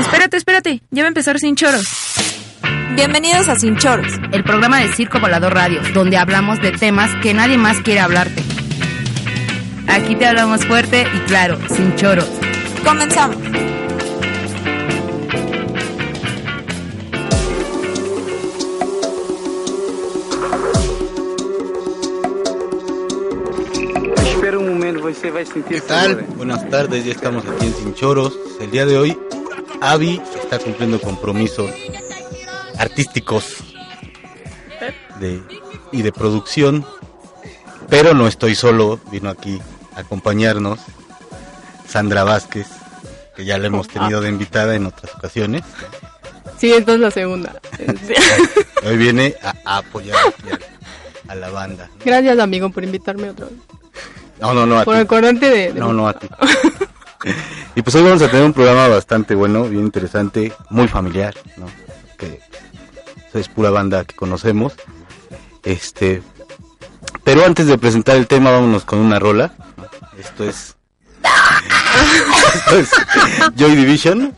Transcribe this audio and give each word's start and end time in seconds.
Espérate, 0.00 0.36
espérate, 0.36 0.82
ya 0.90 1.02
va 1.02 1.06
a 1.06 1.08
empezar 1.08 1.38
Sin 1.38 1.56
Choros. 1.56 1.86
Bienvenidos 2.94 3.48
a 3.48 3.56
Sin 3.56 3.76
Choros. 3.76 4.12
El 4.32 4.44
programa 4.44 4.80
de 4.80 4.92
Circo 4.92 5.20
Volador 5.20 5.54
Radio, 5.54 5.80
donde 5.94 6.16
hablamos 6.16 6.60
de 6.60 6.72
temas 6.72 7.10
que 7.22 7.34
nadie 7.34 7.58
más 7.58 7.80
quiere 7.80 8.00
hablarte. 8.00 8.42
Aquí 9.88 10.16
te 10.16 10.26
hablamos 10.26 10.64
fuerte 10.66 11.06
y 11.14 11.18
claro, 11.26 11.58
sin 11.68 11.94
choros. 11.96 12.28
Comenzamos. 12.84 13.36
¿Qué 25.66 25.80
tal? 25.80 26.16
Buenas 26.36 26.68
tardes, 26.68 27.02
ya 27.02 27.12
estamos 27.12 27.42
aquí 27.46 27.64
en 27.64 27.74
Sin 27.74 27.94
Choros. 27.94 28.38
El 28.60 28.70
día 28.70 28.84
de 28.84 28.98
hoy, 28.98 29.18
Avi 29.80 30.20
está 30.42 30.58
cumpliendo 30.58 31.00
compromisos 31.00 31.70
artísticos 32.76 33.56
de, 35.18 35.42
y 35.92 36.02
de 36.02 36.12
producción, 36.12 36.84
pero 37.88 38.12
no 38.12 38.28
estoy 38.28 38.54
solo, 38.54 39.00
vino 39.10 39.30
aquí 39.30 39.58
a 39.96 40.00
acompañarnos 40.00 40.78
Sandra 41.88 42.22
Vázquez, 42.24 42.66
que 43.34 43.46
ya 43.46 43.56
la 43.56 43.68
hemos 43.68 43.88
tenido 43.88 44.20
de 44.20 44.28
invitada 44.28 44.74
en 44.74 44.84
otras 44.84 45.14
ocasiones. 45.14 45.62
Sí, 46.58 46.74
entonces 46.74 47.00
la 47.00 47.10
segunda. 47.10 47.58
Hoy 48.84 48.98
viene 48.98 49.36
a, 49.42 49.54
a 49.64 49.78
apoyar 49.78 50.18
a 51.28 51.34
la 51.34 51.48
banda. 51.48 51.88
Gracias, 52.04 52.38
amigo, 52.38 52.68
por 52.68 52.84
invitarme 52.84 53.30
otra 53.30 53.46
vez. 53.46 53.67
No, 54.40 54.54
no, 54.54 54.66
no, 54.66 54.78
a 54.78 54.84
Por 54.84 54.94
ti. 54.94 55.00
acordarte 55.00 55.50
de... 55.50 55.72
de 55.72 55.80
No, 55.80 55.92
no 55.92 56.08
a 56.08 56.14
ti. 56.14 56.28
y 57.74 57.82
pues 57.82 57.94
hoy 57.96 58.02
vamos 58.02 58.22
a 58.22 58.28
tener 58.30 58.44
un 58.44 58.52
programa 58.52 58.88
bastante 58.88 59.34
bueno, 59.34 59.64
bien 59.64 59.84
interesante, 59.84 60.52
muy 60.70 60.88
familiar, 60.88 61.34
¿no? 61.56 61.66
Que 62.16 62.40
es 63.34 63.48
pura 63.48 63.70
banda 63.70 64.04
que 64.04 64.14
conocemos. 64.14 64.74
Este, 65.64 66.22
pero 67.24 67.44
antes 67.44 67.66
de 67.66 67.78
presentar 67.78 68.16
el 68.16 68.26
tema, 68.26 68.50
vámonos 68.50 68.84
con 68.84 68.98
una 68.98 69.18
rola. 69.18 69.52
Esto 70.18 70.44
es, 70.44 70.76
esto 72.54 72.76
es 72.78 72.90
Joy 73.56 73.76
Division 73.76 74.34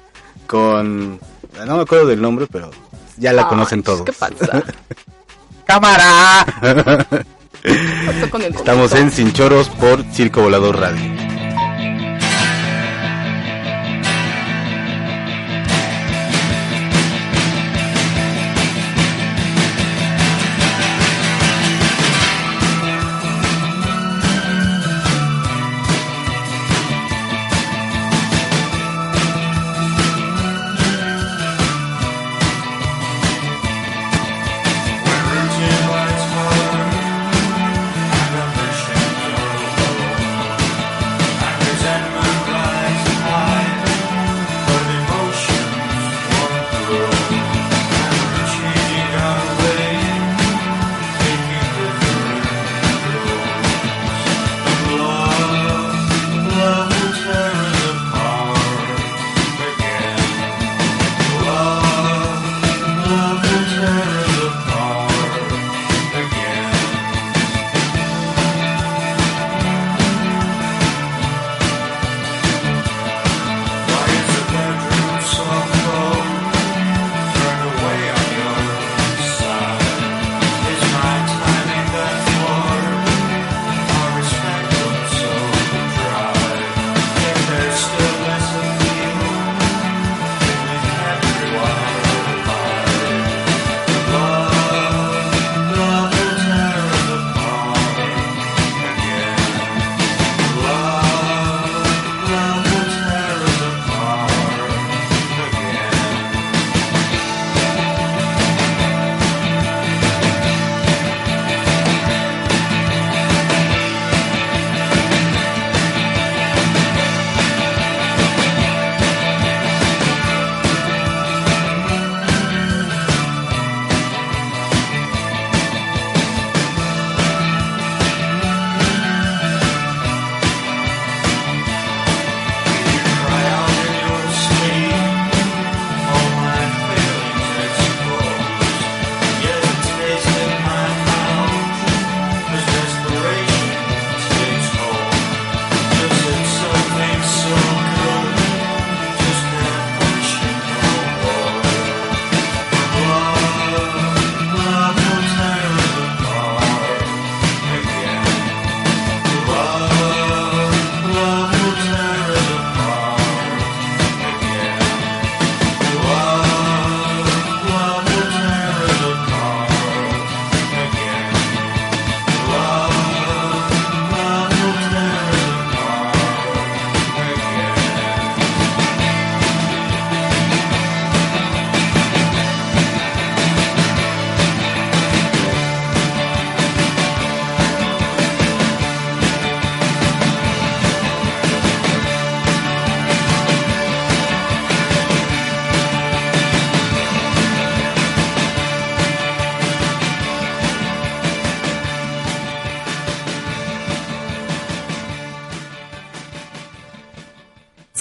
con, 0.46 1.20
no 1.64 1.76
me 1.76 1.82
acuerdo 1.82 2.06
del 2.06 2.20
nombre, 2.20 2.46
pero 2.50 2.70
ya 3.16 3.32
la 3.32 3.46
conocen 3.48 3.82
todos. 3.82 4.02
¿Qué 4.02 4.12
pasa? 4.12 4.62
¡Cámara! 5.66 6.44
Estamos 7.62 8.94
en 8.94 9.10
Sin 9.10 9.32
Choros 9.32 9.68
por 9.68 10.02
Circo 10.12 10.42
Volador 10.42 10.78
Radio. 10.78 11.29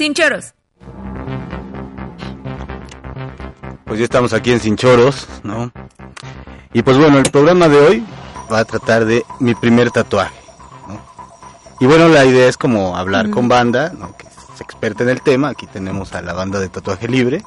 Sin 0.09 0.15
choros. 0.15 0.53
Pues 3.85 3.99
ya 3.99 4.05
estamos 4.05 4.33
aquí 4.33 4.51
en 4.51 4.59
Sin 4.59 4.75
Choros, 4.75 5.27
¿no? 5.43 5.71
Y 6.73 6.81
pues 6.81 6.97
bueno, 6.97 7.19
el 7.19 7.29
programa 7.29 7.67
de 7.67 7.77
hoy 7.77 8.05
va 8.51 8.57
a 8.61 8.65
tratar 8.65 9.05
de 9.05 9.23
mi 9.39 9.53
primer 9.53 9.91
tatuaje, 9.91 10.33
¿no? 10.87 10.99
Y 11.79 11.85
bueno, 11.85 12.07
la 12.07 12.25
idea 12.25 12.47
es 12.47 12.57
como 12.57 12.97
hablar 12.97 13.29
con 13.29 13.47
banda, 13.49 13.93
¿no? 13.95 14.17
Que 14.17 14.25
es 14.25 14.61
experta 14.61 15.03
en 15.03 15.09
el 15.09 15.21
tema. 15.21 15.49
Aquí 15.49 15.67
tenemos 15.67 16.11
a 16.15 16.23
la 16.23 16.33
banda 16.33 16.59
de 16.59 16.69
Tatuaje 16.69 17.07
Libre, 17.07 17.43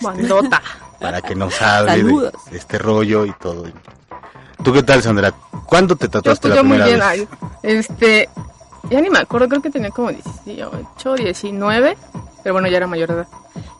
Bandota. 0.00 0.60
para 1.00 1.20
que 1.22 1.36
nos 1.36 1.62
hable 1.62 2.02
de, 2.02 2.32
este 2.50 2.78
rollo 2.78 3.26
y 3.26 3.32
todo. 3.34 3.66
¿Tú 4.64 4.72
qué 4.72 4.82
tal, 4.82 5.02
Sandra? 5.02 5.32
¿Cuándo 5.66 5.94
te 5.94 6.06
Yo, 6.06 6.10
tatuaste 6.10 6.48
pues, 6.48 6.56
la 6.56 6.62
yo 6.62 6.64
muy 6.64 6.78
primera 6.78 7.12
bien. 7.12 7.28
vez? 7.28 7.28
ay, 7.40 7.48
Este, 7.62 8.28
ya 8.90 9.00
ni 9.00 9.10
me 9.10 9.18
acuerdo, 9.18 9.48
creo 9.48 9.62
que 9.62 9.70
tenía 9.70 9.90
como 9.90 10.10
18, 10.10 11.14
19, 11.14 11.96
pero 12.42 12.52
bueno, 12.52 12.68
ya 12.68 12.76
era 12.76 12.86
mayor 12.86 13.08
de 13.08 13.14
edad. 13.14 13.28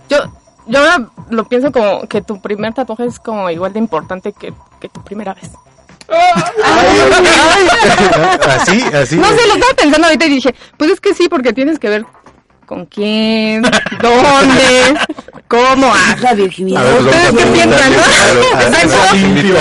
Yo, 0.08 0.18
yo 0.66 0.78
ahora 0.78 1.08
lo 1.30 1.44
pienso 1.44 1.72
como 1.72 2.06
que 2.06 2.22
tu 2.22 2.40
primer 2.40 2.74
tatuaje 2.74 3.06
es 3.06 3.18
como 3.18 3.50
igual 3.50 3.72
de 3.72 3.78
importante 3.78 4.32
que, 4.32 4.52
que 4.80 4.88
tu 4.88 5.02
primera 5.02 5.34
vez. 5.34 5.50
así, 8.48 8.82
así. 8.92 9.16
No 9.16 9.28
sé, 9.28 9.46
lo 9.46 9.54
estaba 9.54 9.74
pensando 9.76 10.06
ahorita 10.06 10.26
y 10.26 10.30
dije, 10.30 10.54
pues 10.76 10.90
es 10.90 11.00
que 11.00 11.14
sí, 11.14 11.28
porque 11.28 11.52
tienes 11.52 11.78
que 11.78 11.88
ver 11.88 12.04
con 12.72 12.86
quién, 12.86 13.60
dónde, 14.00 14.94
cómo, 15.46 15.92
ah, 15.94 16.16
la 16.22 16.32
virginidad. 16.32 16.82
Pues 16.82 17.04
¿Ustedes 17.04 17.30
qué 17.32 17.46
piensan, 17.52 17.92
no? 17.92 17.98
a- 18.00 18.56
a- 18.56 18.58
a- 18.60 18.82
Exacto. 18.82 19.14
limpio. 19.16 19.54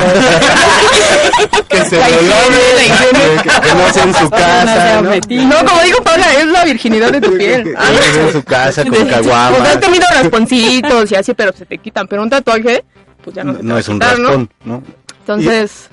que 1.67 1.77
se 1.89 1.95
lo 1.97 2.01
lave, 2.01 2.73
la 2.77 2.83
higiene. 2.85 3.41
que, 3.43 3.49
no 3.75 3.93
sea 3.93 4.03
en 4.03 4.13
su 4.15 4.29
casa, 4.29 5.01
¿no? 5.01 5.09
No, 5.11 5.65
como 5.69 5.81
digo 5.83 5.97
Paula, 6.01 6.33
es 6.39 6.45
la 6.45 6.63
virginidad 6.63 7.11
de 7.11 7.19
tu 7.19 7.37
piel. 7.37 7.63
que 7.65 7.71
no 7.73 7.77
sea 8.13 8.23
en 8.27 8.31
su 8.31 8.43
casa 8.43 8.85
con 8.85 8.95
sea, 8.95 9.07
caguamas. 9.09 9.59
has 9.61 9.79
tenido 9.81 10.05
rasponcitos 10.09 11.11
y 11.11 11.15
así, 11.15 11.33
pero 11.33 11.51
se 11.51 11.65
te 11.65 11.77
quitan. 11.79 12.07
Pero 12.07 12.23
un 12.23 12.29
tatuaje, 12.29 12.85
pues 13.25 13.35
ya 13.35 13.43
no, 13.43 13.51
se 13.51 13.57
te 13.59 13.63
No 13.65 13.73
va 13.73 13.79
es 13.81 13.89
a 13.89 13.91
un 13.91 13.99
quitar, 13.99 14.19
¿no? 14.19 14.27
raspón, 14.29 14.49
¿no? 14.63 14.83
Entonces, 15.19 15.89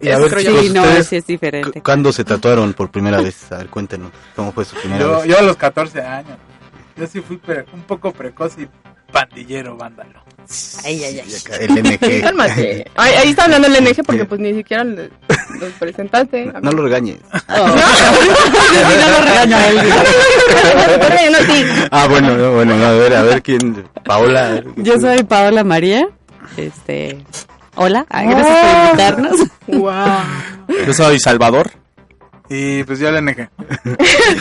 Y, 0.00 0.06
y 0.06 0.10
a 0.10 0.18
ver, 0.18 0.36
chicos, 0.36 0.60
Sí, 0.62 0.70
no, 0.70 1.02
sí 1.02 1.16
es 1.16 1.26
diferente. 1.26 1.70
cu- 1.72 1.82
¿cuándo 1.84 2.12
se 2.12 2.24
tatuaron 2.24 2.72
por 2.74 2.90
primera 2.90 3.20
vez? 3.20 3.50
A 3.52 3.58
ver, 3.58 3.68
cuéntenos, 3.68 4.10
¿cómo 4.34 4.52
fue 4.52 4.64
su 4.64 4.74
primera 4.76 5.00
Yo, 5.00 5.16
vez? 5.20 5.24
yo 5.26 5.38
a 5.38 5.42
los 5.42 5.56
14 5.56 6.00
años. 6.00 6.36
Yo 6.96 7.06
sí 7.06 7.20
fui 7.20 7.36
pre- 7.36 7.66
un 7.72 7.82
poco 7.82 8.10
precoz 8.12 8.54
y 8.58 8.66
pandillero, 9.12 9.76
vándalo. 9.76 10.20
Ay, 10.84 11.02
ay, 11.04 11.20
ay. 11.20 11.34
El 11.60 11.72
NG. 11.82 12.20
cálmate. 12.22 12.90
Ahí, 12.96 13.12
ahí 13.14 13.30
está 13.30 13.44
hablando 13.44 13.68
el 13.68 13.84
NG 13.84 14.02
porque 14.04 14.24
pues 14.24 14.40
ni 14.40 14.54
siquiera 14.54 14.82
los 14.84 15.08
presentaste. 15.78 16.52
No 16.62 16.72
lo 16.72 16.82
regañes. 16.84 17.18
no 17.48 17.66
lo 19.10 19.24
regaño 19.24 19.56
a 19.56 19.68
él. 19.68 19.76
No, 21.32 21.38
sí. 21.54 21.64
Ah, 21.90 22.06
bueno, 22.08 22.36
no, 22.36 22.52
bueno, 22.54 22.76
no, 22.76 22.86
a 22.86 22.92
ver, 22.92 23.14
a 23.14 23.22
ver 23.22 23.42
quién. 23.42 23.84
Paola. 24.04 24.62
Yo 24.76 24.98
soy 25.00 25.22
Paola 25.24 25.64
María. 25.64 26.08
Este. 26.56 27.18
Hola, 27.76 28.06
ay, 28.08 28.28
gracias 28.28 28.58
por 28.58 28.84
invitarnos. 28.84 29.48
Wow. 29.66 30.84
Yo 30.86 30.94
soy 30.94 31.20
Salvador. 31.20 31.70
Y 32.48 32.84
pues 32.84 32.98
yo 32.98 33.10
le 33.10 33.20
NG. 33.20 33.48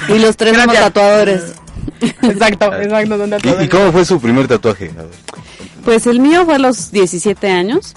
Y 0.09 0.19
los 0.19 0.37
tres 0.37 0.55
somos 0.55 0.75
tatuadores. 0.75 1.55
Exacto, 2.01 2.73
exacto. 2.73 3.17
¿dónde 3.17 3.37
¿Y, 3.43 3.63
y 3.63 3.67
cómo 3.67 3.91
fue 3.91 4.05
su 4.05 4.19
primer 4.19 4.47
tatuaje? 4.47 4.91
A 4.97 5.03
ver. 5.03 5.11
Pues 5.83 6.07
el 6.07 6.19
mío 6.19 6.45
fue 6.45 6.55
a 6.55 6.59
los 6.59 6.91
17 6.91 7.49
años. 7.49 7.93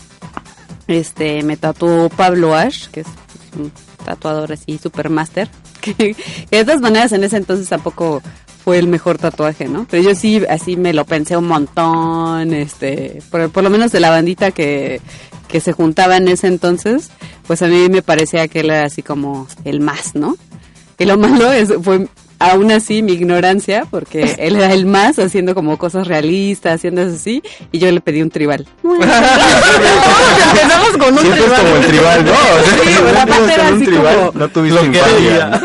Este, 0.87 1.43
me 1.43 1.57
tatuó 1.57 2.09
Pablo 2.09 2.55
Ash, 2.55 2.89
que 2.89 3.01
es 3.01 3.07
un 3.59 3.71
tatuador 4.05 4.53
así, 4.53 4.79
super 4.79 5.11
master. 5.11 5.49
Que, 5.81 5.95
que 6.15 6.17
de 6.51 6.65
todas 6.65 6.81
maneras 6.81 7.13
en 7.13 7.25
ese 7.25 7.37
entonces 7.37 7.69
tampoco 7.69 8.23
fue 8.69 8.79
el 8.79 8.87
mejor 8.87 9.17
tatuaje, 9.17 9.67
¿no? 9.67 9.87
Pero 9.91 10.03
yo 10.03 10.15
sí, 10.15 10.43
así 10.47 10.77
me 10.77 10.93
lo 10.93 11.07
pensé 11.07 11.39
un 11.39 11.49
montón, 11.49 12.53
este, 12.53 13.23
por, 13.31 13.49
por 13.49 13.65
lo 13.65 13.71
menos 13.71 13.93
de 13.93 13.99
la 13.99 14.11
bandita 14.11 14.51
que, 14.51 15.01
que 15.49 15.61
se 15.61 15.73
juntaba 15.73 16.19
en 16.19 16.29
ese 16.29 16.49
entonces, 16.49 17.09
pues 17.47 17.63
a 17.63 17.67
mí 17.67 17.89
me 17.89 18.03
parecía 18.03 18.47
que 18.47 18.61
él 18.61 18.69
era 18.69 18.85
así 18.85 19.03
como 19.03 19.49
el 19.65 19.81
más, 19.81 20.15
¿no? 20.15 20.37
Y 20.99 21.07
lo 21.07 21.17
malo 21.17 21.51
es, 21.51 21.73
fue 21.83 22.09
aún 22.39 22.71
así 22.73 23.03
mi 23.03 23.13
ignorancia, 23.13 23.87
porque 23.91 24.37
él 24.39 24.57
era 24.57 24.73
el 24.73 24.87
más 24.87 25.19
haciendo 25.19 25.55
como 25.55 25.77
cosas 25.79 26.07
realistas, 26.07 26.75
haciendo 26.77 27.03
eso 27.03 27.15
así, 27.17 27.43
y 27.73 27.79
yo 27.79 27.91
le 27.91 28.01
pedí 28.01 28.23
un 28.23 28.31
tribal. 28.31 28.67
Empezamos 28.83 30.91
con 30.99 31.13
un 31.15 31.19
Siempre 31.21 31.45
es 31.45 31.53
como 31.53 31.77
el 31.77 31.87
tribal, 31.87 32.25
¿no? 32.25 32.33
Sí, 32.33 32.91
no 33.03 33.09
aparte 33.21 33.35
tuviste 33.35 33.55
era 33.55 33.69
un 33.69 33.75
así 33.77 33.85
tribal, 33.85 34.17
como 34.17 34.33
no 34.35 34.49
tuviste 34.49 34.83
lo 34.85 34.93
que 34.93 35.01
había. 35.01 35.61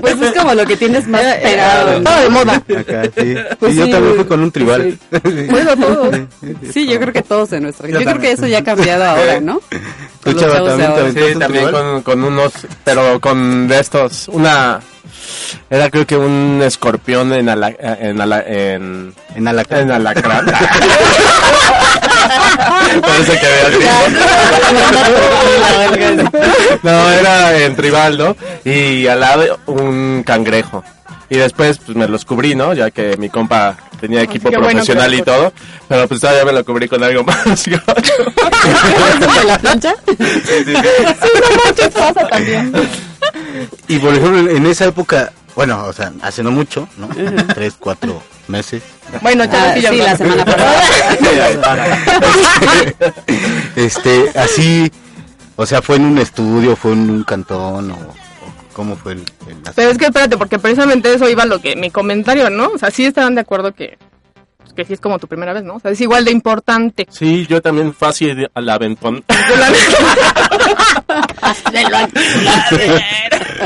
Pues 0.00 0.20
es 0.22 0.32
como 0.32 0.54
lo 0.54 0.64
que 0.66 0.76
tienes 0.76 1.06
más 1.08 1.22
pegado. 1.36 1.92
Estaba 1.98 2.20
de 2.20 2.28
moda. 2.28 2.54
Acá, 2.54 3.02
sí. 3.16 3.34
Pues 3.58 3.72
Sí, 3.72 3.78
yo 3.78 3.84
sí, 3.86 3.90
también 3.90 4.14
fui 4.16 4.24
con 4.24 4.40
un 4.42 4.50
tribal. 4.52 4.98
Bueno, 5.50 5.76
todos. 5.76 6.16
Sí, 6.72 6.86
yo 6.86 6.98
creo 7.00 7.12
que 7.12 7.22
todos 7.22 7.52
en 7.52 7.64
nuestra. 7.64 7.88
Yo, 7.88 7.98
Yo 8.00 8.06
creo 8.06 8.20
que 8.20 8.32
eso 8.32 8.46
ya 8.46 8.58
ha 8.58 8.64
cambiado 8.64 9.04
ahora, 9.04 9.40
¿no? 9.40 9.60
¿Tú, 10.22 10.32
Chava, 10.34 10.64
también 10.64 10.90
aventaste 10.90 11.26
Sí, 11.26 11.32
un 11.34 11.38
también 11.40 11.64
tribal? 11.66 11.84
con, 11.84 12.02
con 12.02 12.24
unos, 12.24 12.52
pero 12.84 13.20
con 13.20 13.66
de 13.68 13.80
estos, 13.80 14.28
una, 14.28 14.80
era 15.70 15.90
creo 15.90 16.06
que 16.06 16.16
un 16.16 16.60
escorpión 16.64 17.32
en 17.32 17.48
ala, 17.48 17.72
en 17.78 18.20
ala, 18.20 18.42
en, 18.46 19.14
En 19.34 19.48
Alacrán. 19.48 19.80
en 19.82 19.90
alacrán. 19.90 20.46
Parece 23.00 23.38
que 23.40 23.46
así. 23.46 23.84
No, 26.82 27.10
era 27.10 27.58
en 27.58 27.76
tribal, 27.76 28.18
¿no? 28.18 28.36
Y 28.64 29.06
al 29.06 29.20
lado 29.20 29.58
un 29.66 30.22
cangrejo. 30.24 30.82
Y 31.28 31.36
después 31.36 31.78
pues 31.78 31.96
me 31.96 32.06
los 32.08 32.24
cubrí, 32.26 32.54
¿no? 32.54 32.74
Ya 32.74 32.90
que 32.90 33.16
mi 33.16 33.30
compa 33.30 33.74
tenía 33.98 34.20
equipo 34.20 34.50
qué 34.50 34.56
bueno 34.58 34.72
profesional 34.72 35.14
y 35.14 35.22
todo. 35.22 35.52
Pero 35.88 36.06
pues 36.06 36.20
todavía 36.20 36.44
me 36.44 36.52
lo 36.52 36.62
cubrí 36.64 36.88
con 36.88 37.02
algo 37.02 37.24
más. 37.28 37.64
¿De 37.64 37.80
la 39.46 39.58
plancha? 39.58 39.94
pasa 41.94 42.28
también. 42.28 42.72
Y 43.88 43.98
por 43.98 44.14
ejemplo, 44.14 44.50
en 44.50 44.66
esa 44.66 44.86
época, 44.86 45.32
bueno, 45.54 45.84
o 45.84 45.92
sea, 45.92 46.12
hace 46.22 46.42
no 46.42 46.50
mucho, 46.50 46.88
¿no? 46.96 47.08
Tres, 47.54 47.74
cuatro 47.78 48.22
meses. 48.48 48.82
Bueno, 49.20 49.44
Ah, 49.44 49.48
Chava, 49.50 49.74
sí, 49.74 49.80
ya 49.82 49.90
sí, 49.90 49.96
la 49.98 50.16
semana 50.16 50.44
pasada. 50.44 51.98
este, 53.76 54.30
así, 54.38 54.90
o 55.56 55.66
sea, 55.66 55.82
fue 55.82 55.96
en 55.96 56.04
un 56.06 56.18
estudio, 56.18 56.76
fue 56.76 56.92
en 56.92 57.10
un 57.10 57.24
cantón, 57.24 57.90
o, 57.90 57.98
cómo 58.72 58.96
fue 58.96 59.12
el, 59.12 59.24
el 59.48 59.56
Pero 59.74 59.90
es 59.90 59.98
que 59.98 60.06
espérate, 60.06 60.36
porque 60.36 60.58
precisamente 60.58 61.12
eso 61.12 61.28
iba 61.28 61.44
lo 61.44 61.60
que 61.60 61.76
mi 61.76 61.90
comentario, 61.90 62.50
¿no? 62.50 62.68
O 62.68 62.78
sea, 62.78 62.90
sí 62.90 63.04
estaban 63.04 63.34
de 63.34 63.42
acuerdo 63.42 63.72
que, 63.72 63.98
que 64.74 64.84
sí 64.84 64.94
es 64.94 65.00
como 65.00 65.18
tu 65.18 65.26
primera 65.26 65.52
vez, 65.52 65.62
¿no? 65.64 65.74
O 65.76 65.80
sea, 65.80 65.90
es 65.90 66.00
igual 66.00 66.24
de 66.24 66.30
importante. 66.30 67.06
Sí, 67.10 67.46
yo 67.46 67.60
también 67.62 67.94
de- 68.00 68.50
al 68.54 68.68
aventón. 68.68 69.24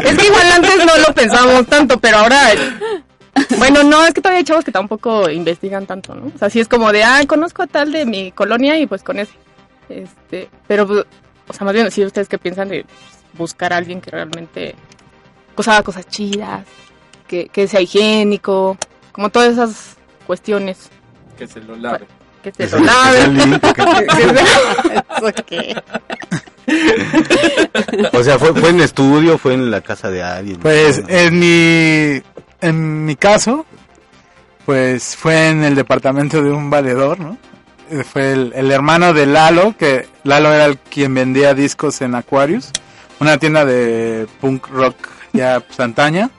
Es 0.05 0.19
que 0.19 0.27
igual 0.27 0.53
antes 0.55 0.85
no 0.85 0.97
lo 1.07 1.15
pensábamos 1.15 1.67
tanto, 1.67 1.99
pero 1.99 2.19
ahora. 2.19 2.41
Bueno, 3.59 3.83
no, 3.83 4.05
es 4.05 4.15
que 4.15 4.21
todavía 4.21 4.39
hay 4.39 4.45
chavos 4.45 4.65
que 4.65 4.73
tampoco 4.73 5.29
investigan 5.31 5.87
tanto, 5.87 6.15
¿no? 6.15 6.33
O 6.35 6.39
sea, 6.39 6.51
sí 6.51 6.61
es 6.61 6.69
como 6.69 6.91
de, 6.93 7.05
ah, 7.05 7.21
conozco 7.27 7.63
a 7.63 7.67
tal 7.67 7.93
de 7.93 8.07
mi 8.07 8.33
colonia 8.33 8.79
y 8.79 8.87
pues 8.87 9.03
con 9.03 9.19
ese. 9.19 9.33
Este, 9.89 10.49
pero, 10.67 10.87
pues, 10.87 11.05
o 11.49 11.53
sea, 11.53 11.65
más 11.65 11.75
bien, 11.75 11.91
sí, 11.91 12.05
ustedes 12.05 12.29
qué 12.29 12.39
piensan 12.39 12.69
de 12.69 12.85
buscar 13.35 13.73
a 13.73 13.77
alguien 13.77 14.01
que 14.01 14.11
realmente 14.11 14.75
pues, 15.55 15.69
haga 15.69 15.83
cosas 15.83 16.07
chidas, 16.09 16.65
que, 17.27 17.49
que 17.49 17.69
sea 17.69 17.81
higiénico, 17.81 18.77
como 19.13 19.29
todas 19.31 19.53
esas 19.53 19.97
cuestiones, 20.27 20.91
Que 21.37 21.47
se 21.47 21.61
lo 21.61 21.77
lave. 21.77 22.07
que 22.43 22.67
se 22.67 22.79
lo 22.79 22.85
lave. 22.85 23.61
¿Eso 25.17 25.45
qué? 25.47 25.77
O 28.13 28.23
sea, 28.23 28.39
fue, 28.39 28.55
fue 28.55 28.71
en 28.71 28.81
estudio, 28.81 29.39
fue 29.39 29.55
en 29.55 29.71
la 29.71 29.81
casa 29.81 30.11
de 30.11 30.23
alguien. 30.23 30.59
Pues 30.59 31.03
¿no? 31.03 31.09
en 31.09 31.39
mi, 31.39 32.23
en 32.61 33.05
mi 33.05 33.17
caso, 33.17 33.67
pues 34.65 35.17
fue 35.17 35.49
en 35.49 35.65
el 35.65 35.75
departamento 35.75 36.43
de 36.43 36.51
un 36.51 36.71
valedor, 36.71 37.21
¿no? 37.21 37.39
Eh, 37.91 38.03
Fue 38.03 38.33
el, 38.33 38.53
el 38.57 38.73
hermano 38.73 39.13
de 39.13 39.27
Lalo, 39.27 39.77
que 39.79 40.09
Lalo 40.25 40.53
era 40.53 40.65
el 40.65 40.79
quien 40.79 41.15
vendía 41.15 41.55
discos 41.55 42.01
en 42.01 42.17
Aquarius, 42.17 42.73
una 43.21 43.39
tienda 43.39 43.65
de 43.65 44.27
punk 44.41 44.67
rock 44.69 44.97
ya 45.33 45.61
pues, 45.61 45.79
antaña. 45.79 46.31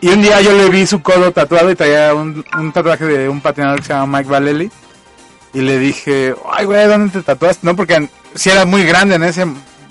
Y 0.00 0.08
un 0.08 0.22
día 0.22 0.40
yo 0.40 0.52
le 0.52 0.70
vi 0.70 0.86
su 0.86 1.02
codo 1.02 1.30
tatuado 1.30 1.70
y 1.70 1.74
traía 1.74 2.14
un, 2.14 2.44
un 2.58 2.72
tatuaje 2.72 3.04
de 3.04 3.28
un 3.28 3.40
patinador 3.40 3.80
que 3.80 3.86
se 3.86 3.92
llama 3.92 4.18
Mike 4.18 4.30
Vallely. 4.30 4.70
Y 5.52 5.60
le 5.60 5.78
dije, 5.78 6.34
ay, 6.52 6.64
güey, 6.64 6.86
¿dónde 6.86 7.12
te 7.12 7.22
tatuaste? 7.22 7.66
No, 7.66 7.76
porque 7.76 8.08
si 8.34 8.50
era 8.50 8.64
muy 8.64 8.84
grande 8.84 9.16
en 9.16 9.24
ese 9.24 9.46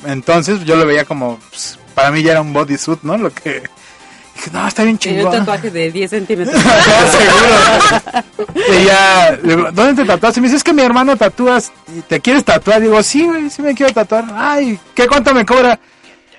entonces, 0.06 0.64
yo 0.64 0.76
lo 0.76 0.86
veía 0.86 1.06
como, 1.06 1.38
pues, 1.50 1.78
para 1.94 2.12
mí 2.12 2.24
ya 2.24 2.32
era 2.32 2.42
un 2.42 2.54
bodysuit, 2.54 3.04
¿no? 3.04 3.18
Lo 3.18 3.34
que... 3.34 3.64
Dije, 4.36 4.52
no, 4.54 4.66
está 4.66 4.84
bien 4.84 4.98
Tiene 4.98 5.18
un 5.18 5.26
chingón. 5.26 5.40
tatuaje 5.46 5.70
de 5.70 5.92
10 5.92 6.10
centímetros. 6.10 6.56
seguro. 6.62 8.56
Y 8.56 8.86
ya, 8.86 9.38
le 9.44 9.56
digo, 9.56 9.72
¿dónde 9.74 10.02
te 10.02 10.08
tatuaste? 10.08 10.40
Me 10.40 10.48
dice, 10.48 10.56
es 10.58 10.64
que 10.64 10.72
mi 10.72 10.82
hermano 10.82 11.18
tatúas 11.18 11.74
y 11.94 12.00
te 12.02 12.22
quieres 12.22 12.46
tatuar. 12.46 12.80
Digo, 12.80 13.04
sí, 13.04 13.26
güey, 13.26 13.50
sí 13.50 13.62
me 13.62 13.76
quiero 13.76 13.94
tatuar. 13.94 14.26
Ay, 14.34 14.80
¿qué 14.96 15.08
cuánto 15.08 15.34
me 15.34 15.46
cobra? 15.46 15.78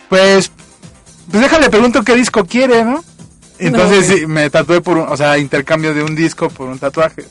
Pues, 0.08 0.50
pues 1.30 1.42
déjale, 1.42 1.68
pregunto 1.68 2.02
qué 2.02 2.14
disco 2.14 2.46
quiere, 2.46 2.84
¿no? 2.84 3.04
Entonces 3.66 4.06
sí, 4.06 4.26
me 4.26 4.48
tatué 4.50 4.80
por 4.80 4.96
un, 4.98 5.08
o 5.08 5.16
sea, 5.16 5.38
intercambio 5.38 5.94
de 5.94 6.02
un 6.02 6.14
disco 6.16 6.48
por 6.50 6.68
un 6.68 6.78
tatuaje. 6.78 7.24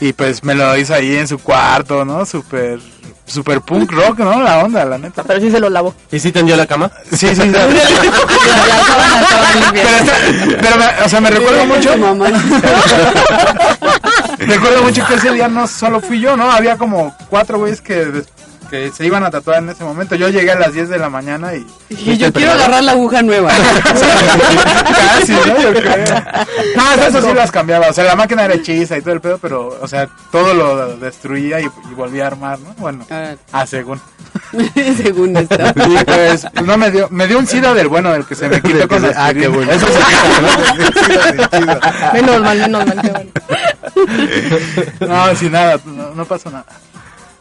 Y 0.00 0.12
pues 0.12 0.42
me 0.42 0.54
lo 0.54 0.76
hizo 0.76 0.94
ahí 0.94 1.16
en 1.16 1.28
su 1.28 1.38
cuarto, 1.38 2.04
¿no? 2.04 2.26
Súper, 2.26 2.80
súper 3.24 3.60
punk 3.60 3.92
rock, 3.92 4.18
¿no? 4.18 4.42
La 4.42 4.58
onda, 4.58 4.84
la 4.84 4.98
neta. 4.98 5.22
Pero 5.22 5.40
sí 5.40 5.48
se 5.50 5.60
lo 5.60 5.70
lavó. 5.70 5.94
¿Y 6.10 6.18
si 6.18 6.32
tendió 6.32 6.56
la 6.56 6.66
cama? 6.66 6.90
Sí, 7.10 7.28
sí, 7.28 7.36
sí. 7.36 7.52
pero, 10.60 10.76
me- 10.76 11.04
o 11.04 11.08
sea, 11.08 11.20
me 11.20 11.30
recuerdo 11.30 11.66
mucho. 11.66 11.90
Recuerdo 14.38 14.82
mucho 14.84 15.06
que 15.06 15.14
ese 15.14 15.32
día 15.32 15.48
no 15.48 15.66
solo 15.66 16.00
fui 16.00 16.20
yo, 16.20 16.36
¿no? 16.36 16.50
Había 16.50 16.76
como 16.76 17.14
cuatro 17.28 17.58
güeyes 17.58 17.80
que, 17.80 18.22
que 18.72 18.90
se 18.90 19.04
iban 19.04 19.22
a 19.22 19.30
tatuar 19.30 19.58
en 19.58 19.68
ese 19.68 19.84
momento. 19.84 20.14
Yo 20.14 20.30
llegué 20.30 20.50
a 20.50 20.58
las 20.58 20.72
10 20.72 20.88
de 20.88 20.98
la 20.98 21.10
mañana 21.10 21.54
y... 21.54 21.66
Y 21.90 22.16
yo 22.16 22.32
quiero 22.32 22.52
agarrar 22.52 22.82
la 22.82 22.92
aguja 22.92 23.20
nueva. 23.20 23.50
Casi, 25.18 25.32
¿no? 25.32 25.60
Yo 25.60 25.74
creo. 25.74 25.94
No, 26.74 26.94
eso 27.06 27.20
sí 27.20 27.34
las 27.34 27.50
cambiaba. 27.50 27.88
O 27.88 27.92
sea, 27.92 28.04
la 28.04 28.16
máquina 28.16 28.46
era 28.46 28.54
hechiza 28.54 28.96
y 28.96 29.02
todo 29.02 29.12
el 29.12 29.20
pedo, 29.20 29.36
pero, 29.36 29.76
o 29.78 29.86
sea, 29.86 30.08
todo 30.30 30.54
lo 30.54 30.96
destruía 30.96 31.60
y, 31.60 31.64
y 31.64 31.94
volvía 31.94 32.24
a 32.24 32.28
armar, 32.28 32.58
¿no? 32.60 32.72
Bueno, 32.78 33.04
Ah, 33.10 33.34
ah, 33.52 33.66
según. 33.66 34.00
Según 34.96 35.36
esto. 35.36 35.54
Y 35.76 36.04
pues, 36.04 36.46
no 36.64 36.78
me 36.78 36.90
dio, 36.90 37.08
me 37.10 37.26
dio 37.26 37.38
un 37.38 37.46
SIDA 37.46 37.74
del 37.74 37.88
bueno, 37.88 38.10
del 38.12 38.24
que 38.24 38.34
se 38.34 38.48
me 38.48 38.62
quitó 38.62 38.88
con 38.88 39.04
Ah, 39.14 39.34
qué 39.34 39.48
bueno. 39.48 39.70
Eso 39.70 39.86
sí, 39.86 41.60
¿no? 41.60 41.78
Menos 42.14 42.40
mal, 42.40 42.58
menos 42.58 42.86
mal. 42.86 43.02
qué 43.02 43.10
bueno. 43.10 43.30
No, 45.14 45.36
sin 45.36 45.52
nada, 45.52 45.78
no, 45.84 46.14
no 46.14 46.24
pasó 46.24 46.50
nada. 46.50 46.64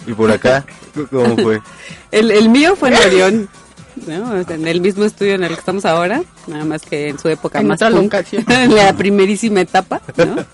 ¿Y 0.07 0.13
por 0.13 0.31
acá? 0.31 0.65
¿Cómo 1.09 1.35
fue? 1.37 1.61
El, 2.11 2.31
el 2.31 2.49
mío 2.49 2.75
fue 2.75 2.89
en 2.89 2.95
Orión. 2.95 3.49
¿no? 4.07 4.39
En 4.39 4.67
el 4.67 4.81
mismo 4.81 5.05
estudio 5.05 5.35
en 5.35 5.43
el 5.43 5.49
que 5.49 5.59
estamos 5.59 5.85
ahora, 5.85 6.23
nada 6.47 6.65
más 6.65 6.81
que 6.81 7.09
en 7.09 7.19
su 7.19 7.29
época 7.29 7.59
En 7.59 7.67
más 7.67 7.77
otra 7.77 7.89
punk, 7.89 8.03
locación. 8.03 8.45
en 8.49 8.75
la 8.75 8.93
primerísima 8.93 9.61
etapa, 9.61 10.01
¿no? 10.17 10.35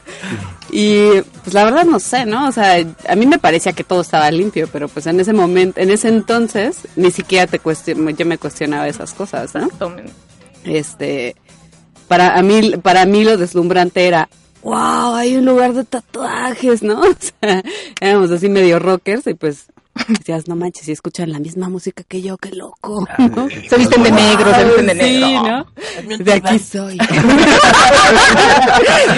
Y 0.70 1.22
pues 1.44 1.54
la 1.54 1.64
verdad 1.64 1.86
no 1.86 1.98
sé, 1.98 2.26
¿no? 2.26 2.50
O 2.50 2.52
sea, 2.52 2.86
a 3.08 3.16
mí 3.16 3.26
me 3.26 3.40
parecía 3.40 3.72
que 3.72 3.86
todo 3.86 4.02
estaba 4.02 4.30
limpio, 4.32 4.68
pero 4.72 4.90
pues 4.90 5.08
en 5.08 5.18
ese 5.18 5.32
momento, 5.32 5.80
en 5.80 5.90
ese 5.92 6.10
entonces, 6.10 6.80
ni 6.98 7.10
siquiera 7.10 7.48
te 7.48 7.60
cuestion 7.60 8.06
yo 8.18 8.26
me 8.26 8.38
cuestionaba 8.38 8.86
esas 8.86 9.14
cosas, 9.14 9.56
¿no? 9.56 9.70
Este, 10.66 11.38
para 12.10 12.38
a 12.38 12.42
mí, 12.42 12.74
para 12.82 13.06
mí 13.06 13.24
lo 13.24 13.38
deslumbrante 13.38 14.08
era, 14.08 14.28
wow, 14.64 15.16
hay 15.16 15.36
un 15.38 15.46
lugar 15.46 15.74
de 15.74 15.84
tatuajes, 15.84 16.84
¿no? 16.84 17.02
O 17.10 17.16
sea, 17.42 17.64
éramos 18.02 18.32
así 18.32 18.50
medio 18.50 18.80
rockers 18.80 19.28
y 19.28 19.34
pues 19.34 19.68
decías, 20.08 20.48
no 20.48 20.56
manches, 20.56 20.86
si 20.86 20.92
escuchan 20.92 21.32
la 21.32 21.40
misma 21.40 21.70
música 21.70 22.04
que 22.08 22.22
yo, 22.22 22.38
qué 22.38 22.52
loco. 22.52 23.08
¿no? 23.18 23.48
Se 23.70 23.78
visten 23.78 24.04
de 24.04 24.12
negro, 24.12 24.54
se 24.54 24.64
visten 24.66 24.86
de 24.88 24.94
Sí, 24.94 25.00
negro. 25.20 25.44
¿no? 25.44 26.18
De 26.20 26.34
aquí 26.34 26.60
soy. 26.60 26.98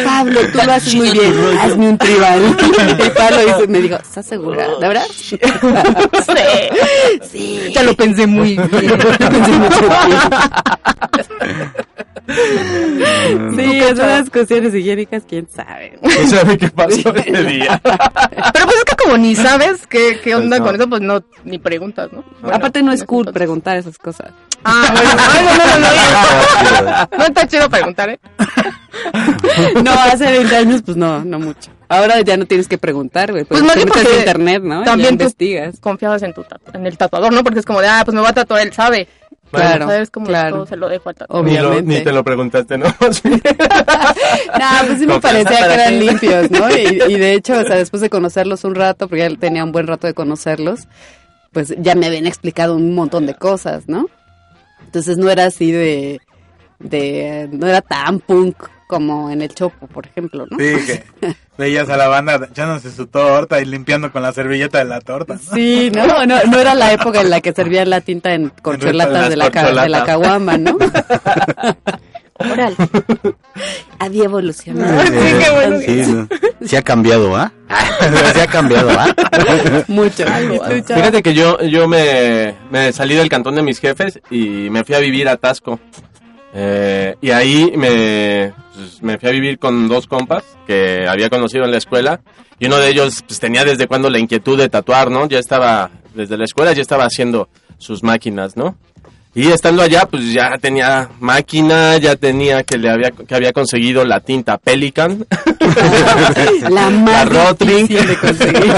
Pablo, 0.05 0.39
tú 0.51 0.59
lo 0.65 0.71
haces 0.71 0.95
muy 0.95 1.11
bien. 1.11 1.33
Hazme 1.59 1.89
un 1.89 1.97
tribal. 1.97 2.57
Y 3.05 3.09
Pablo 3.11 3.37
dice- 3.45 3.67
me 3.67 3.79
dijo, 3.81 3.95
¿estás 3.97 4.25
segura? 4.25 4.67
¿De 4.79 4.87
verdad? 4.87 5.05
Sí. 5.29 5.35
Sí. 7.31 7.71
Ya 7.73 7.83
lo 7.83 7.93
pensé 7.95 8.25
muy 8.27 8.55
bien. 8.57 8.69
Pensé 8.69 9.51
mucho 9.51 9.79
tiempo. 9.79 10.29
Sí, 13.55 13.79
esas 13.79 14.29
cuestiones 14.29 14.73
higiénicas, 14.75 15.23
quién 15.27 15.47
sabe. 15.53 15.97
No 16.01 16.27
sabe 16.29 16.57
qué 16.57 16.69
pasó 16.69 17.13
ese 17.15 17.43
día. 17.43 17.79
Pero 17.83 18.65
pues 18.65 18.77
es 18.77 18.85
que 18.85 18.95
como 19.03 19.17
ni 19.17 19.35
sabes 19.35 19.87
qué, 19.87 20.19
qué 20.23 20.35
onda 20.35 20.57
Pues 20.57 20.59
no. 20.59 20.65
Con 20.71 20.75
eso, 20.81 20.89
pues 20.89 21.01
no, 21.01 21.23
ni 21.43 21.59
preguntas, 21.59 22.09
¿no? 22.11 22.23
Bueno, 22.41 22.55
Aparte 22.57 22.81
no 22.83 22.91
es 22.91 23.03
cool 23.03 23.19
entonces- 23.21 23.33
preguntar 23.33 23.77
esas 23.77 23.97
cosas. 23.97 24.31
Ah, 24.63 24.91
bueno, 24.91 25.09
no, 25.79 25.79
no, 25.79 26.81
no, 26.81 26.91
no. 27.11 27.17
No 27.17 27.23
está 27.25 27.47
chido 27.47 27.69
preguntar, 27.69 28.09
¿eh? 28.09 28.19
No, 29.83 29.91
hace 29.93 30.25
20 30.31 30.55
años 30.55 30.81
pues 30.83 30.97
no, 30.97 31.23
no 31.23 31.39
mucho. 31.39 31.71
Ahora 31.87 32.21
ya 32.21 32.37
no 32.37 32.45
tienes 32.45 32.67
que 32.67 32.77
preguntar, 32.77 33.31
güey. 33.31 33.45
Pues 33.45 33.61
Pues 33.61 33.75
más 33.75 33.85
porque 33.85 34.17
internet, 34.19 34.61
¿no? 34.63 34.83
también 34.83 35.17
tú- 35.17 35.23
investigas. 35.23 35.79
Confiabas 35.79 36.21
en 36.23 36.33
tu 36.33 36.43
en 36.73 36.85
el 36.85 36.97
tatuador, 36.97 37.33
¿no? 37.33 37.43
Porque 37.43 37.59
es 37.59 37.65
como 37.65 37.81
de, 37.81 37.87
ah, 37.87 38.01
pues 38.05 38.13
me 38.15 38.21
va 38.21 38.29
a 38.29 38.33
tatuar, 38.33 38.61
él 38.61 38.73
sabe. 38.73 39.07
Claro, 39.51 39.87
¿Sabes 39.87 40.09
cómo 40.11 40.25
claro. 40.27 40.55
todo 40.57 40.65
se 40.67 40.75
lo 40.77 40.89
dejo? 40.89 41.11
Ni, 41.11 41.17
lo- 41.19 41.69
Obviamente. 41.69 41.81
ni 41.83 42.03
te 42.03 42.11
lo 42.11 42.23
preguntaste, 42.23 42.77
¿no? 42.77 42.85
No, 42.99 44.87
pues 44.87 44.99
sí 44.99 45.07
me 45.07 45.19
parecía 45.19 45.67
que 45.67 45.73
eran 45.73 45.99
limpios, 45.99 46.51
¿no? 46.51 46.69
Y, 46.69 47.01
y 47.13 47.17
de 47.17 47.33
hecho, 47.33 47.53
o 47.59 47.63
sea, 47.63 47.75
después 47.77 48.01
de 48.01 48.09
conocerlos 48.09 48.63
un 48.63 48.75
rato, 48.75 49.07
porque 49.07 49.29
ya 49.29 49.35
tenía 49.37 49.63
un 49.63 49.71
buen 49.71 49.87
rato 49.87 50.07
de 50.07 50.13
conocerlos, 50.13 50.87
pues 51.51 51.73
ya 51.79 51.95
me 51.95 52.05
habían 52.07 52.27
explicado 52.27 52.75
un 52.75 52.93
montón 52.93 53.25
de 53.25 53.33
cosas, 53.35 53.87
¿no? 53.87 54.07
Entonces 54.85 55.17
no 55.17 55.29
era 55.29 55.45
así 55.45 55.71
de, 55.71 56.21
de, 56.79 57.49
no 57.51 57.67
era 57.67 57.81
tan 57.81 58.19
punk 58.19 58.55
como 58.89 59.29
en 59.29 59.43
el 59.43 59.53
Chopo, 59.53 59.85
por 59.85 60.07
ejemplo, 60.07 60.47
¿no? 60.49 60.57
Sí, 60.57 60.73
que 60.83 61.03
veías 61.59 61.87
a 61.89 61.95
la 61.95 62.07
banda 62.07 62.39
echándose 62.49 62.89
su 62.91 63.05
torta 63.05 63.61
y 63.61 63.65
limpiando 63.65 64.11
con 64.11 64.23
la 64.23 64.31
servilleta 64.33 64.79
de 64.79 64.85
la 64.85 64.99
torta. 64.99 65.35
¿no? 65.35 65.55
Sí, 65.55 65.91
no, 65.93 66.25
no, 66.25 66.43
no 66.45 66.59
era 66.59 66.73
la 66.73 66.91
época 66.91 67.21
en 67.21 67.29
la 67.29 67.39
que 67.39 67.53
servían 67.53 67.91
la 67.91 68.01
tinta 68.01 68.33
en 68.33 68.49
corcholatas 68.63 69.29
de 69.29 69.35
la, 69.37 69.51
ca- 69.51 69.65
de 69.67 69.73
la 69.73 69.81
corcholatas. 69.83 70.05
caguama, 70.07 70.57
¿no? 70.57 70.75
Órale. 72.39 72.75
Había 73.99 74.23
evolucionado. 74.23 75.01
Sí, 75.03 75.11
qué 75.11 75.49
bueno. 75.51 75.79
Sí, 75.81 76.01
no. 76.11 76.27
Sí 76.65 76.75
ha 76.77 76.81
cambiado, 76.81 77.35
¿ah? 77.35 77.51
Sí 78.33 78.39
ha 78.39 78.47
cambiado, 78.47 78.89
¿ah? 78.97 79.13
Mucho. 79.89 80.23
Fíjate 80.25 81.21
que 81.21 81.33
yo, 81.33 81.59
yo 81.61 81.87
me, 81.87 82.55
me 82.71 82.91
salí 82.93 83.15
del 83.15 83.27
cantón 83.29 83.55
de 83.55 83.61
mis 83.61 83.79
jefes 83.79 84.19
y 84.31 84.69
me 84.71 84.83
fui 84.85 84.95
a 84.95 84.99
vivir 84.99 85.27
a 85.27 85.35
Tasco. 85.37 85.79
Eh, 86.53 87.15
y 87.21 87.31
ahí 87.31 87.71
me, 87.75 88.53
pues, 88.75 89.01
me 89.01 89.17
fui 89.17 89.29
a 89.29 89.31
vivir 89.31 89.59
con 89.59 89.87
dos 89.87 90.07
compas 90.07 90.43
que 90.65 91.05
había 91.07 91.29
conocido 91.29 91.65
en 91.65 91.71
la 91.71 91.77
escuela. 91.77 92.21
Y 92.59 92.65
uno 92.65 92.77
de 92.77 92.89
ellos 92.89 93.23
pues, 93.27 93.39
tenía 93.39 93.63
desde 93.63 93.87
cuando 93.87 94.09
la 94.09 94.19
inquietud 94.19 94.57
de 94.57 94.69
tatuar, 94.69 95.11
¿no? 95.11 95.27
Ya 95.27 95.39
estaba, 95.39 95.91
desde 96.13 96.37
la 96.37 96.45
escuela 96.45 96.73
ya 96.73 96.81
estaba 96.81 97.05
haciendo 97.05 97.49
sus 97.77 98.03
máquinas, 98.03 98.57
¿no? 98.57 98.75
Y 99.35 99.47
estando 99.47 99.83
allá, 99.83 100.07
pues 100.09 100.33
ya 100.33 100.57
tenía 100.57 101.09
máquina, 101.19 101.97
ya 101.97 102.15
tenía 102.15 102.63
que 102.63 102.77
le 102.77 102.89
había, 102.89 103.11
que 103.11 103.35
había 103.35 103.53
conseguido 103.53 104.03
la 104.03 104.19
tinta 104.21 104.57
Pelican. 104.57 105.25
La 106.69 106.89
más 106.89 107.29
Rotring. 107.29 107.87
de 107.87 108.17
conseguir. 108.17 108.73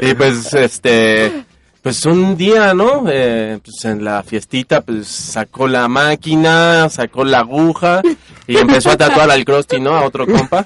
y 0.00 0.14
pues 0.14 0.54
este 0.54 1.44
pues 1.84 2.04
un 2.06 2.36
día 2.36 2.74
no 2.74 3.04
Eh, 3.08 3.60
pues 3.62 3.84
en 3.84 4.02
la 4.02 4.24
fiestita 4.24 4.80
pues 4.80 5.06
sacó 5.06 5.68
la 5.68 5.86
máquina 5.86 6.88
sacó 6.88 7.24
la 7.24 7.40
aguja 7.40 8.02
y 8.48 8.56
empezó 8.56 8.90
a 8.90 8.96
tatuar 8.96 9.30
al 9.30 9.44
Krusty 9.44 9.78
no 9.80 9.94
a 9.94 10.02
otro 10.04 10.26
compa 10.26 10.64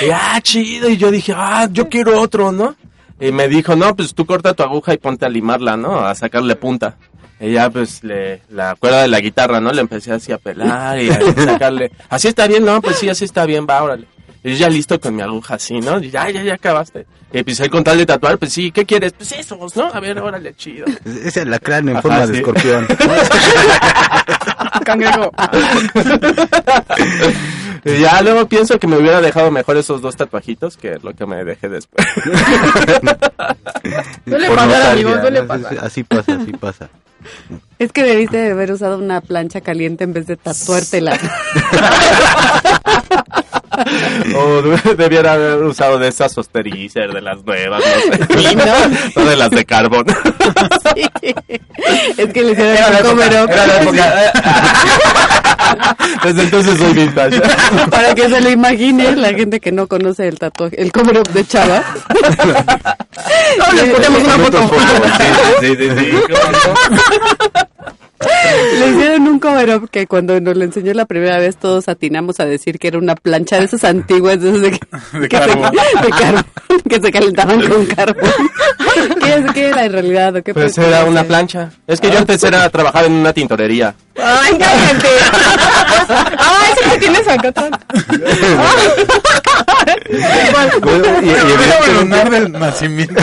y 0.00 0.10
ah 0.10 0.40
chido 0.42 0.88
y 0.88 0.96
yo 0.96 1.12
dije 1.12 1.34
ah 1.36 1.68
yo 1.70 1.88
quiero 1.88 2.20
otro 2.20 2.50
no 2.50 2.74
y 3.20 3.30
me 3.30 3.46
dijo 3.46 3.76
no 3.76 3.94
pues 3.94 4.14
tú 4.14 4.26
corta 4.26 4.54
tu 4.54 4.62
aguja 4.62 4.94
y 4.94 4.98
ponte 4.98 5.26
a 5.26 5.28
limarla 5.28 5.76
no 5.76 6.00
a 6.00 6.14
sacarle 6.14 6.56
punta 6.56 6.96
ya 7.40 7.68
pues 7.68 8.02
le, 8.02 8.40
la 8.48 8.74
cuerda 8.74 9.02
de 9.02 9.08
la 9.08 9.20
guitarra, 9.20 9.60
¿no? 9.60 9.70
Le 9.70 9.82
empecé 9.82 10.12
así 10.12 10.32
a 10.32 10.38
pelar 10.38 10.98
y 10.98 11.10
a 11.10 11.20
sacarle. 11.44 11.92
Así 12.08 12.28
está 12.28 12.46
bien, 12.46 12.64
no, 12.64 12.80
pues 12.80 12.96
sí, 12.96 13.10
así 13.10 13.26
está 13.26 13.44
bien, 13.44 13.66
va, 13.68 13.82
órale. 13.82 14.06
Y 14.44 14.50
yo 14.52 14.56
ya 14.58 14.68
listo 14.68 15.00
con 15.00 15.16
mi 15.16 15.22
aguja 15.22 15.54
así, 15.54 15.80
¿no? 15.80 15.98
Y 16.00 16.10
ya, 16.10 16.28
ya, 16.30 16.42
ya 16.42 16.54
acabaste. 16.54 17.06
Y 17.32 17.42
pues 17.42 17.58
él 17.60 17.70
con 17.70 17.82
tal 17.82 17.96
de 17.96 18.04
tatuar, 18.06 18.36
pues 18.38 18.52
sí, 18.52 18.70
¿qué 18.70 18.84
quieres? 18.84 19.12
Pues 19.14 19.32
esos, 19.32 19.74
¿no? 19.74 19.86
A 19.92 19.98
ver, 20.00 20.18
órale, 20.18 20.54
chido. 20.54 20.84
Es 21.24 21.36
el 21.38 21.48
alacrán 21.48 21.88
en 21.88 21.96
Ajá, 21.96 22.02
forma 22.02 22.26
de 22.26 22.36
escorpión. 22.38 22.86
Cangrejo. 24.84 25.32
Ya 27.84 28.22
luego 28.22 28.48
pienso 28.48 28.78
que 28.78 28.86
me 28.86 28.96
hubiera 28.96 29.20
dejado 29.20 29.50
mejor 29.50 29.76
esos 29.76 30.00
dos 30.00 30.16
tatuajitos 30.16 30.78
que 30.78 30.98
lo 31.02 31.12
que 31.12 31.26
me 31.26 31.44
dejé 31.44 31.68
después. 31.68 32.06
Suele 34.26 34.46
Por 34.46 34.56
pasar, 34.56 34.92
amigos, 34.92 35.20
suele 35.20 35.42
¿no? 35.42 35.46
pasar. 35.46 35.78
Así 35.82 36.02
pasa, 36.02 36.32
así 36.40 36.52
pasa. 36.52 36.88
Es 37.78 37.92
que 37.92 38.02
debiste 38.04 38.38
de 38.38 38.52
haber 38.52 38.72
usado 38.72 38.96
una 38.96 39.20
plancha 39.20 39.60
caliente 39.60 40.04
en 40.04 40.14
vez 40.14 40.26
de 40.26 40.38
tatuártela. 40.38 41.18
o 44.36 44.62
de- 44.62 44.94
debiera 44.96 45.32
haber 45.34 45.62
usado 45.62 45.98
de 45.98 46.08
esas 46.08 46.36
Osterizer, 46.38 47.12
de 47.12 47.20
las 47.20 47.44
nuevas, 47.44 47.82
no 47.84 48.16
sé. 48.16 48.38
Sí, 48.38 48.56
¿no? 48.56 49.24
De 49.24 49.36
las 49.36 49.50
de 49.50 49.64
carbón. 49.64 50.06
Sí. 50.94 51.34
Es 52.16 52.32
que 52.32 52.42
le 52.42 52.52
hicieron 52.52 52.76
Era 52.76 53.10
un 53.10 53.20
era 53.20 53.66
la 53.66 53.82
época. 53.82 54.32
Desde 56.22 56.42
entonces 56.42 56.78
soy 56.78 56.92
vintage. 56.92 57.40
Para 57.90 58.14
que 58.14 58.28
se 58.28 58.40
lo 58.40 58.50
imagine 58.50 59.16
la 59.16 59.28
gente 59.34 59.60
que 59.60 59.72
no 59.72 59.86
conoce 59.88 60.28
el 60.28 60.38
tatuaje, 60.38 60.80
el 60.80 60.92
cover 60.92 61.18
up 61.18 61.28
de 61.32 61.44
Chava. 61.46 61.82
No, 63.58 63.72
les 63.72 63.90
ponemos 63.90 64.22
una 64.22 64.38
foto. 64.38 64.70
Sí, 65.60 65.76
sí, 65.76 65.88
sí. 65.98 66.10
¿cómo 66.12 66.52
no? 66.52 66.58
Le 68.78 68.88
hicieron 68.88 69.28
un 69.28 69.38
cover 69.38 69.76
up 69.76 69.90
que 69.90 70.06
cuando 70.06 70.40
nos 70.40 70.56
lo 70.56 70.64
enseñó 70.64 70.94
la 70.94 71.04
primera 71.04 71.38
vez 71.38 71.56
todos 71.56 71.88
atinamos 71.88 72.38
a 72.40 72.44
decir 72.44 72.78
que 72.78 72.88
era 72.88 72.98
una 72.98 73.14
plancha 73.16 73.58
de 73.58 73.64
esas 73.64 73.84
antiguas, 73.84 74.40
de, 74.40 74.50
esas 74.50 74.62
de, 74.62 74.70
que, 74.70 74.78
De 75.18 75.28
que 75.28 75.36
carbón. 75.36 75.72
Se, 75.72 76.00
de 76.04 76.10
carbón, 76.10 76.44
que 76.88 77.00
se 77.00 77.12
calentaban 77.12 77.68
con 77.68 77.86
carbón. 77.86 78.30
¿Qué 79.20 79.34
es, 79.34 79.44
qué 79.46 79.52
¿Qué 79.52 79.68
era 79.68 79.84
en 79.84 79.92
realidad? 79.92 80.36
¿O 80.36 80.42
qué 80.42 80.54
Pues 80.54 80.76
era 80.78 81.04
una 81.04 81.24
plancha. 81.24 81.70
Es 81.86 82.00
que 82.00 82.10
yo 82.10 82.18
antes 82.18 82.42
era 82.42 82.68
trabajar 82.70 83.06
en 83.06 83.12
una 83.12 83.32
tintorería. 83.32 83.94
Ay, 84.16 84.58
cállate. 84.58 85.08
Ay, 86.08 86.72
sí 86.82 86.90
que 86.90 86.98
tienes 86.98 87.28
acá 87.28 87.48
atrás. 87.48 87.70
Y, 90.10 90.16
evidentemente, 91.30 92.30
del 92.30 92.52
nacimiento. 92.52 93.22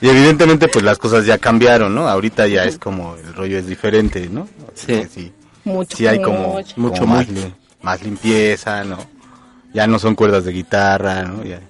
y 0.00 0.08
evidentemente, 0.08 0.68
pues 0.68 0.84
las 0.84 0.98
cosas 0.98 1.26
ya 1.26 1.38
cambiaron, 1.38 1.94
¿no? 1.94 2.08
Ahorita 2.08 2.46
ya 2.46 2.64
es 2.64 2.78
como 2.78 3.16
el 3.16 3.34
rollo 3.34 3.58
es 3.58 3.66
diferente, 3.66 4.28
¿no? 4.30 4.48
Sí. 4.74 5.06
sí, 5.12 5.32
Mucho. 5.64 5.96
sí 5.96 6.06
hay 6.06 6.20
como, 6.22 6.54
mucho. 6.54 6.74
como 6.74 6.88
Mucho, 6.88 7.06
más, 7.06 7.28
mucho. 7.28 7.46
li- 7.46 7.54
más 7.82 8.02
limpieza, 8.02 8.84
¿no? 8.84 8.98
Ya 9.72 9.86
no 9.86 9.98
son 9.98 10.14
cuerdas 10.14 10.44
de 10.44 10.52
guitarra, 10.52 11.22
¿no? 11.22 11.44
Ya, 11.44 11.60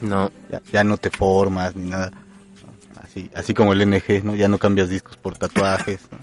No. 0.00 0.30
ya, 0.50 0.60
ya 0.72 0.84
no 0.84 0.96
te 0.96 1.10
formas 1.10 1.74
ni 1.76 1.88
nada. 1.90 2.10
Así, 3.02 3.30
así 3.34 3.54
como 3.54 3.72
el 3.72 3.80
NG, 3.88 4.22
¿no? 4.24 4.34
Ya 4.34 4.48
no 4.48 4.58
cambias 4.58 4.88
discos 4.90 5.16
por 5.16 5.36
tatuajes, 5.38 6.00
¿no? 6.10 6.18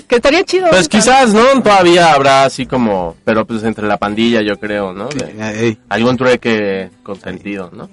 Que 0.08 0.16
estaría 0.16 0.44
chido. 0.44 0.68
Pues 0.70 0.88
quizás, 0.88 1.32
¿no? 1.32 1.62
Todavía 1.62 2.12
habrá 2.12 2.44
así 2.44 2.66
como, 2.66 3.16
pero 3.24 3.46
pues 3.46 3.62
entre 3.64 3.86
la 3.86 3.96
pandilla 3.96 4.42
yo 4.42 4.58
creo, 4.58 4.92
¿no? 4.92 5.08
De- 5.08 5.76
algún 5.88 6.16
trueque 6.16 6.90
consentido, 7.02 7.70
¿no? 7.72 7.88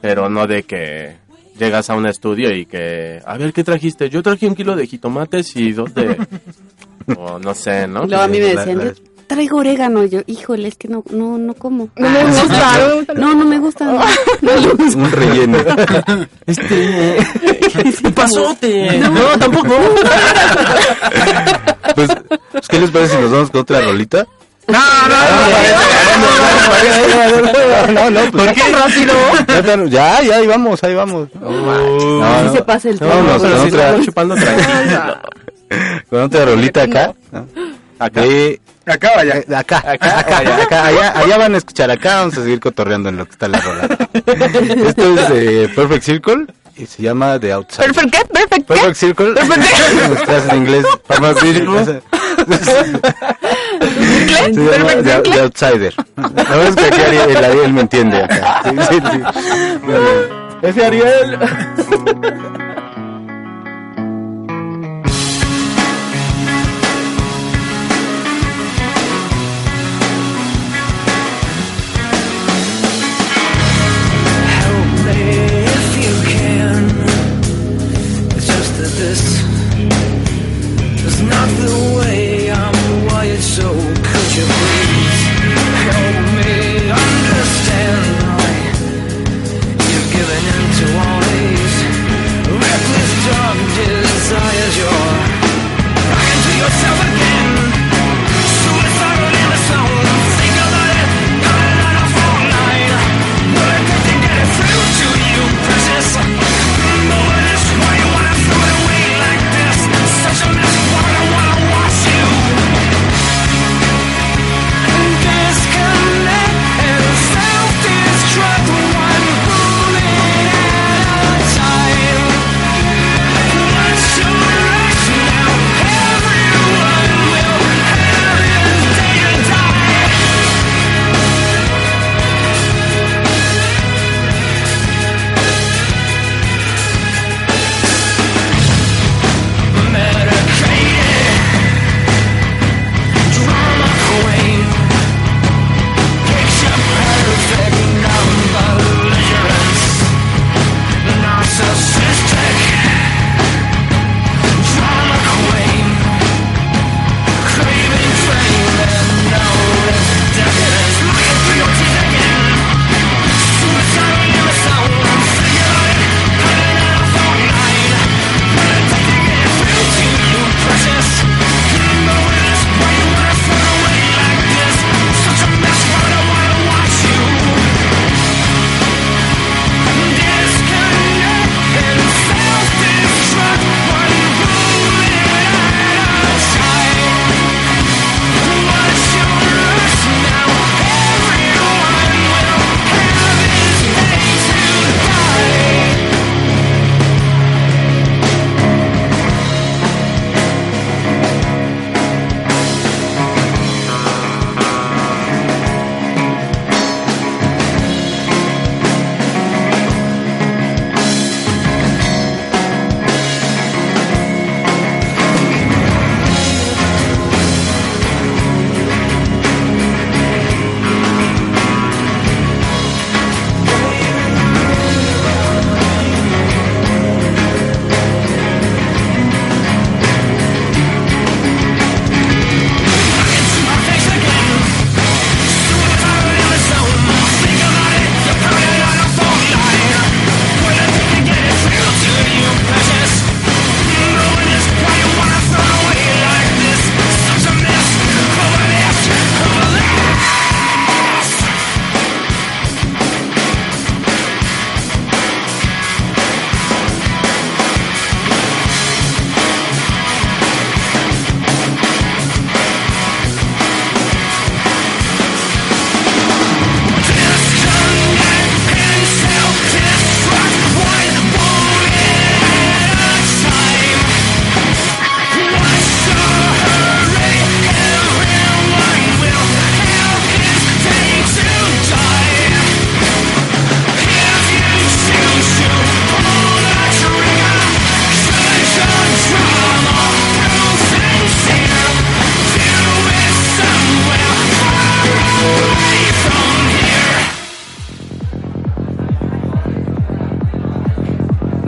Pero 0.00 0.28
no 0.28 0.46
de 0.46 0.62
que 0.62 1.16
llegas 1.58 1.90
a 1.90 1.94
un 1.94 2.06
estudio 2.06 2.54
y 2.54 2.64
que, 2.66 3.20
a 3.24 3.36
ver, 3.36 3.52
¿qué 3.52 3.62
trajiste? 3.64 4.08
Yo 4.08 4.22
traje 4.22 4.46
un 4.46 4.54
kilo 4.54 4.74
de 4.76 4.86
jitomates 4.86 5.54
y 5.56 5.72
dos 5.72 5.92
de, 5.94 6.16
o 7.16 7.38
no 7.38 7.54
sé, 7.54 7.86
¿no? 7.86 8.06
Luego 8.06 8.22
a 8.22 8.28
mí 8.28 8.38
me 8.38 8.54
decían, 8.54 8.80
yo 8.80 8.92
traigo 9.30 9.58
orégano. 9.58 10.04
Yo, 10.04 10.20
híjole, 10.26 10.66
es 10.68 10.74
que 10.76 10.88
no, 10.88 11.04
no, 11.10 11.38
no 11.38 11.54
como. 11.54 11.88
No 11.96 12.10
me 12.10 12.24
gusta. 12.24 12.44
no 12.44 12.88
me 12.88 12.94
gusta. 12.96 13.14
No, 13.14 13.34
no 13.34 13.44
me 13.44 13.58
gusta. 13.58 13.84
No, 14.42 14.56
no 14.60 14.74
gusta. 14.76 14.98
un 14.98 15.12
relleno. 15.12 15.58
Este, 16.46 17.16
un 18.04 18.12
pasote. 18.12 18.98
No, 18.98 19.38
tampoco. 19.38 19.76
pues, 21.94 22.08
pues, 22.50 22.68
¿qué 22.68 22.80
les 22.80 22.90
parece 22.90 23.14
si 23.14 23.22
nos 23.22 23.30
vamos 23.30 23.50
con 23.50 23.60
otra 23.60 23.80
rolita? 23.82 24.26
No, 24.66 24.78
No, 27.92 28.10
no, 28.10 28.20
pues, 28.32 28.44
¿Por 28.46 28.54
qué 28.54 28.62
rápido? 28.72 29.14
Ya, 29.46 29.86
Ya, 29.86 30.22
ya, 30.22 30.36
ahí 30.36 30.46
vamos, 30.46 30.82
ahí 30.82 30.94
vamos. 30.94 31.28
No, 31.40 32.42
no, 32.42 32.52
se 32.52 32.62
pasa 32.62 32.88
el 32.88 32.94
No, 33.00 33.06
tiempo. 33.06 33.16
Vámonos 33.16 33.42
pero 33.42 33.56
con 33.56 33.62
si 33.70 33.76
otra. 33.76 34.00
chupando 34.04 34.34
tranquilo. 34.34 35.18
con 36.10 36.20
otra 36.22 36.44
rolita 36.46 36.82
acá. 36.82 37.14
¿no? 37.32 37.46
Acá. 37.98 38.20
De, 38.22 38.60
Acaba 38.92 39.24
ya. 39.24 39.40
de 39.40 39.56
acá, 39.56 39.78
Acá, 39.78 40.18
acá, 40.20 40.38
allá. 40.38 40.62
acá, 40.62 40.86
allá, 40.86 41.12
allá 41.18 41.38
van 41.38 41.54
a 41.54 41.58
escuchar, 41.58 41.90
acá 41.90 42.16
vamos 42.20 42.38
a 42.38 42.42
seguir 42.42 42.60
cotorreando 42.60 43.08
en 43.08 43.16
lo 43.18 43.24
que 43.26 43.32
está 43.32 43.48
la 43.48 43.60
rola. 43.60 43.82
Esto 44.14 45.14
es 45.18 45.28
de 45.28 45.70
Perfect 45.74 46.02
Circle 46.04 46.46
y 46.76 46.86
se 46.86 47.02
llama 47.02 47.38
The 47.38 47.52
Outside. 47.52 47.84
Perfect, 47.86 48.10
¿qué? 48.14 48.24
Perfect, 48.32 48.68
¿qué? 48.68 48.74
Perfect 48.74 48.96
Circle. 48.96 49.34
Estás 50.20 50.48
en 50.52 50.56
inglés. 50.56 50.84
Perfect 51.06 51.38
Circle. 51.40 52.02
Se 54.44 54.52
llama 54.52 54.92
The, 55.02 55.30
The 55.30 55.40
Outsider. 55.40 55.94
La 56.16 56.28
verdad 56.28 56.68
es 56.68 56.76
que 56.76 56.84
aquí 56.86 57.00
Ariel, 57.02 57.30
el 57.36 57.44
Ariel 57.44 57.72
me 57.72 57.80
entiende 57.82 58.22
acá. 58.24 58.62
Sí, 58.64 58.70
sí, 58.88 59.00
sí. 59.12 59.22
Ese 60.62 60.84
Ariel. 60.86 61.38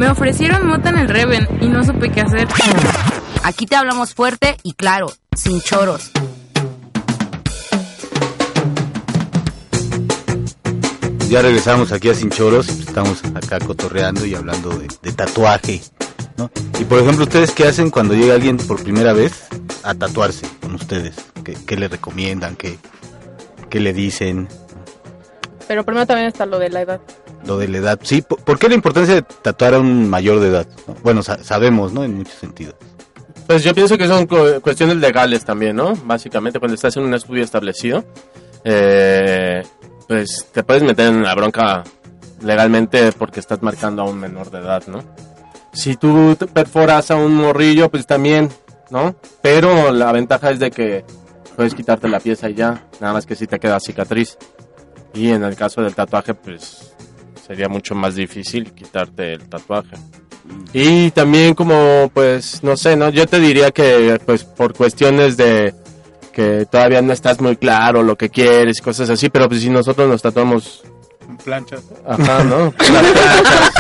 ofrecieron 0.09 0.67
mota 0.67 0.91
en 0.91 0.99
el 0.99 1.09
Reven 1.09 1.47
y 1.61 1.69
no 1.69 1.85
supe 1.85 2.11
qué 2.11 2.21
hacer. 2.21 2.49
Aquí 3.45 3.67
te 3.67 3.77
hablamos 3.77 4.15
fuerte 4.15 4.57
y 4.63 4.75
claro, 4.75 5.13
sin 5.37 5.61
choros. 5.61 6.11
Ya 11.29 11.41
regresamos 11.41 11.93
aquí 11.93 12.11
a 12.11 12.15
Sin 12.15 12.29
Choros, 12.29 12.69
estamos 12.69 13.25
acá 13.35 13.59
cotorreando 13.59 14.27
y 14.27 14.35
hablando 14.35 14.69
de, 14.69 14.87
de 15.01 15.13
tatuaje, 15.13 15.81
¿no? 16.37 16.51
Y 16.79 16.85
por 16.85 16.99
ejemplo, 16.99 17.25
¿ustedes 17.25 17.53
qué 17.53 17.67
hacen 17.67 17.89
cuando 17.89 18.13
llega 18.13 18.35
alguien 18.35 18.59
por 18.59 18.83
primera 18.83 19.15
vez 19.15 19.47
a 19.83 19.95
tatuarse 19.95 20.47
con 20.61 20.75
ustedes? 20.75 21.15
¿Qué, 21.43 21.57
qué 21.67 21.77
le 21.77 21.89
recomiendan? 21.89 22.55
¿Qué, 22.55 22.79
¿Qué 23.71 23.81
le 23.81 23.95
dicen? 23.95 24.47
Pero 25.67 25.87
primero 25.87 26.07
también 26.07 26.29
está 26.29 26.45
lo 26.45 26.59
de 26.59 26.69
la 26.69 26.83
edad. 26.83 27.01
Lo 27.47 27.59
de 27.59 27.69
la 27.69 27.79
edad. 27.79 27.99
Sí, 28.03 28.23
¿por, 28.23 28.59
qué 28.59 28.69
la 28.69 28.75
importancia 28.77 29.15
de 29.17 29.23
tatuar 29.23 29.75
a 29.75 29.79
un 29.81 30.09
mayor 30.09 30.39
de 30.41 30.49
edad? 30.49 30.67
¿no? 30.87 30.95
Bueno, 31.03 31.23
sa- 31.23 31.43
sabemos, 31.43 31.93
¿no? 31.93 32.05
En 32.05 32.17
muchos 32.17 32.35
sentidos. 32.35 32.75
Pues 33.47 33.65
yo 33.65 33.75
pienso 33.75 33.99
que 33.99 34.07
son 34.07 34.27
cu- 34.27 34.61
cuestiones 34.63 34.97
legales 34.99 35.45
también, 35.45 35.75
¿no? 35.77 35.95
Básicamente 36.05 36.59
cuando 36.61 36.75
estás 36.77 36.97
en 36.97 37.03
un 37.03 37.15
estudio 37.15 37.43
establecido, 37.43 38.05
eh, 38.65 39.63
pues 40.09 40.47
te 40.53 40.63
puedes 40.63 40.83
meter 40.83 41.09
en 41.09 41.23
la 41.23 41.35
bronca 41.35 41.83
legalmente 42.43 43.13
porque 43.13 43.41
estás 43.41 43.63
marcando 43.63 44.03
a 44.03 44.05
un 44.05 44.19
menor 44.19 44.51
de 44.51 44.59
edad, 44.59 44.83
¿no? 44.87 45.03
Si 45.73 45.97
tú 45.97 46.37
perforas 46.53 47.11
a 47.11 47.17
un 47.17 47.35
morrillo, 47.35 47.91
pues 47.91 48.07
también, 48.07 48.51
¿no? 48.91 49.17
Pero 49.41 49.91
la 49.91 50.13
ventaja 50.13 50.51
es 50.51 50.59
de 50.59 50.71
que 50.71 51.05
puedes 51.57 51.75
quitarte 51.75 52.09
la 52.09 52.21
pieza 52.21 52.49
y 52.51 52.55
ya, 52.55 52.85
nada 53.01 53.15
más 53.15 53.27
que 53.27 53.35
si 53.35 53.47
te 53.47 53.59
queda 53.59 53.81
cicatriz. 53.81 54.37
Y 55.15 55.29
en 55.31 55.45
el 55.45 55.57
caso 55.57 55.83
del 55.83 55.95
tatuaje, 55.95 56.35
pues 56.35 56.92
sería 57.47 57.69
mucho 57.69 57.95
más 57.95 58.15
difícil 58.15 58.73
quitarte 58.73 59.35
el 59.35 59.49
tatuaje. 59.49 59.97
Y 60.73 61.11
también 61.13 61.55
como, 61.55 62.11
pues, 62.13 62.63
no 62.63 62.77
sé, 62.77 62.97
¿no? 62.97 63.11
Yo 63.11 63.27
te 63.27 63.39
diría 63.39 63.71
que, 63.71 64.19
pues, 64.25 64.45
por 64.45 64.75
cuestiones 64.75 65.37
de 65.37 65.75
que 66.33 66.67
todavía 66.67 67.03
no 67.03 67.13
estás 67.13 67.41
muy 67.41 67.57
claro 67.57 68.03
lo 68.03 68.17
que 68.17 68.31
quieres, 68.31 68.81
cosas 68.81 69.11
así, 69.11 69.29
pero 69.29 69.49
pues 69.49 69.61
si 69.61 69.71
nosotros 69.71 70.09
nos 70.09 70.23
tatuamos, 70.23 70.83
Planchas. 71.45 71.81
ajá, 72.07 72.45
¿no? 72.45 72.73
Unas 72.91 73.13
planchas, 73.13 73.73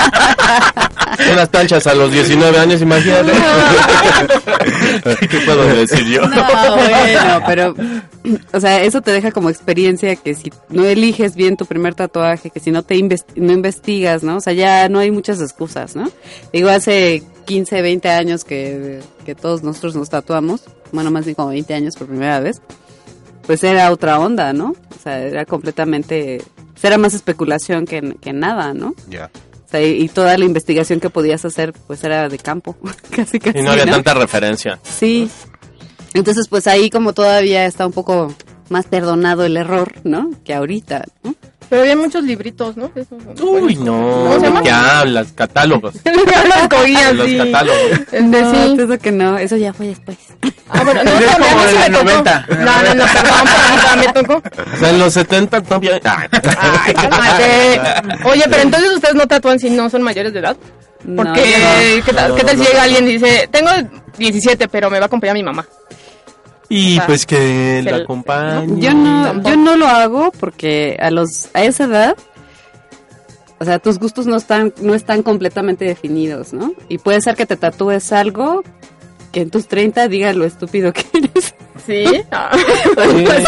unas 1.32 1.48
planchas 1.48 1.86
a 1.86 1.94
los 1.94 2.10
19 2.12 2.58
años, 2.58 2.80
imagínate. 2.82 3.32
¿Qué 5.30 5.38
puedo 5.40 5.64
decir 5.74 6.04
yo? 6.06 6.22
No, 6.26 6.44
bueno, 6.76 7.40
pero, 7.46 7.74
o 8.52 8.60
sea, 8.60 8.82
eso 8.82 9.00
te 9.02 9.10
deja 9.12 9.30
como 9.32 9.50
experiencia 9.50 10.16
que 10.16 10.34
si 10.34 10.52
no 10.68 10.84
eliges 10.84 11.34
bien 11.36 11.56
tu 11.56 11.66
primer 11.66 11.94
tatuaje, 11.94 12.50
que 12.50 12.60
si 12.60 12.70
no 12.70 12.82
te 12.82 12.96
investi- 12.96 13.36
no 13.36 13.52
investigas, 13.52 14.22
¿no? 14.22 14.36
O 14.36 14.40
sea, 14.40 14.52
ya 14.52 14.88
no 14.88 14.98
hay 14.98 15.10
muchas 15.10 15.40
excusas, 15.40 15.94
¿no? 15.96 16.10
Digo, 16.52 16.68
hace 16.70 17.22
15, 17.46 17.82
20 17.82 18.08
años 18.10 18.44
que, 18.44 19.00
que 19.24 19.34
todos 19.34 19.62
nosotros 19.62 19.94
nos 19.96 20.10
tatuamos, 20.10 20.62
bueno, 20.92 21.10
más 21.10 21.24
bien 21.24 21.34
como 21.34 21.48
20 21.50 21.74
años 21.74 21.96
por 21.96 22.06
primera 22.08 22.40
vez, 22.40 22.60
pues 23.46 23.62
era 23.64 23.90
otra 23.90 24.18
onda, 24.20 24.52
¿no? 24.52 24.70
O 24.70 25.02
sea, 25.02 25.18
era 25.20 25.44
completamente, 25.44 26.42
era 26.86 26.98
más 26.98 27.14
especulación 27.14 27.86
que, 27.86 28.16
que 28.20 28.32
nada, 28.32 28.74
¿no? 28.74 28.94
Ya. 29.08 29.30
O 29.66 29.68
sea, 29.70 29.82
y, 29.82 30.02
y 30.02 30.08
toda 30.08 30.36
la 30.36 30.44
investigación 30.44 31.00
que 31.00 31.10
podías 31.10 31.44
hacer, 31.44 31.72
pues 31.86 32.04
era 32.04 32.28
de 32.28 32.38
campo, 32.38 32.76
casi 33.10 33.38
casi. 33.38 33.58
Y 33.58 33.62
no 33.62 33.70
había 33.70 33.86
tanta 33.86 34.14
referencia. 34.14 34.78
Sí. 34.82 35.30
Entonces, 36.14 36.48
pues 36.48 36.66
ahí 36.66 36.90
como 36.90 37.12
todavía 37.14 37.66
está 37.66 37.86
un 37.86 37.92
poco 37.92 38.34
más 38.68 38.86
perdonado 38.86 39.44
el 39.44 39.56
error, 39.56 39.92
¿no? 40.04 40.30
Que 40.44 40.54
ahorita, 40.54 41.04
¿no? 41.22 41.34
Pero 41.72 41.84
había 41.84 41.96
muchos 41.96 42.22
libritos, 42.22 42.76
¿no? 42.76 42.90
Eso- 42.94 43.16
Uy, 43.46 43.76
no, 43.76 44.36
¿Cómo 44.38 44.58
se? 44.58 44.62
¿qué 44.64 44.70
hablas? 44.70 45.32
Catálogos. 45.34 45.94
Las 46.04 46.68
cogías, 46.68 47.14
Los 47.14 47.26
sí. 47.26 47.38
catálogos. 47.38 47.80
No, 48.20 48.50
sí. 48.52 48.76
eso 48.82 48.98
que 48.98 49.10
no, 49.10 49.38
eso 49.38 49.56
ya 49.56 49.72
fue 49.72 49.86
después. 49.86 50.18
Ah, 50.68 50.82
bueno, 50.84 51.02
no, 51.02 51.10
no, 51.18 51.32
como 51.32 51.62
de 51.64 51.88
los. 51.88 52.04
90. 52.04 52.46
No, 52.50 52.56
no, 52.82 52.94
no, 52.94 53.04
perdón, 53.06 53.48
perdón, 53.72 53.98
me 54.00 54.12
tocó. 54.12 54.42
O 54.74 54.76
sea, 54.78 54.90
en 54.90 54.98
los 54.98 55.14
70 55.14 55.60
no 55.60 55.76
había... 55.76 55.98
Ah. 56.04 56.26
Ay, 56.84 56.92
cálmate. 56.92 57.80
Oye, 58.28 58.42
pero 58.50 58.62
entonces 58.64 58.90
ustedes 58.94 59.14
no 59.14 59.26
tatúan 59.26 59.58
si 59.58 59.70
no 59.70 59.88
son 59.88 60.02
mayores 60.02 60.34
de 60.34 60.40
edad. 60.40 60.56
No, 61.04 61.24
Porque, 61.24 61.40
no. 61.40 62.04
¿qué 62.04 62.12
tal, 62.12 62.28
No, 62.28 62.34
qué 62.36 62.44
tal 62.44 62.58
no, 62.58 62.62
si 62.64 62.68
llega 62.68 62.80
no. 62.80 62.84
alguien 62.84 63.08
y 63.08 63.12
dice, 63.14 63.48
tengo 63.50 63.70
17, 64.18 64.68
pero 64.68 64.90
me 64.90 64.98
va 64.98 65.04
a 65.04 65.06
acompañar 65.06 65.34
mi 65.36 65.42
mamá? 65.42 65.66
Y 66.68 66.98
pues 67.00 67.26
que 67.26 67.80
se- 67.84 67.90
la 67.90 67.96
acompañe. 67.98 68.80
Yo 68.80 68.94
no, 68.94 69.42
yo 69.42 69.56
no 69.56 69.76
lo 69.76 69.86
hago 69.86 70.32
porque 70.38 70.96
a 71.00 71.10
los, 71.10 71.48
a 71.54 71.62
esa 71.64 71.84
edad, 71.84 72.16
o 73.58 73.64
sea, 73.64 73.78
tus 73.78 73.98
gustos 73.98 74.26
no 74.26 74.36
están, 74.36 74.72
no 74.80 74.94
están 74.94 75.22
completamente 75.22 75.84
definidos, 75.84 76.52
¿no? 76.52 76.72
Y 76.88 76.98
puede 76.98 77.20
ser 77.20 77.36
que 77.36 77.46
te 77.46 77.56
tatúes 77.56 78.12
algo 78.12 78.62
que 79.32 79.42
en 79.42 79.50
tus 79.50 79.66
30 79.68 80.08
diga 80.08 80.32
lo 80.32 80.44
estúpido 80.44 80.92
que 80.92 81.04
eres. 81.14 81.54
¿Sí? 81.86 82.04
Ah, 82.30 82.50
Pues, 82.94 83.44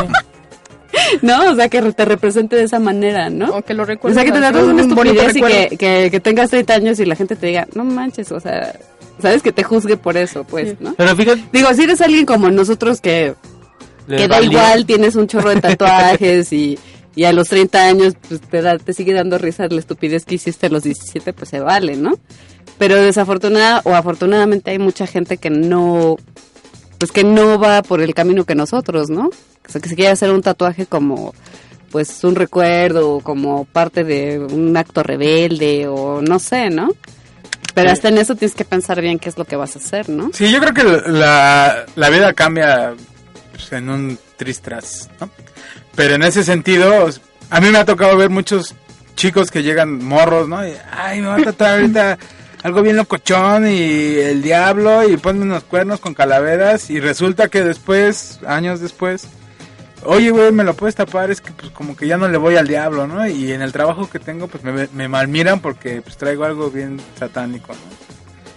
no, 1.22 1.50
o 1.50 1.54
sea, 1.56 1.68
que 1.68 1.82
te 1.92 2.04
represente 2.04 2.54
de 2.56 2.62
esa 2.62 2.78
manera, 2.78 3.28
¿no? 3.28 3.56
o 3.56 3.62
que 3.62 3.74
lo 3.74 3.82
O 3.82 3.86
recuerdo. 3.86 4.14
sea, 4.14 4.24
que 4.24 4.30
te 4.32 4.40
tatúes 4.40 4.64
una 4.64 4.82
estupidez 4.82 5.34
y 5.36 5.40
recuerdo. 5.40 5.68
que, 5.70 5.76
que, 5.76 6.08
que 6.12 6.20
tengas 6.20 6.50
30 6.50 6.72
años 6.74 7.00
y 7.00 7.04
la 7.04 7.16
gente 7.16 7.34
te 7.36 7.46
diga, 7.48 7.66
no 7.74 7.84
manches, 7.84 8.30
o 8.30 8.38
sea, 8.38 8.72
sabes 9.20 9.42
que 9.42 9.52
te 9.52 9.62
juzgue 9.62 9.96
por 9.96 10.16
eso, 10.16 10.44
pues, 10.44 10.70
Sí. 10.70 10.76
¿no? 10.80 10.94
Pero 10.94 11.16
fíjate... 11.16 11.44
Digo, 11.52 11.72
si 11.74 11.82
eres 11.82 12.00
alguien 12.00 12.26
como 12.26 12.50
nosotros 12.50 13.00
que, 13.00 13.34
que 14.08 14.28
da 14.28 14.40
igual, 14.42 14.86
tienes 14.86 15.16
un 15.16 15.26
chorro 15.26 15.50
de 15.50 15.60
tatuajes 15.60 16.52
y, 16.52 16.78
y 17.14 17.24
a 17.24 17.32
los 17.32 17.48
30 17.48 17.86
años 17.86 18.14
pues, 18.28 18.40
te, 18.40 18.62
da, 18.62 18.78
te 18.78 18.92
sigue 18.92 19.12
dando 19.12 19.38
risa 19.38 19.66
la 19.68 19.78
estupidez 19.78 20.24
que 20.24 20.34
hiciste 20.36 20.66
a 20.66 20.70
los 20.70 20.82
17, 20.82 21.32
pues 21.32 21.48
se 21.50 21.60
vale, 21.60 21.96
¿no? 21.96 22.18
Pero 22.78 22.96
desafortunada 22.96 23.82
o 23.84 23.94
afortunadamente 23.94 24.72
hay 24.72 24.78
mucha 24.78 25.06
gente 25.06 25.36
que 25.36 25.50
no, 25.50 26.16
pues 26.98 27.12
que 27.12 27.22
no 27.24 27.58
va 27.58 27.82
por 27.82 28.00
el 28.00 28.14
camino 28.14 28.44
que 28.44 28.54
nosotros, 28.56 29.10
¿no? 29.10 29.26
O 29.28 29.70
sea, 29.70 29.80
que 29.80 29.88
se 29.88 29.94
quiere 29.94 30.10
hacer 30.10 30.30
un 30.30 30.42
tatuaje 30.42 30.86
como 30.86 31.34
pues 31.90 32.24
un 32.24 32.34
recuerdo 32.34 33.12
o 33.12 33.20
como 33.20 33.66
parte 33.66 34.02
de 34.02 34.40
un 34.40 34.76
acto 34.76 35.04
rebelde 35.04 35.86
o 35.86 36.20
no 36.20 36.40
sé, 36.40 36.68
¿no? 36.68 36.88
Pero 37.74 37.90
hasta 37.90 38.08
en 38.08 38.18
eso 38.18 38.36
tienes 38.36 38.54
que 38.54 38.64
pensar 38.64 39.00
bien 39.00 39.18
qué 39.18 39.28
es 39.28 39.36
lo 39.36 39.44
que 39.44 39.56
vas 39.56 39.74
a 39.74 39.80
hacer, 39.80 40.08
¿no? 40.08 40.30
Sí, 40.32 40.50
yo 40.50 40.60
creo 40.60 40.72
que 40.72 41.10
la, 41.10 41.84
la 41.96 42.10
vida 42.10 42.32
cambia 42.32 42.94
pues, 43.50 43.72
en 43.72 43.88
un 43.88 44.18
tristras, 44.36 45.10
¿no? 45.20 45.28
Pero 45.96 46.14
en 46.14 46.22
ese 46.22 46.44
sentido, 46.44 47.08
a 47.50 47.60
mí 47.60 47.70
me 47.70 47.78
ha 47.78 47.84
tocado 47.84 48.16
ver 48.16 48.30
muchos 48.30 48.74
chicos 49.16 49.50
que 49.50 49.62
llegan 49.62 50.04
morros, 50.04 50.48
¿no? 50.48 50.66
Y, 50.66 50.72
Ay, 50.92 51.20
me 51.20 51.28
va 51.28 51.36
a 51.36 51.42
tratar 51.42 51.80
ahorita 51.80 52.18
algo 52.62 52.82
bien 52.82 52.96
locochón 52.96 53.68
y 53.68 54.16
el 54.16 54.42
diablo 54.42 55.08
y 55.08 55.16
ponme 55.16 55.42
unos 55.42 55.64
cuernos 55.64 56.00
con 56.00 56.14
calaveras 56.14 56.90
y 56.90 56.98
resulta 56.98 57.48
que 57.48 57.62
después, 57.62 58.40
años 58.46 58.80
después, 58.80 59.28
oye, 60.04 60.30
güey, 60.30 60.52
me 60.52 60.64
lo 60.64 60.74
puedes 60.74 60.94
tapar, 60.94 61.30
es 61.30 61.40
que 61.40 61.52
pues 61.52 61.70
como 61.72 61.96
que 61.96 62.06
ya 62.06 62.16
no 62.16 62.28
le 62.28 62.38
voy 62.38 62.56
al 62.56 62.66
diablo, 62.66 63.06
¿no? 63.06 63.26
Y 63.26 63.52
en 63.52 63.62
el 63.62 63.72
trabajo 63.72 64.08
que 64.08 64.18
tengo, 64.18 64.48
pues 64.48 64.64
me, 64.64 64.88
me 64.92 65.08
malmiran 65.08 65.60
porque 65.60 66.00
pues 66.02 66.16
traigo 66.16 66.44
algo 66.44 66.70
bien 66.70 67.00
satánico, 67.18 67.72
¿no? 67.72 67.78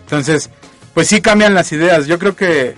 Entonces, 0.01 0.49
pues 0.93 1.07
sí 1.07 1.21
cambian 1.21 1.53
las 1.53 1.71
ideas. 1.71 2.07
Yo 2.07 2.17
creo 2.17 2.35
que 2.35 2.75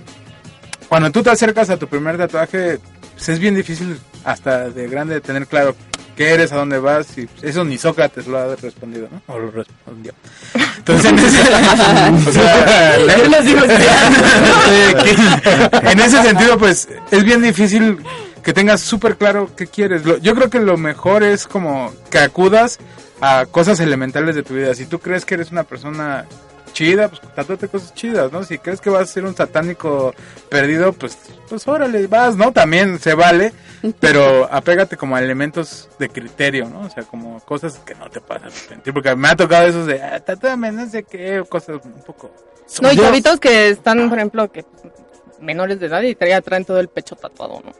cuando 0.88 1.10
tú 1.10 1.22
te 1.22 1.30
acercas 1.30 1.70
a 1.70 1.76
tu 1.76 1.86
primer 1.86 2.18
tatuaje, 2.18 2.78
pues 3.14 3.28
es 3.28 3.38
bien 3.38 3.54
difícil 3.54 3.98
hasta 4.24 4.70
de 4.70 4.88
grande 4.88 5.20
tener 5.20 5.46
claro 5.46 5.76
qué 6.16 6.34
eres, 6.34 6.52
a 6.52 6.56
dónde 6.56 6.78
vas, 6.78 7.16
y 7.16 7.28
eso 7.42 7.64
ni 7.64 7.78
Sócrates 7.78 8.26
lo 8.26 8.38
ha 8.38 8.54
respondido, 8.56 9.08
¿no? 9.10 9.22
O 9.32 9.38
lo 9.38 9.50
respondió. 9.50 10.12
Entonces, 10.76 11.12
en 11.12 11.18
ese, 11.18 11.40
o 12.28 12.32
sea, 12.32 12.96
en 15.92 16.00
ese 16.00 16.22
sentido, 16.22 16.58
pues 16.58 16.88
es 17.10 17.24
bien 17.24 17.40
difícil 17.40 17.98
que 18.42 18.52
tengas 18.52 18.80
súper 18.80 19.16
claro 19.16 19.50
qué 19.56 19.66
quieres. 19.66 20.04
Lo- 20.04 20.18
Yo 20.18 20.34
creo 20.34 20.50
que 20.50 20.60
lo 20.60 20.76
mejor 20.76 21.22
es 21.22 21.46
como 21.46 21.92
que 22.10 22.18
acudas 22.18 22.78
a 23.20 23.46
cosas 23.46 23.80
elementales 23.80 24.34
de 24.34 24.42
tu 24.42 24.54
vida. 24.54 24.74
Si 24.74 24.86
tú 24.86 24.98
crees 24.98 25.24
que 25.24 25.34
eres 25.34 25.50
una 25.50 25.64
persona 25.64 26.26
chida, 26.72 27.08
pues 27.08 27.20
tatúate 27.34 27.68
cosas 27.68 27.92
chidas, 27.94 28.30
¿no? 28.32 28.44
Si 28.44 28.56
crees 28.58 28.80
que 28.80 28.90
vas 28.90 29.02
a 29.02 29.06
ser 29.12 29.24
un 29.24 29.34
satánico 29.34 30.14
perdido, 30.48 30.92
pues, 30.92 31.18
pues 31.48 31.66
órale, 31.66 32.06
vas, 32.06 32.36
¿no? 32.36 32.52
También 32.52 32.98
se 33.00 33.14
vale, 33.14 33.52
pero 33.98 34.48
apégate 34.50 34.96
como 34.96 35.16
a 35.16 35.20
elementos 35.20 35.88
de 35.98 36.08
criterio, 36.08 36.68
¿no? 36.70 36.82
O 36.82 36.88
sea, 36.90 37.02
como 37.02 37.40
cosas 37.40 37.78
que 37.84 37.94
no 37.96 38.08
te 38.08 38.20
pasan 38.20 38.50
porque 38.92 39.14
me 39.16 39.28
ha 39.28 39.36
tocado 39.36 39.66
esos 39.66 39.86
de, 39.86 40.00
ah, 40.00 40.20
tatúame, 40.20 40.70
no 40.70 40.88
sé 40.88 41.02
qué, 41.02 41.42
cosas 41.48 41.80
un 41.84 42.02
poco... 42.06 42.30
No, 42.80 42.92
y 42.92 42.96
chavitos 42.96 43.40
que 43.40 43.70
están, 43.70 44.08
por 44.08 44.18
ejemplo, 44.18 44.50
que 44.52 44.64
menores 45.40 45.80
de 45.80 45.86
edad 45.86 46.02
y 46.02 46.14
traen 46.14 46.64
todo 46.64 46.78
el 46.78 46.88
pecho 46.88 47.16
tatuado, 47.16 47.60
¿no? 47.64 47.72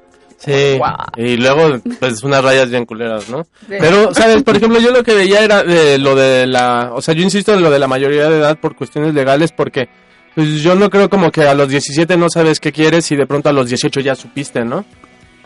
Sí, 0.42 0.80
y 1.16 1.36
luego, 1.36 1.78
pues, 1.98 2.22
unas 2.22 2.42
rayas 2.42 2.70
bien 2.70 2.86
culeras, 2.86 3.28
¿no? 3.28 3.44
Sí. 3.68 3.74
Pero, 3.78 4.14
¿sabes? 4.14 4.42
Por 4.42 4.56
ejemplo, 4.56 4.80
yo 4.80 4.90
lo 4.90 5.04
que 5.04 5.14
veía 5.14 5.40
era 5.44 5.62
de 5.62 5.98
lo 5.98 6.14
de 6.14 6.46
la... 6.46 6.92
O 6.94 7.02
sea, 7.02 7.12
yo 7.14 7.22
insisto 7.22 7.52
en 7.52 7.62
lo 7.62 7.70
de 7.70 7.78
la 7.78 7.86
mayoría 7.86 8.28
de 8.30 8.38
edad 8.38 8.58
por 8.58 8.74
cuestiones 8.74 9.12
legales 9.14 9.52
porque... 9.52 9.88
Pues 10.34 10.62
yo 10.62 10.76
no 10.76 10.88
creo 10.88 11.10
como 11.10 11.30
que 11.32 11.42
a 11.42 11.54
los 11.54 11.68
17 11.68 12.16
no 12.16 12.30
sabes 12.30 12.60
qué 12.60 12.70
quieres 12.72 13.10
y 13.10 13.16
de 13.16 13.26
pronto 13.26 13.48
a 13.48 13.52
los 13.52 13.68
18 13.68 14.00
ya 14.00 14.14
supiste, 14.14 14.64
¿no? 14.64 14.84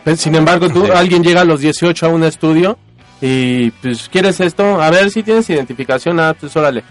Pues, 0.03 0.21
Sin 0.21 0.35
embargo, 0.35 0.69
tú, 0.69 0.85
Sí. 0.85 0.91
alguien 0.93 1.23
llega 1.23 1.41
a 1.41 1.45
los 1.45 1.59
18 1.59 2.05
a 2.05 2.09
un 2.09 2.23
estudio 2.23 2.77
y 3.19 3.71
pues 3.71 4.07
quieres 4.09 4.39
esto, 4.39 4.79
a 4.79 4.91
ver 4.91 5.09
si 5.09 5.23
tienes 5.23 5.49
identificación, 5.49 6.19
ah, 6.19 6.35
pues 6.39 6.55
órale. 6.55 6.83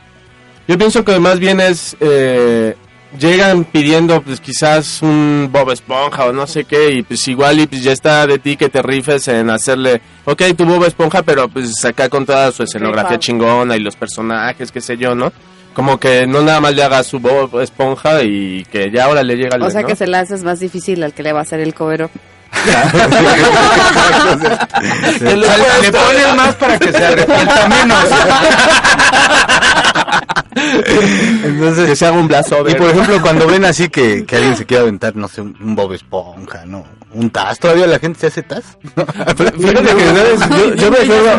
Yo 0.66 0.76
pienso 0.76 1.04
que 1.04 1.18
más 1.20 1.38
bien 1.38 1.60
es... 1.60 1.96
eh, 2.00 2.74
llegan 3.18 3.64
pidiendo 3.64 4.20
pues 4.22 4.40
quizás 4.40 5.03
un 5.03 5.48
Bob 5.53 5.70
Esponja 5.70 6.27
o 6.27 6.33
no 6.33 6.46
sé 6.46 6.64
qué 6.64 6.92
y 6.92 7.03
pues 7.03 7.27
igual 7.29 7.61
y 7.61 7.66
pues 7.66 7.83
ya 7.83 7.92
está 7.92 8.27
de 8.27 8.38
ti 8.38 8.57
que 8.57 8.68
te 8.68 8.83
rifes 8.83 9.29
en 9.29 9.50
hacerle, 9.50 10.00
ok, 10.24 10.42
tu 10.57 10.64
Bob 10.64 10.85
Esponja, 10.85 11.22
pero 11.22 11.48
pues 11.48 11.85
acá 11.85 12.09
con 12.09 12.27
toda 12.27 12.50
su 12.53 12.62
escenografía 12.62 13.18
chingona 13.18 13.77
y 13.77 13.81
los 13.81 13.96
personajes, 13.96 14.72
qué 14.72 14.81
sé 14.81 14.96
yo, 14.96 15.14
¿no? 15.14 15.33
Como 15.74 15.98
que 15.98 16.27
no 16.27 16.42
nada 16.42 16.61
más 16.61 16.74
le 16.74 16.85
haga 16.85 17.03
su 17.03 17.18
Bob 17.18 17.61
Esponja 17.61 18.22
y 18.22 18.64
que 18.70 18.90
ya 18.90 19.05
ahora 19.05 19.22
le 19.22 19.37
llega 19.37 19.57
O 19.64 19.70
sea 19.70 19.83
¿no? 19.83 19.88
que 19.88 19.96
se 19.96 20.07
la 20.07 20.20
haces 20.20 20.44
más 20.44 20.61
difícil 20.61 21.03
al 21.03 21.12
que 21.12 21.24
le 21.24 21.33
va 21.33 21.40
a 21.40 21.42
hacer 21.42 21.61
el 21.61 21.74
cover 21.74 22.05
up. 22.05 22.11
Le 25.20 25.92
pones 25.92 26.35
más 26.37 26.55
para 26.55 26.79
que 26.79 26.92
se 26.92 27.05
arrepienta 27.05 27.68
menos. 27.68 28.05
Entonces, 31.44 31.87
que 31.88 31.96
se 31.96 32.07
haga 32.07 32.16
un 32.18 32.29
blazo 32.29 32.68
y 32.68 32.74
por 32.74 32.90
ejemplo, 32.90 33.20
cuando 33.22 33.46
ven 33.46 33.64
así 33.64 33.88
que, 33.88 34.24
que 34.24 34.37
alguien 34.37 34.57
se 34.57 34.64
quiere 34.66 34.83
aventar, 34.83 35.14
no 35.16 35.29
sé, 35.29 35.40
un, 35.40 35.74
Bob 35.74 35.92
Esponja, 35.92 36.64
¿no? 36.66 36.85
Un 37.12 37.31
Taz, 37.31 37.61
¿todavía 37.61 37.87
la 37.87 37.98
gente 38.00 38.18
se 38.18 38.27
hace 38.27 38.42
Taz? 38.42 38.77
Fíjate 38.96 39.53
que 39.94 40.05
¿sabes? 40.05 40.40
yo, 40.50 40.74
yo 40.74 40.90
me 40.90 40.96
acuerdo 40.98 41.31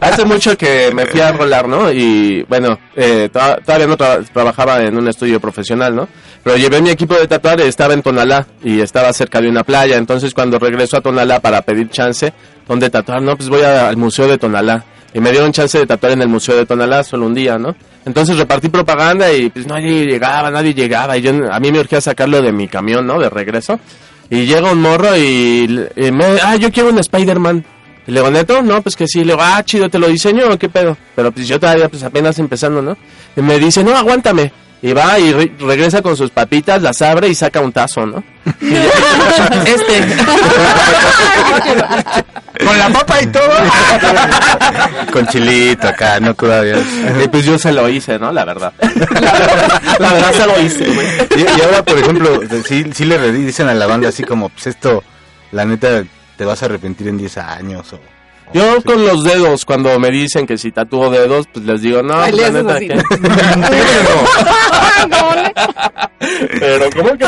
hace 0.00 0.24
mucho 0.24 0.56
que 0.56 0.90
me 0.94 1.06
fui 1.06 1.20
a 1.20 1.32
rolar, 1.32 1.68
¿no? 1.68 1.90
Y 1.92 2.42
bueno, 2.48 2.78
eh, 2.94 3.28
to- 3.32 3.56
todavía 3.64 3.86
no 3.86 3.96
tra- 3.98 4.24
trabajaba 4.32 4.80
en 4.82 4.96
un 4.96 5.08
estudio 5.08 5.40
profesional, 5.40 5.94
¿no? 5.94 6.08
Pero 6.42 6.56
llevé 6.56 6.80
mi 6.80 6.90
equipo 6.90 7.14
de 7.14 7.26
tatuar, 7.26 7.60
estaba 7.60 7.92
en 7.94 8.02
Tonalá 8.02 8.46
y 8.62 8.80
estaba 8.80 9.12
cerca 9.12 9.40
de 9.40 9.48
una 9.48 9.62
playa. 9.64 9.96
Entonces 9.96 10.32
cuando 10.32 10.58
regreso 10.58 10.96
a 10.96 11.00
Tonalá 11.00 11.40
para 11.40 11.60
pedir 11.62 11.90
chance, 11.90 12.32
¿dónde 12.66 12.88
tatuar? 12.88 13.20
No, 13.22 13.36
pues 13.36 13.48
voy 13.48 13.62
a- 13.62 13.88
al 13.88 13.96
museo 13.96 14.26
de 14.26 14.38
Tonalá. 14.38 14.84
Y 15.12 15.20
me 15.20 15.30
dieron 15.32 15.52
chance 15.52 15.78
de 15.78 15.86
tatuar 15.86 16.12
en 16.12 16.22
el 16.22 16.28
museo 16.28 16.56
de 16.56 16.64
Tonalá 16.66 17.02
solo 17.02 17.26
un 17.26 17.34
día, 17.34 17.58
¿no? 17.58 17.74
Entonces 18.06 18.38
repartí 18.38 18.68
propaganda 18.68 19.32
y 19.32 19.50
pues 19.50 19.66
nadie 19.66 20.06
llegaba, 20.06 20.48
nadie 20.50 20.72
llegaba. 20.72 21.18
Y 21.18 21.22
yo, 21.22 21.32
a 21.52 21.58
mí 21.58 21.72
me 21.72 21.80
urgía 21.80 22.00
sacarlo 22.00 22.40
de 22.40 22.52
mi 22.52 22.68
camión, 22.68 23.04
¿no? 23.04 23.18
De 23.18 23.28
regreso. 23.28 23.80
Y 24.30 24.46
llega 24.46 24.72
un 24.72 24.80
morro 24.80 25.16
y, 25.16 25.88
y 25.96 26.12
me, 26.12 26.24
ah, 26.42 26.54
yo 26.54 26.70
quiero 26.70 26.90
un 26.90 26.98
Spider-Man. 27.00 27.64
Y 28.06 28.12
le 28.12 28.20
digo, 28.20 28.30
¿neto? 28.30 28.62
No, 28.62 28.80
pues 28.80 28.94
que 28.94 29.08
sí. 29.08 29.24
Le 29.24 29.32
digo, 29.32 29.40
ah, 29.42 29.60
chido, 29.64 29.88
¿te 29.88 29.98
lo 29.98 30.06
diseño 30.06 30.48
o 30.48 30.56
qué 30.56 30.68
pedo? 30.68 30.96
Pero 31.16 31.32
pues 31.32 31.48
yo 31.48 31.58
todavía 31.58 31.88
pues 31.88 32.04
apenas 32.04 32.38
empezando, 32.38 32.80
¿no? 32.80 32.96
Y 33.36 33.42
me 33.42 33.58
dice, 33.58 33.82
no, 33.82 33.96
aguántame. 33.96 34.52
Y 34.86 34.92
va 34.92 35.18
y 35.18 35.32
re- 35.32 35.52
regresa 35.58 36.00
con 36.02 36.16
sus 36.16 36.30
papitas, 36.30 36.80
las 36.80 37.02
abre 37.02 37.28
y 37.28 37.34
saca 37.34 37.60
un 37.60 37.72
tazo, 37.72 38.06
¿no? 38.06 38.22
Y 38.60 38.74
este. 39.68 40.06
Con 42.64 42.78
la 42.78 42.88
papa 42.90 43.20
y 43.22 43.26
todo. 43.26 43.50
Con 45.12 45.26
chilito 45.26 45.88
acá, 45.88 46.20
no 46.20 46.34
todavía. 46.34 46.76
Y 47.22 47.28
pues 47.28 47.44
yo 47.44 47.58
se 47.58 47.72
lo 47.72 47.88
hice, 47.88 48.18
¿no? 48.18 48.32
La 48.32 48.44
verdad. 48.44 48.72
La 49.98 50.12
verdad 50.12 50.32
se 50.32 50.46
lo 50.46 50.60
hice, 50.60 50.86
güey. 50.86 51.06
Y, 51.36 51.40
y 51.42 51.62
ahora, 51.62 51.82
por 51.84 51.98
ejemplo, 51.98 52.40
sí, 52.64 52.84
sí 52.94 53.04
le 53.04 53.32
dicen 53.32 53.68
a 53.68 53.74
la 53.74 53.86
banda 53.86 54.08
así 54.08 54.22
como, 54.22 54.48
pues 54.48 54.68
esto, 54.68 55.02
la 55.52 55.64
neta, 55.64 56.04
te 56.36 56.44
vas 56.44 56.62
a 56.62 56.66
arrepentir 56.66 57.08
en 57.08 57.18
10 57.18 57.38
años 57.38 57.92
o... 57.92 58.00
Yo 58.52 58.82
con 58.82 59.04
los 59.04 59.24
dedos, 59.24 59.64
cuando 59.64 59.98
me 59.98 60.10
dicen 60.10 60.46
que 60.46 60.56
si 60.56 60.70
tatúo 60.72 61.10
dedos, 61.10 61.46
pues 61.52 61.64
les 61.66 61.82
digo, 61.82 62.02
no, 62.02 62.14
Ay, 62.14 62.32
pues, 62.32 62.52
la 62.52 62.62
neta 62.62 62.78
que... 62.78 62.86
Pero, 66.58 66.90
¿cómo 66.94 67.16
que? 67.16 67.26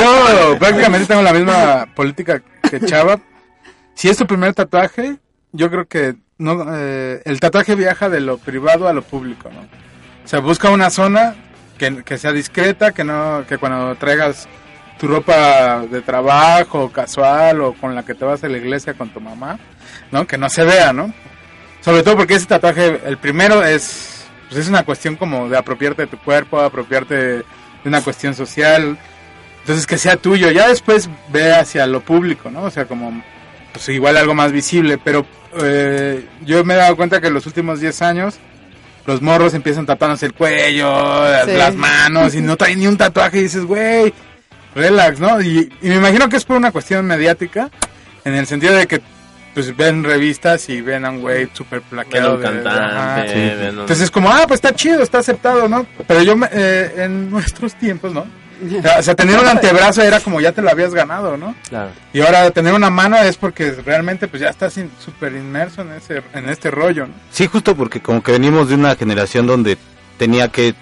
Yo 0.00 0.58
prácticamente 0.58 1.06
tengo 1.06 1.22
la 1.22 1.32
misma 1.32 1.86
política 1.94 2.42
que 2.68 2.80
Chava. 2.80 3.20
Si 3.94 4.08
es 4.08 4.16
tu 4.16 4.26
primer 4.26 4.54
tatuaje, 4.54 5.16
yo 5.52 5.70
creo 5.70 5.86
que 5.86 6.16
no 6.38 6.66
eh, 6.74 7.22
el 7.24 7.40
tatuaje 7.40 7.74
viaja 7.74 8.08
de 8.08 8.20
lo 8.20 8.38
privado 8.38 8.88
a 8.88 8.92
lo 8.92 9.02
público, 9.02 9.50
¿no? 9.50 9.60
O 9.60 10.28
sea, 10.28 10.40
busca 10.40 10.70
una 10.70 10.90
zona 10.90 11.34
que, 11.78 12.02
que 12.04 12.18
sea 12.18 12.32
discreta, 12.32 12.92
que 12.92 13.04
no 13.04 13.44
que 13.48 13.58
cuando 13.58 13.94
traigas 13.94 14.48
tu 14.98 15.06
ropa 15.06 15.86
de 15.90 16.02
trabajo, 16.02 16.90
casual 16.90 17.60
o 17.60 17.74
con 17.74 17.94
la 17.94 18.02
que 18.02 18.14
te 18.14 18.24
vas 18.24 18.42
a 18.44 18.48
la 18.48 18.58
iglesia 18.58 18.94
con 18.94 19.10
tu 19.10 19.20
mamá, 19.20 19.58
¿no? 20.12 20.26
Que 20.26 20.38
no 20.38 20.48
se 20.48 20.64
vea, 20.64 20.92
¿no? 20.92 21.12
Sobre 21.80 22.02
todo 22.02 22.16
porque 22.16 22.34
ese 22.34 22.46
tatuaje, 22.46 23.00
el 23.06 23.18
primero 23.18 23.64
es, 23.64 24.24
pues 24.48 24.60
es 24.62 24.68
una 24.68 24.84
cuestión 24.84 25.16
como 25.16 25.48
de 25.48 25.56
apropiarte 25.56 26.02
de 26.02 26.08
tu 26.08 26.18
cuerpo, 26.18 26.60
apropiarte 26.60 27.14
de 27.14 27.44
una 27.84 28.02
cuestión 28.02 28.34
social. 28.34 28.98
Entonces 29.60 29.86
que 29.86 29.98
sea 29.98 30.16
tuyo, 30.16 30.50
ya 30.50 30.68
después 30.68 31.08
ve 31.28 31.52
hacia 31.54 31.86
lo 31.86 32.00
público, 32.00 32.50
¿no? 32.50 32.62
O 32.62 32.70
sea, 32.70 32.86
como, 32.86 33.22
pues 33.72 33.88
igual 33.88 34.16
algo 34.16 34.34
más 34.34 34.52
visible, 34.52 34.98
pero 35.02 35.26
eh, 35.60 36.26
yo 36.44 36.64
me 36.64 36.74
he 36.74 36.76
dado 36.76 36.96
cuenta 36.96 37.20
que 37.20 37.28
en 37.28 37.34
los 37.34 37.46
últimos 37.46 37.80
10 37.80 38.02
años 38.02 38.36
los 39.06 39.22
morros 39.22 39.54
empiezan 39.54 39.86
tatuándose 39.86 40.26
el 40.26 40.34
cuello, 40.34 41.24
Sí. 41.44 41.52
las 41.52 41.74
manos 41.76 42.34
y 42.34 42.40
no 42.40 42.56
traen 42.56 42.80
ni 42.80 42.86
un 42.88 42.96
tatuaje 42.96 43.38
y 43.38 43.42
dices, 43.42 43.64
güey, 43.64 44.12
relax, 44.74 45.20
¿no? 45.20 45.40
Y, 45.40 45.72
y 45.82 45.88
me 45.88 45.96
imagino 45.96 46.28
que 46.28 46.36
es 46.36 46.44
por 46.44 46.56
una 46.56 46.72
cuestión 46.72 47.06
mediática, 47.06 47.70
en 48.24 48.34
el 48.34 48.46
sentido 48.46 48.74
de 48.74 48.86
que 48.88 49.00
pues 49.56 49.74
ven 49.74 50.04
revistas 50.04 50.68
y 50.68 50.82
ven 50.82 51.06
a 51.06 51.10
un 51.10 51.22
güey 51.22 51.48
súper 51.54 51.80
plaqueado. 51.80 52.36
Ven 52.36 52.46
a 52.46 52.50
un 52.50 52.62
de- 52.62 52.68
ajá. 52.68 52.78
cantante, 52.90 53.32
Sí. 53.32 53.34
ven 53.38 53.52
a 53.68 53.70
un- 53.70 53.80
Entonces 53.80 54.00
es 54.02 54.10
como, 54.10 54.30
ah, 54.30 54.42
pues 54.46 54.58
está 54.58 54.74
chido, 54.74 55.02
está 55.02 55.18
aceptado, 55.20 55.66
¿no? 55.66 55.86
Pero 56.06 56.22
yo, 56.22 56.36
me- 56.36 56.48
eh, 56.52 56.92
en 56.98 57.30
nuestros 57.30 57.74
tiempos, 57.76 58.12
¿no? 58.12 58.26
O 58.98 59.02
sea, 59.02 59.14
tener 59.14 59.38
un 59.40 59.46
antebrazo 59.46 60.02
era 60.02 60.20
como 60.20 60.42
ya 60.42 60.52
te 60.52 60.60
lo 60.60 60.68
habías 60.70 60.92
ganado, 60.92 61.38
¿no? 61.38 61.54
Claro. 61.70 61.88
Y 62.12 62.20
ahora 62.20 62.50
tener 62.50 62.74
una 62.74 62.90
mano 62.90 63.16
es 63.16 63.38
porque 63.38 63.72
realmente 63.72 64.28
pues 64.28 64.42
ya 64.42 64.50
estás 64.50 64.76
in- 64.76 64.90
súper 65.02 65.32
inmerso 65.32 65.80
en 65.80 65.92
ese 65.92 66.22
en 66.34 66.48
este 66.50 66.70
rollo, 66.70 67.06
¿no? 67.06 67.14
Sí, 67.30 67.46
justo 67.46 67.74
porque 67.74 68.00
como 68.02 68.22
que 68.22 68.32
venimos 68.32 68.68
de 68.68 68.74
una 68.74 68.94
generación 68.94 69.46
donde 69.46 69.78
tenía 70.18 70.48
que, 70.48 70.74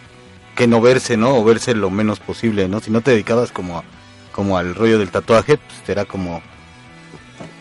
que 0.56 0.66
no 0.66 0.80
verse, 0.80 1.16
¿no? 1.16 1.36
O 1.36 1.44
verse 1.44 1.74
lo 1.76 1.90
menos 1.90 2.18
posible, 2.18 2.66
¿no? 2.68 2.80
Si 2.80 2.90
no 2.90 3.00
te 3.02 3.12
dedicabas 3.12 3.52
como, 3.52 3.78
a- 3.78 3.84
como 4.32 4.58
al 4.58 4.74
rollo 4.74 4.98
del 4.98 5.10
tatuaje, 5.10 5.58
pues 5.58 5.88
era 5.88 6.04
como 6.04 6.42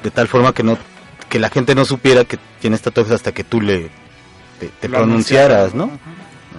de 0.04 0.10
tal 0.12 0.28
forma 0.28 0.54
que 0.54 0.64
no 0.64 0.78
que 1.34 1.40
la 1.40 1.50
gente 1.50 1.74
no 1.74 1.84
supiera 1.84 2.26
que 2.26 2.38
tienes 2.62 2.84
tatuajes 2.84 3.14
hasta 3.14 3.32
que 3.32 3.44
tú 3.44 3.60
le 3.60 3.90
te, 4.80 4.88
pronunciaras, 4.88 5.74
¿no? 5.74 5.90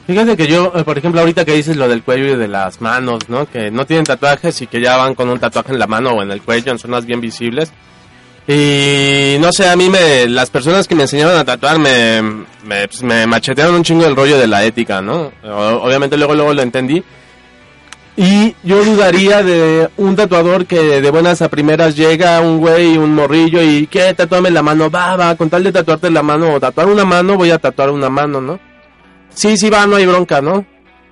Fíjate 0.05 0.37
que 0.37 0.49
yo, 0.49 0.73
eh, 0.75 0.83
por 0.83 0.99
ejemplo, 0.99 1.21
ahorita 1.21 1.45
que 1.45 1.53
dices 1.55 1.77
lo 1.77 1.87
del 1.87 2.03
cuello 2.03 2.35
y 2.35 2.37
de 2.37 2.49
las 2.49 2.81
manos, 2.81 3.29
¿no? 3.29 3.49
Que 3.49 3.71
no 3.71 3.87
tienen 3.87 4.05
tatuajes 4.05 4.61
y 4.63 4.67
que 4.67 4.81
ya 4.81 4.97
van 4.97 5.15
con 5.15 5.29
un 5.29 5.39
tatuaje 5.39 5.71
en 5.71 5.79
la 5.79 5.87
mano 5.87 6.11
o 6.11 6.23
en 6.25 6.33
el 6.33 6.43
cuello, 6.43 6.73
en 6.73 6.81
zonas 6.81 7.07
bien 7.07 7.21
visibles. 7.21 7.71
Y 8.49 9.37
no 9.41 9.53
sé, 9.53 9.69
a 9.69 9.77
mí 9.77 9.89
me, 9.89 10.29
las 10.29 10.51
personas 10.51 10.89
que 10.89 10.95
me 10.97 11.03
enseñaron 11.03 11.39
a 11.39 11.45
tatuar 11.45 11.79
me, 11.79 12.21
me, 12.65 12.89
pues, 12.89 13.03
me 13.05 13.27
machetearon 13.29 13.77
un 13.77 13.85
chingo 13.85 14.05
el 14.07 14.17
rollo 14.17 14.37
de 14.39 14.49
la 14.49 14.65
ética, 14.65 15.01
¿no? 15.01 15.31
O- 15.45 15.81
obviamente 15.87 16.17
luego, 16.17 16.35
luego 16.35 16.53
lo 16.53 16.63
entendí. 16.63 17.03
Y 18.17 18.55
yo 18.63 18.85
dudaría 18.85 19.43
de 19.43 19.91
un 19.97 20.15
tatuador 20.15 20.67
que 20.67 21.01
de 21.01 21.11
buenas 21.11 21.43
a 21.43 21.49
primeras 21.49 21.97
llega 21.97 22.41
un 22.41 22.59
güey, 22.59 22.97
un 22.97 23.13
morrillo 23.13 23.61
y 23.61 23.89
que 23.89 24.15
tatuame 24.15 24.53
la 24.53 24.63
mano, 24.63 24.89
va, 24.89 25.17
va, 25.17 25.35
con 25.35 25.51
tal 25.51 25.65
de 25.65 25.73
tatuarte 25.73 26.11
la 26.11 26.23
mano 26.23 26.55
o 26.55 26.61
tatuar 26.61 26.87
una 26.87 27.05
mano, 27.05 27.37
voy 27.37 27.51
a 27.51 27.59
tatuar 27.59 27.91
una 27.91 28.09
mano, 28.09 28.41
¿no? 28.41 28.61
Sí, 29.31 29.57
sí, 29.57 29.69
va, 29.69 29.85
no 29.87 29.97
hay 29.97 30.07
bronca, 30.07 30.41
¿no? 30.41 30.65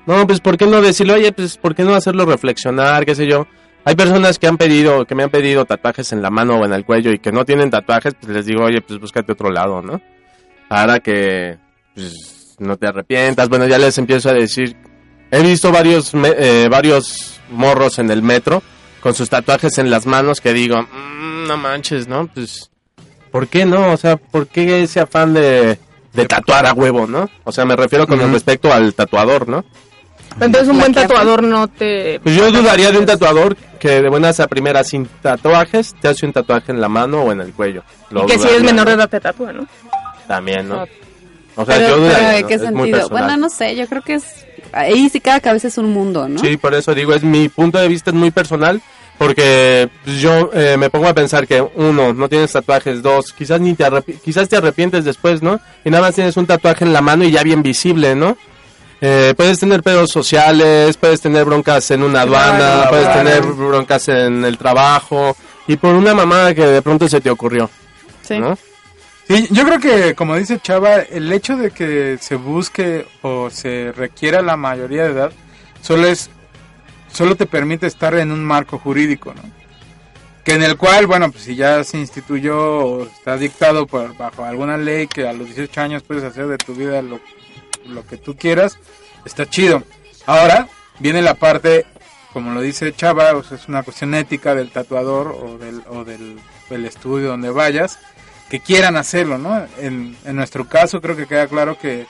No, 0.06 0.26
pues 0.28 0.40
¿por 0.40 0.56
qué 0.56 0.66
no 0.66 0.80
decirle, 0.80 1.14
oye, 1.14 1.32
pues 1.32 1.56
¿por 1.58 1.74
qué 1.74 1.82
no 1.82 1.94
hacerlo 1.94 2.24
reflexionar, 2.24 3.04
qué 3.04 3.16
sé 3.16 3.26
yo? 3.26 3.48
Hay 3.84 3.96
personas 3.96 4.38
que 4.38 4.46
han 4.46 4.56
pedido, 4.56 5.04
que 5.04 5.16
me 5.16 5.24
han 5.24 5.30
pedido 5.30 5.64
tatuajes 5.64 6.12
en 6.12 6.22
la 6.22 6.30
mano 6.30 6.60
o 6.60 6.64
en 6.64 6.72
el 6.72 6.84
cuello 6.84 7.10
y 7.10 7.18
que 7.18 7.32
no 7.32 7.44
tienen 7.44 7.70
tatuajes, 7.70 8.14
pues 8.14 8.32
les 8.32 8.46
digo, 8.46 8.62
oye, 8.62 8.80
pues 8.80 9.00
búscate 9.00 9.32
otro 9.32 9.50
lado, 9.50 9.82
¿no? 9.82 10.00
Para 10.68 11.00
que, 11.00 11.58
pues, 11.94 12.56
no 12.60 12.76
te 12.76 12.86
arrepientas. 12.86 13.48
Bueno, 13.48 13.66
ya 13.66 13.78
les 13.78 13.98
empiezo 13.98 14.30
a 14.30 14.34
decir, 14.34 14.76
he 15.33 15.42
visto 15.42 15.73
varios, 15.73 16.14
me- 16.14 16.35
eh, 16.37 16.68
varios 16.68 17.40
morros 17.51 17.99
en 17.99 18.11
el 18.12 18.23
metro 18.23 18.62
con 19.01 19.14
sus 19.14 19.29
tatuajes 19.29 19.79
en 19.79 19.90
las 19.90 20.07
manos 20.07 20.40
que 20.40 20.53
digo, 20.53 20.81
"Mm, 20.83 21.49
no 21.49 21.57
manches, 21.57 22.07
¿no? 22.07 22.29
Pues, 22.29 22.71
¿por 23.33 23.49
qué 23.49 23.64
no? 23.64 23.90
O 23.92 23.97
sea, 23.97 24.16
¿por 24.16 24.47
qué 24.47 24.83
ese 24.85 25.01
afán 25.01 25.35
de, 25.35 25.79
de 26.12 26.27
tatuar 26.27 26.66
a 26.66 26.73
huevo, 26.73 27.07
no? 27.09 27.29
O 27.45 27.51
sea, 27.51 27.64
me 27.64 27.75
refiero 27.75 28.07
con 28.07 28.21
respecto 28.33 28.73
al 28.73 28.95
tatuador, 28.95 29.49
¿no? 29.49 29.64
Entonces 30.40 30.68
un 30.68 30.79
buen 30.79 30.95
tatuador 30.95 31.42
no 31.42 31.68
te... 31.68 32.18
Pues 32.23 32.35
yo 32.35 32.51
dudaría 32.51 32.90
de 32.90 32.97
un 32.99 33.05
tatuador 33.05 33.55
que 33.79 34.01
de 34.01 34.09
buenas 34.09 34.40
a 34.40 34.47
primeras 34.47 34.88
sin 34.88 35.05
tatuajes 35.21 35.95
te 36.01 36.09
hace 36.09 36.25
un 36.25 36.33
tatuaje 36.33 36.73
en 36.73 36.81
la 36.81 36.88
mano 36.88 37.23
o 37.23 37.33
en 37.33 37.40
el 37.42 37.53
cuello. 37.53 37.83
Lo 38.09 38.23
Y 38.25 38.27
que 38.27 38.38
si 38.38 38.49
eres 38.49 38.62
menor 38.62 38.87
de 38.87 38.92
¿no? 38.97 39.03
edad 39.03 39.11
te 39.11 39.21
tatúa, 39.21 39.53
¿no? 39.53 39.66
También, 40.27 40.66
¿no? 40.68 40.85
O 41.55 41.66
sea, 41.66 41.77
Pero, 41.77 41.88
yo 41.88 41.95
pero 41.97 41.97
dudaría, 42.07 42.29
¿de 42.31 42.42
¿no? 42.42 42.49
qué 42.49 42.55
Es 42.55 42.61
muy 42.62 42.68
sentido? 42.71 42.99
personal. 43.01 43.23
Bueno, 43.25 43.37
no 43.42 43.49
sé, 43.51 43.77
yo 43.77 43.87
creo 43.87 44.01
que 44.03 44.14
es... 44.14 44.25
Ahí 44.72 45.08
sí 45.08 45.20
cada 45.20 45.40
cabeza 45.40 45.68
es 45.68 45.78
un 45.78 45.92
mundo, 45.92 46.28
¿no? 46.28 46.38
Sí, 46.40 46.56
por 46.56 46.74
eso 46.74 46.94
digo, 46.94 47.12
es 47.14 47.22
mi 47.22 47.48
punto 47.48 47.78
de 47.78 47.88
vista 47.88 48.11
es 48.11 48.16
muy 48.16 48.30
personal, 48.30 48.80
porque 49.18 49.88
pues, 50.04 50.18
yo 50.20 50.50
eh, 50.54 50.76
me 50.78 50.90
pongo 50.90 51.06
a 51.08 51.14
pensar 51.14 51.46
que 51.46 51.61
uno, 51.74 52.12
no 52.12 52.28
tienes 52.28 52.52
tatuajes, 52.52 53.02
dos, 53.02 53.32
quizás 53.32 53.61
ni 53.61 53.74
te 53.74 53.85
arrepi- 53.85 54.18
quizás 54.20 54.48
te 54.48 54.56
arrepientes 54.56 55.04
después, 55.04 55.42
¿no? 55.42 55.61
Y 55.85 55.90
nada 55.90 56.02
más 56.04 56.14
tienes 56.14 56.37
un 56.37 56.46
tatuaje 56.46 56.85
en 56.85 56.92
la 56.92 57.00
mano 57.02 57.24
y 57.24 57.30
ya 57.30 57.42
bien 57.42 57.62
visible, 57.62 58.14
¿no? 58.14 58.37
Eh, 59.00 59.35
puedes 59.37 59.58
tener 59.58 59.82
pedos 59.82 60.11
sociales, 60.11 60.96
puedes 60.96 61.20
tener 61.20 61.44
broncas 61.44 61.90
en 61.90 62.02
una 62.04 62.22
aduana, 62.22 62.56
Claro, 62.56 62.90
puedes 62.90 63.06
claro. 63.08 63.22
tener 63.28 63.42
broncas 63.52 64.08
en 64.08 64.44
el 64.44 64.56
trabajo 64.56 65.37
y 65.66 65.76
por 65.76 65.94
una 65.94 66.14
mamada 66.14 66.54
que 66.54 66.64
de 66.66 66.82
pronto 66.82 67.08
se 67.08 67.20
te 67.20 67.28
ocurrió, 67.30 67.68
Sí. 68.22 68.38
¿no? 68.38 68.56
Sí, 69.28 69.48
yo 69.50 69.64
creo 69.64 69.78
que, 69.78 70.14
como 70.14 70.37
dice 70.37 70.58
Chava, 70.61 70.96
el 70.96 71.32
hecho 71.32 71.56
de 71.56 71.70
que 71.70 72.18
se 72.20 72.35
busque 72.35 73.06
o 73.22 73.50
se 73.50 73.92
requiera 73.92 74.42
la 74.42 74.56
mayoría 74.56 75.04
de 75.04 75.12
edad, 75.12 75.32
solo 75.80 76.06
es, 76.06 76.28
solo 77.12 77.37
te 77.37 77.46
permite 77.46 77.87
estar 77.87 78.14
en 78.14 78.32
un 78.32 78.44
marco 78.44 78.78
jurídico, 78.78 79.32
¿no? 79.35 79.42
Que 80.44 80.54
en 80.54 80.64
el 80.64 80.76
cual, 80.76 81.06
bueno, 81.06 81.30
pues 81.30 81.44
si 81.44 81.54
ya 81.54 81.85
se 81.85 81.98
instituyó 81.98 82.58
o 82.58 83.04
está 83.04 83.37
dictado 83.37 83.87
por, 83.87 84.16
bajo 84.16 84.44
alguna 84.44 84.76
ley 84.76 85.06
que 85.06 85.28
a 85.28 85.32
los 85.32 85.46
18 85.46 85.80
años 85.80 86.02
puedes 86.02 86.24
hacer 86.24 86.48
de 86.48 86.58
tu 86.58 86.74
vida 86.74 87.00
lo, 87.00 87.20
lo 87.87 88.04
que 88.04 88.16
tú 88.16 88.37
quieras, 88.37 88.76
está 89.24 89.46
chido. 89.46 89.85
Ahora 90.26 90.68
viene 90.98 91.22
la 91.22 91.35
parte, 91.35 91.87
como 92.32 92.52
lo 92.52 92.61
dice 92.61 92.92
Chava, 92.92 93.35
o 93.35 93.44
sea, 93.44 93.56
es 93.56 93.68
una 93.68 93.85
cuestión 93.85 94.14
ética 94.14 94.54
del 94.56 94.70
tatuador 94.70 95.28
o 95.28 95.58
del, 95.58 95.82
o 95.88 96.04
del, 96.04 96.40
del 96.68 96.85
estudio 96.87 97.28
donde 97.28 97.50
vayas, 97.50 98.00
que 98.52 98.60
quieran 98.60 98.98
hacerlo, 98.98 99.38
¿no? 99.38 99.66
En, 99.78 100.14
en 100.26 100.36
nuestro 100.36 100.68
caso 100.68 101.00
creo 101.00 101.16
que 101.16 101.26
queda 101.26 101.46
claro 101.46 101.78
que, 101.78 102.06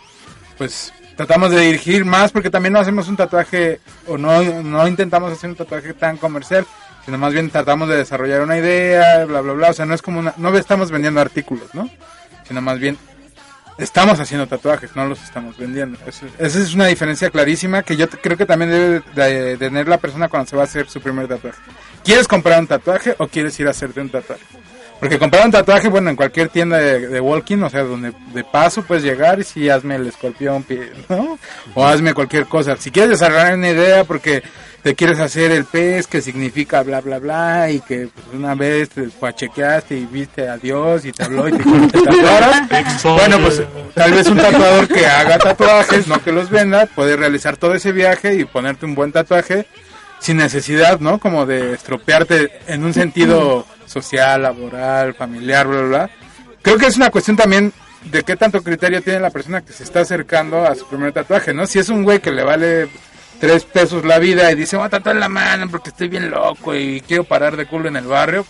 pues, 0.59 0.93
tratamos 1.17 1.53
de 1.53 1.61
dirigir 1.61 2.05
más 2.05 2.33
porque 2.33 2.51
también 2.51 2.73
no 2.73 2.81
hacemos 2.81 3.07
un 3.07 3.17
tatuaje 3.17 3.79
o 4.09 4.19
no, 4.19 4.43
no 4.43 4.89
intentamos 4.89 5.31
hacer 5.33 5.51
un 5.51 5.55
tatuaje 5.55 5.95
tan 5.95 6.17
comercial, 6.17 6.67
sino 7.05 7.17
más 7.17 7.33
bien 7.33 7.49
tratamos 7.49 7.89
de 7.89 7.97
desarrollar 7.97 8.41
una 8.41 8.59
idea, 8.59 9.25
bla, 9.25 9.41
bla, 9.41 9.53
bla. 9.53 9.71
O 9.71 9.73
sea, 9.73 9.87
no 9.87 9.95
es 9.95 10.03
como 10.03 10.19
una, 10.19 10.35
no 10.37 10.53
estamos 10.59 10.91
vendiendo 10.91 11.21
artículos, 11.21 11.73
¿no? 11.75 11.89
Sino 12.49 12.61
más 12.61 12.81
bien 12.81 12.99
estamos 13.79 14.19
haciendo 14.19 14.49
tatuajes, 14.49 14.97
no 14.97 15.07
los 15.07 15.23
estamos 15.23 15.57
vendiendo. 15.57 15.97
Eso- 16.09 16.27
esa 16.41 16.59
es 16.59 16.75
una 16.75 16.87
diferencia 16.87 17.31
clarísima 17.31 17.85
que 17.85 17.97
yo 17.97 18.09
creo 18.09 18.37
que 18.37 18.47
también 18.47 18.73
debe 18.73 19.03
de, 19.15 19.31
de 19.45 19.57
tener 19.59 19.87
la 19.87 19.99
persona 19.99 20.29
cuando 20.29 20.51
se 20.51 20.57
va 20.57 20.63
a 20.63 20.65
hacer 20.65 20.91
su 20.91 21.01
primer 21.01 21.29
tatuaje. 21.29 21.61
¿Quieres 22.03 22.27
comprar 22.27 22.59
un 22.59 22.67
tatuaje 22.67 23.15
o 23.19 23.29
quieres 23.29 23.61
ir 23.61 23.69
a 23.69 23.71
hacerte 23.71 24.01
un 24.01 24.11
tatuaje? 24.11 24.43
Porque 25.03 25.19
comprar 25.19 25.45
un 25.47 25.51
tatuaje, 25.51 25.89
bueno, 25.89 26.11
en 26.11 26.15
cualquier 26.17 26.49
tienda 26.49 26.79
de, 26.79 27.09
de 27.09 27.21
walking, 27.21 27.59
o 27.65 27.69
sea, 27.69 27.83
donde 27.83 28.13
de 28.33 28.45
paso 28.45 28.83
puedes 28.83 29.03
llegar 29.03 29.41
y 29.41 29.43
sí, 29.43 29.69
hazme 29.69 29.97
el 29.97 30.07
escorpión, 30.07 30.63
pi- 30.63 30.79
¿no? 31.09 31.41
O 31.75 31.85
hazme 31.85 32.15
cualquier 32.15 32.47
cosa. 32.47 32.77
Si 32.77 32.93
quieres 32.93 33.11
desarrollar 33.11 33.55
una 33.57 33.71
idea 33.71 34.05
porque 34.05 34.45
te 34.85 34.95
quieres 34.95 35.19
hacer 35.19 35.51
el 35.51 35.65
pez 35.65 36.07
que 36.07 36.21
significa 36.21 36.85
bla, 36.85 37.01
bla, 37.01 37.19
bla, 37.19 37.69
y 37.73 37.81
que 37.81 38.11
pues, 38.15 38.27
una 38.33 38.55
vez 38.55 38.91
te 38.91 39.09
chequeaste 39.35 39.97
y 39.97 40.05
viste 40.07 40.49
a 40.49 40.57
Dios 40.57 41.05
y 41.05 41.11
te 41.11 41.25
habló 41.25 41.49
y 41.49 41.51
te 41.51 41.59
dijo 41.59 41.81
que 41.81 41.87
te 41.89 42.03
tatuaras. 42.03 43.03
bueno, 43.03 43.39
pues 43.41 43.61
tal 43.95 44.13
vez 44.13 44.29
un 44.29 44.37
tatuador 44.39 44.87
que 44.87 45.05
haga 45.05 45.37
tatuajes, 45.39 46.07
no 46.07 46.23
que 46.23 46.31
los 46.31 46.49
venda, 46.49 46.87
puede 46.87 47.17
realizar 47.17 47.57
todo 47.57 47.75
ese 47.75 47.91
viaje 47.91 48.37
y 48.37 48.45
ponerte 48.45 48.87
un 48.87 48.95
buen 48.95 49.11
tatuaje 49.11 49.67
sin 50.23 50.37
necesidad, 50.37 51.01
¿no? 51.01 51.19
Como 51.19 51.47
de 51.47 51.75
estropearte 51.75 52.61
en 52.69 52.85
un 52.85 52.95
sentido 52.95 53.67
social, 53.87 54.43
laboral, 54.43 55.15
familiar, 55.15 55.67
bla, 55.67 55.81
bla, 55.81 55.89
bla. 55.89 56.11
Creo 56.63 56.79
que 56.79 56.87
es 56.87 56.97
una 56.97 57.11
cuestión 57.11 57.37
también 57.37 57.73
de 58.05 58.23
qué 58.23 58.37
tanto 58.37 58.63
criterio 58.63 59.03
tiene 59.03 59.19
la 59.19 59.31
persona 59.31 59.63
que 59.63 59.73
se 59.73 59.83
está 59.83 60.01
acercando 60.01 60.65
a 60.65 60.77
su 60.77 60.87
primer 60.87 61.13
tatuaje, 61.13 61.53
¿no? 61.53 61.67
Si 61.67 61.81
es 61.81 61.89
un 61.89 62.05
güey 62.05 62.21
que 62.21 62.31
le 62.31 62.45
vale 62.45 62.89
tres 63.41 63.65
pesos 63.65 64.05
la 64.05 64.21
vida 64.21 64.51
y 64.53 64.55
dice, 64.55 64.77
voy 64.77 64.87
a 64.87 64.91
tatuar 64.91 65.17
la 65.17 65.29
mano 65.29 65.69
porque 65.69 65.91
estoy 65.91 66.07
bien 66.07 66.31
loco 66.31 66.75
y 66.75 67.01
quiero 67.01 67.25
parar 67.25 67.57
de 67.57 67.67
culo 67.67 67.89
en 67.89 67.97
el 67.97 68.07
barrio, 68.07 68.47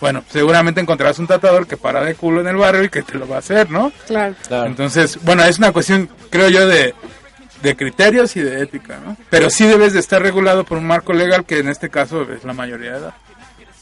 bueno, 0.00 0.22
seguramente 0.30 0.80
encontrarás 0.80 1.18
un 1.18 1.26
tatuador 1.26 1.66
que 1.66 1.76
para 1.76 2.04
de 2.04 2.14
culo 2.14 2.40
en 2.40 2.46
el 2.46 2.56
barrio 2.56 2.84
y 2.84 2.88
que 2.88 3.02
te 3.02 3.18
lo 3.18 3.26
va 3.26 3.36
a 3.36 3.38
hacer, 3.40 3.68
¿no? 3.68 3.90
Claro. 4.06 4.36
Entonces, 4.64 5.18
bueno, 5.24 5.42
es 5.42 5.58
una 5.58 5.72
cuestión, 5.72 6.08
creo 6.30 6.48
yo, 6.48 6.68
de, 6.68 6.94
de 7.62 7.76
criterios 7.76 8.36
y 8.36 8.40
de 8.40 8.62
ética, 8.62 8.98
¿no? 9.04 9.16
Pero 9.30 9.50
sí 9.50 9.66
debes 9.66 9.92
de 9.92 10.00
estar 10.00 10.22
regulado 10.22 10.64
por 10.64 10.78
un 10.78 10.86
marco 10.86 11.12
legal 11.12 11.44
que 11.44 11.58
en 11.58 11.68
este 11.68 11.90
caso 11.90 12.22
es 12.30 12.44
la 12.44 12.52
mayoría 12.52 12.92
de 12.92 12.98
edad. 12.98 13.14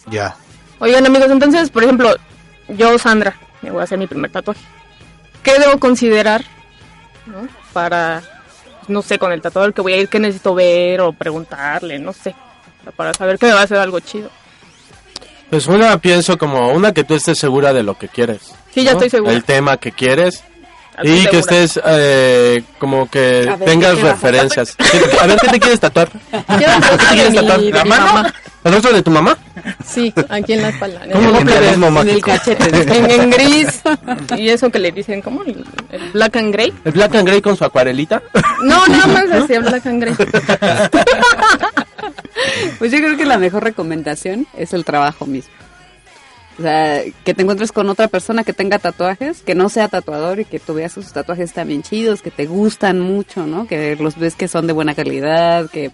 Ya. 0.07 0.37
Oigan 0.79 1.07
amigos, 1.07 1.31
entonces, 1.31 1.71
por 1.71 1.85
ejemplo, 1.85 2.15
yo, 2.69 2.99
Sandra, 2.99 3.37
me 3.63 3.71
voy 3.71 3.81
a 3.81 3.85
hacer 3.85 3.99
mi 3.99 4.07
primer 4.07 4.31
tatuaje. 4.31 4.61
¿Qué 5.43 5.59
debo 5.59 5.79
considerar 5.79 6.45
¿no? 7.27 7.49
para, 7.73 8.23
no 8.89 9.03
sé, 9.03 9.19
con 9.19 9.33
el 9.33 9.43
tatuador 9.43 9.75
que 9.75 9.83
voy 9.83 9.93
a 9.93 9.97
ir, 9.99 10.09
qué 10.09 10.19
necesito 10.19 10.55
ver 10.55 11.01
o 11.01 11.13
preguntarle, 11.13 11.99
no 11.99 12.13
sé, 12.13 12.35
para 12.97 13.13
saber 13.15 13.39
que 13.39 13.47
me 13.47 13.53
va 13.53 13.61
a 13.61 13.65
hacer 13.65 13.79
algo 13.79 14.01
chido? 14.01 14.31
Pues 15.51 15.67
una 15.67 15.99
pienso 15.99 16.39
como 16.39 16.73
una 16.73 16.93
que 16.93 17.05
tú 17.05 17.15
estés 17.15 17.39
segura 17.39 17.73
de 17.73 17.83
lo 17.83 17.97
que 17.97 18.09
quieres. 18.09 18.55
Sí, 18.73 18.83
ya 18.83 18.93
estoy 18.93 19.11
segura. 19.11 19.33
El 19.33 19.45
tema 19.45 19.77
que 19.77 19.93
quieres. 19.93 20.43
Y 21.03 21.27
que 21.27 21.39
estés 21.39 21.81
eh, 21.85 22.63
como 22.79 23.11
que 23.11 23.47
ver, 23.59 23.65
tengas 23.65 23.91
¿qué 23.91 23.97
te 23.97 24.03
vas 24.03 24.11
a 24.11 24.15
referencias. 24.15 24.77
A 25.21 25.27
ver, 25.27 25.39
¿qué 25.41 25.49
te 25.49 25.61
quieres 25.61 25.81
tatuar? 25.81 26.09
Quiero 26.11 26.73
el 26.73 26.83
rostro 26.83 26.99
¿Qué 26.99 27.05
te 27.07 27.15
de 27.15 27.31
quieres 27.31 27.35
tatuar? 27.35 27.61
¿La 27.61 27.85
mano? 27.85 28.07
mamá. 28.07 28.35
¿El 28.65 28.73
rostro 28.73 28.93
de 28.95 29.03
tu 29.03 29.11
mamá? 29.11 29.37
Sí, 29.85 30.15
aquí 30.31 30.53
en 30.55 30.63
la 30.63 30.69
espalda. 30.71 31.05
En, 31.05 31.13
¿Cómo 31.13 31.39
el, 31.39 31.45
no 31.45 31.61
ves, 31.61 31.79
mamá? 31.79 32.01
en 32.03 32.09
el 32.11 32.23
cachete. 32.23 32.65
En, 32.97 33.11
en 33.11 33.31
gris. 33.31 33.83
Y 34.39 34.49
eso 34.49 34.71
que 34.71 34.79
le 34.79 34.91
dicen, 34.93 35.21
¿cómo? 35.21 35.43
El, 35.43 35.65
el 35.91 36.11
black 36.13 36.37
and 36.37 36.53
gray. 36.53 36.73
¿El 36.85 36.93
black 36.93 37.15
and 37.15 37.27
gray 37.29 37.43
con 37.43 37.57
su 37.57 37.65
acuarelita? 37.65 38.23
No, 38.63 38.87
nada 38.87 39.07
más 39.07 39.29
decía 39.29 39.61
black 39.61 39.87
and 39.87 40.01
gray. 40.03 40.15
Pues 42.79 42.91
yo 42.93 42.99
creo 42.99 43.17
que 43.17 43.25
la 43.25 43.39
mejor 43.39 43.63
recomendación 43.65 44.47
es 44.57 44.73
el 44.73 44.85
trabajo 44.85 45.25
mismo. 45.27 45.53
O 46.59 46.63
sea, 46.63 47.03
que 47.25 47.35
te 47.35 47.43
encuentres 47.43 47.73
con 47.73 47.89
otra 47.89 48.07
persona 48.07 48.45
que 48.45 48.53
tenga 48.53 48.79
tatuajes, 48.79 49.43
que 49.43 49.57
no 49.57 49.69
sea 49.69 49.89
tatuador 49.89 50.39
y 50.39 50.45
que 50.45 50.61
tú 50.61 50.75
veas 50.75 50.93
sus 50.93 51.13
tatuajes 51.13 51.53
bien 51.67 51.83
chidos, 51.83 52.23
que 52.23 52.31
te 52.31 52.47
gustan 52.47 53.01
mucho, 53.01 53.47
¿no? 53.47 53.67
Que 53.67 53.97
los 53.97 54.17
ves 54.17 54.37
que 54.37 54.47
son 54.47 54.69
de 54.69 54.73
buena 54.73 54.95
calidad, 54.95 55.69
que 55.69 55.91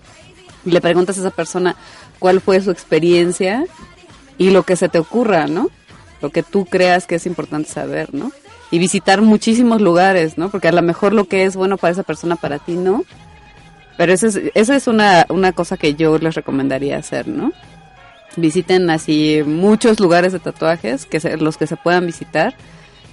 le 0.65 0.81
preguntas 0.83 1.17
a 1.17 1.21
esa 1.21 1.31
persona 1.31 1.77
cuál 2.19 2.43
fue 2.43 2.61
su 2.61 2.71
experiencia 2.71 3.65
y 4.37 4.51
lo 4.51 4.65
que 4.65 4.77
se 4.77 4.91
te 4.91 4.99
ocurra, 4.99 5.47
¿no? 5.47 5.71
Lo 6.21 6.29
que 6.29 6.43
tú 6.43 6.67
creas 6.67 7.07
que 7.07 7.15
es 7.15 7.25
importante 7.25 7.71
saber, 7.71 8.13
¿no? 8.15 8.31
Y 8.71 8.79
visitar 8.79 9.23
muchísimos 9.23 9.81
lugares, 9.81 10.37
¿no? 10.37 10.51
Porque 10.51 10.69
a 10.69 10.73
lo 10.73 10.83
mejor 10.83 11.15
lo 11.15 11.25
que 11.25 11.45
es 11.45 11.57
bueno 11.57 11.79
para 11.79 11.93
esa 11.93 12.03
persona, 12.03 12.37
para 12.37 12.59
ti 12.59 12.73
no. 12.73 13.05
Pero 13.97 14.13
esa 14.13 14.27
es, 14.27 14.41
esa 14.55 14.77
es 14.77 14.87
una, 14.87 15.25
una 15.31 15.53
cosa 15.53 15.79
que 15.79 15.95
yo 15.95 16.19
les 16.19 16.35
recomendaría 16.35 16.99
hacer, 16.99 17.27
¿no? 17.29 17.53
Visiten 18.37 18.91
así 18.91 19.43
muchos 19.45 19.99
lugares 20.01 20.33
de 20.33 20.39
tatuajes, 20.39 21.07
que 21.07 21.21
se- 21.21 21.37
los 21.37 21.57
que 21.57 21.67
se 21.67 21.77
puedan 21.77 22.07
visitar. 22.07 22.55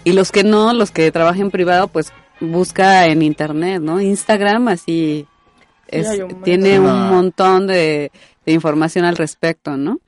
Y 0.04 0.14
los 0.14 0.32
que 0.32 0.44
no, 0.44 0.74
los 0.74 0.92
que 0.92 1.12
trabajen 1.12 1.52
privado, 1.52 1.88
pues 1.88 2.12
busca 2.40 3.08
en 3.08 3.22
internet, 3.24 3.82
¿no? 3.82 4.00
Instagram 4.00 4.68
así 4.68 5.26
es- 5.88 6.08
hay 6.08 6.22
un 6.22 6.42
tiene 6.44 6.80
montón. 6.80 6.96
un 7.02 7.10
montón 7.10 7.68
de, 7.68 8.12
de 8.46 8.52
información 8.52 9.06
al 9.06 9.18
respecto, 9.18 9.76
¿no? 9.76 10.00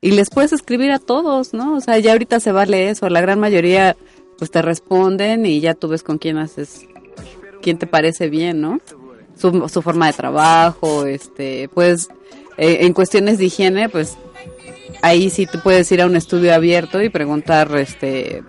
Y 0.00 0.12
les 0.12 0.30
puedes 0.30 0.52
escribir 0.52 0.92
a 0.92 0.98
todos, 0.98 1.52
¿no? 1.54 1.74
O 1.76 1.80
sea, 1.80 1.98
ya 1.98 2.12
ahorita 2.12 2.38
se 2.38 2.52
vale 2.52 2.90
eso, 2.90 3.08
la 3.08 3.20
gran 3.20 3.40
mayoría 3.40 3.96
pues 4.38 4.50
te 4.50 4.60
responden 4.62 5.46
y 5.46 5.60
ya 5.60 5.74
tú 5.74 5.88
ves 5.88 6.02
con 6.02 6.18
quién 6.18 6.38
haces, 6.38 6.86
quién 7.62 7.78
te 7.78 7.86
parece 7.86 8.28
bien, 8.28 8.60
¿no? 8.60 8.80
Su, 9.38 9.68
su 9.68 9.80
forma 9.82 10.06
de 10.08 10.12
trabajo, 10.12 11.06
este, 11.06 11.68
pues 11.72 12.08
eh, 12.56 12.78
en 12.82 12.92
cuestiones 12.92 13.38
de 13.38 13.46
higiene, 13.46 13.88
pues 13.88 14.16
ahí 15.02 15.30
sí 15.30 15.46
tú 15.46 15.60
puedes 15.60 15.90
ir 15.92 16.02
a 16.02 16.06
un 16.06 16.16
estudio 16.16 16.54
abierto 16.54 17.02
y 17.02 17.08
preguntar, 17.08 17.74
este... 17.76 18.42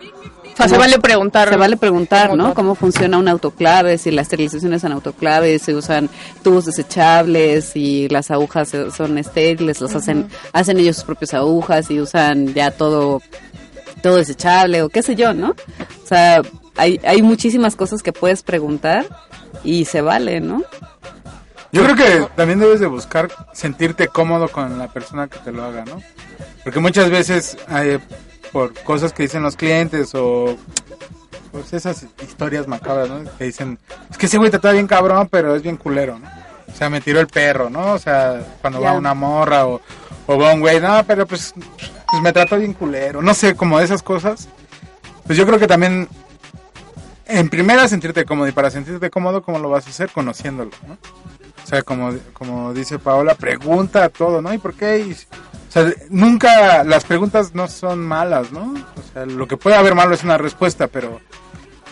O 0.54 0.58
sea, 0.58 0.70
se 0.70 0.78
vale 0.78 1.00
preguntar. 1.00 1.50
Se 1.50 1.58
vale 1.58 1.76
preguntar, 1.76 2.34
¿no? 2.34 2.54
Cómo 2.54 2.76
funciona 2.76 3.18
un 3.18 3.28
autoclave, 3.28 3.98
si 3.98 4.10
la 4.10 4.22
esterilización 4.22 4.74
es 4.74 4.86
en 4.86 4.94
autoclave, 4.94 5.60
si 5.60 5.74
usan 5.74 6.10
tubos 6.44 6.64
desechables, 6.64 7.66
si 7.66 8.08
las 8.08 8.32
agujas 8.32 8.72
son 8.96 9.18
estériles, 9.18 9.82
los 9.82 9.94
hacen, 9.94 10.30
hacen 10.54 10.80
ellos 10.80 10.96
sus 10.96 11.04
propias 11.04 11.34
agujas 11.34 11.92
y 11.92 12.00
usan 12.00 12.54
ya 12.54 12.72
todo, 12.72 13.22
todo 14.02 14.16
desechable 14.16 14.82
o 14.82 14.88
qué 14.88 15.02
sé 15.02 15.16
yo, 15.16 15.34
¿no? 15.34 15.50
O 15.50 16.08
sea, 16.08 16.42
hay, 16.78 17.02
hay 17.04 17.22
muchísimas 17.22 17.76
cosas 17.76 18.02
que 18.02 18.14
puedes 18.14 18.42
preguntar 18.42 19.06
y 19.66 19.84
se 19.84 20.00
vale, 20.00 20.40
¿no? 20.40 20.64
Yo 21.76 21.84
creo 21.84 21.96
que 21.98 22.28
también 22.38 22.60
debes 22.60 22.80
de 22.80 22.88
buscar 22.88 23.30
sentirte 23.52 24.08
cómodo 24.08 24.48
con 24.48 24.80
la 24.80 24.88
persona 24.88 25.28
que 25.28 25.40
te 25.40 25.52
lo 25.52 25.62
haga, 25.62 25.84
¿no? 25.84 26.02
Porque 26.64 26.80
muchas 26.80 27.10
veces 27.10 27.58
eh, 27.70 28.00
por 28.54 28.74
cosas 28.84 29.12
que 29.12 29.24
dicen 29.24 29.44
los 29.44 29.58
clientes 29.58 30.16
o 30.16 30.56
pues 31.52 31.74
esas 31.74 32.06
historias 32.26 32.66
macabras, 32.70 33.10
¿no? 33.10 33.30
Que 33.38 33.44
dicen, 33.44 33.78
es 34.10 34.18
que 34.18 34.28
ese 34.28 34.38
güey 34.38 34.52
te 34.52 34.56
está 34.56 34.72
bien 34.72 34.88
cabrón, 34.88 35.28
pero 35.30 35.54
es 35.54 35.64
bien 35.64 35.76
culero, 35.76 36.18
¿no? 36.18 36.30
O 36.66 36.74
sea, 36.74 36.90
me 36.90 37.02
tiró 37.02 37.20
el 37.20 37.28
perro, 37.28 37.70
¿no? 37.70 37.92
O 37.92 38.00
sea, 38.00 38.42
cuando 38.62 38.80
va 38.80 38.94
una 38.94 39.14
morra 39.14 39.68
o, 39.68 39.82
o 40.28 40.38
va 40.38 40.54
un 40.54 40.62
güey, 40.62 40.80
no, 40.80 41.04
pero 41.06 41.28
pues, 41.28 41.54
pues 42.10 42.22
me 42.22 42.32
trató 42.32 42.58
bien 42.58 42.74
culero. 42.74 43.22
No 43.22 43.34
sé, 43.34 43.54
como 43.54 43.82
esas 43.82 44.02
cosas. 44.02 44.48
Pues 45.26 45.38
yo 45.38 45.46
creo 45.46 45.60
que 45.60 45.68
también, 45.68 46.08
en 47.26 47.50
primera, 47.50 47.86
sentirte 47.90 48.24
cómodo. 48.24 48.48
Y 48.48 48.54
para 48.54 48.72
sentirte 48.72 49.10
cómodo, 49.10 49.44
¿cómo 49.44 49.60
lo 49.60 49.70
vas 49.70 49.88
a 49.88 49.90
hacer? 49.90 50.10
Conociéndolo, 50.12 50.72
¿no? 50.88 50.98
O 51.66 51.68
sea, 51.68 51.82
como, 51.82 52.14
como 52.34 52.74
dice 52.76 53.00
Paola, 53.00 53.34
pregunta 53.34 54.08
todo, 54.10 54.40
¿no? 54.40 54.54
¿Y 54.54 54.60
por 54.60 54.76
qué? 54.76 55.00
Y, 55.00 55.14
o 55.14 55.72
sea, 55.72 55.92
nunca, 56.12 56.84
las 56.84 57.06
preguntas 57.06 57.56
no 57.56 57.68
son 57.68 58.06
malas, 58.06 58.52
¿no? 58.52 58.72
O 58.76 59.14
sea, 59.14 59.26
lo 59.26 59.48
que 59.48 59.58
puede 59.58 59.76
haber 59.76 59.96
malo 59.96 60.14
es 60.14 60.24
una 60.24 60.38
respuesta, 60.38 60.86
pero, 60.86 61.22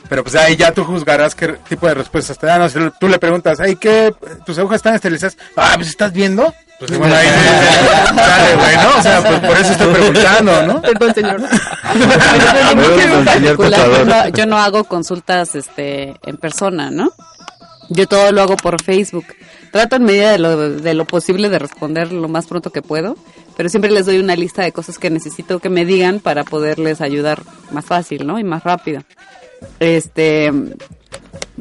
pero 0.07 0.21
pues 0.21 0.35
ahí 0.35 0.55
ya 0.55 0.71
tú 0.73 0.83
juzgarás 0.83 1.33
qué 1.33 1.53
tipo 1.67 1.87
de 1.87 1.95
respuestas 1.95 2.37
te 2.37 2.45
dan. 2.45 2.61
O 2.61 2.69
sea, 2.69 2.91
tú 2.99 3.07
le 3.07 3.17
preguntas, 3.17 3.59
ay, 3.59 3.75
¿qué? 3.75 4.13
¿Tus 4.45 4.59
agujas 4.59 4.75
están 4.75 4.93
esterilizadas? 4.93 5.37
Ah, 5.57 5.71
pues 5.75 5.87
estás 5.87 6.13
viendo. 6.13 6.53
Pues 6.77 6.95
bueno, 6.95 7.15
ahí 7.15 7.27
sale, 8.15 8.55
güey, 8.55 8.75
¿no? 8.77 8.99
O 8.99 9.01
sea, 9.01 9.23
pues 9.23 9.39
por 9.39 9.57
eso 9.57 9.71
estoy 9.71 9.91
preguntando, 9.91 10.67
¿no? 10.67 10.81
Perdón, 10.83 11.15
señor. 11.15 11.41
yo, 13.41 14.05
no, 14.05 14.27
yo 14.29 14.45
no 14.45 14.57
hago 14.59 14.83
consultas 14.83 15.55
este 15.55 16.13
en 16.21 16.37
persona, 16.37 16.91
¿no? 16.91 17.11
Yo 17.89 18.07
todo 18.07 18.31
lo 18.31 18.43
hago 18.43 18.55
por 18.57 18.81
Facebook. 18.81 19.25
Trato 19.73 19.95
en 19.97 20.03
medida 20.03 20.31
de 20.31 20.37
lo, 20.37 20.69
de 20.69 20.93
lo 20.93 21.03
posible 21.05 21.49
de 21.49 21.57
responder 21.59 22.13
lo 22.13 22.27
más 22.29 22.45
pronto 22.45 22.69
que 22.69 22.81
puedo, 22.83 23.17
pero 23.57 23.67
siempre 23.69 23.89
les 23.91 24.05
doy 24.05 24.19
una 24.19 24.35
lista 24.35 24.61
de 24.61 24.71
cosas 24.71 24.99
que 24.99 25.09
necesito 25.09 25.57
que 25.59 25.69
me 25.69 25.83
digan 25.83 26.19
para 26.19 26.43
poderles 26.43 27.01
ayudar 27.01 27.41
más 27.71 27.83
fácil, 27.83 28.25
¿no? 28.27 28.37
Y 28.39 28.43
más 28.43 28.63
rápido. 28.63 29.01
Este, 29.79 30.51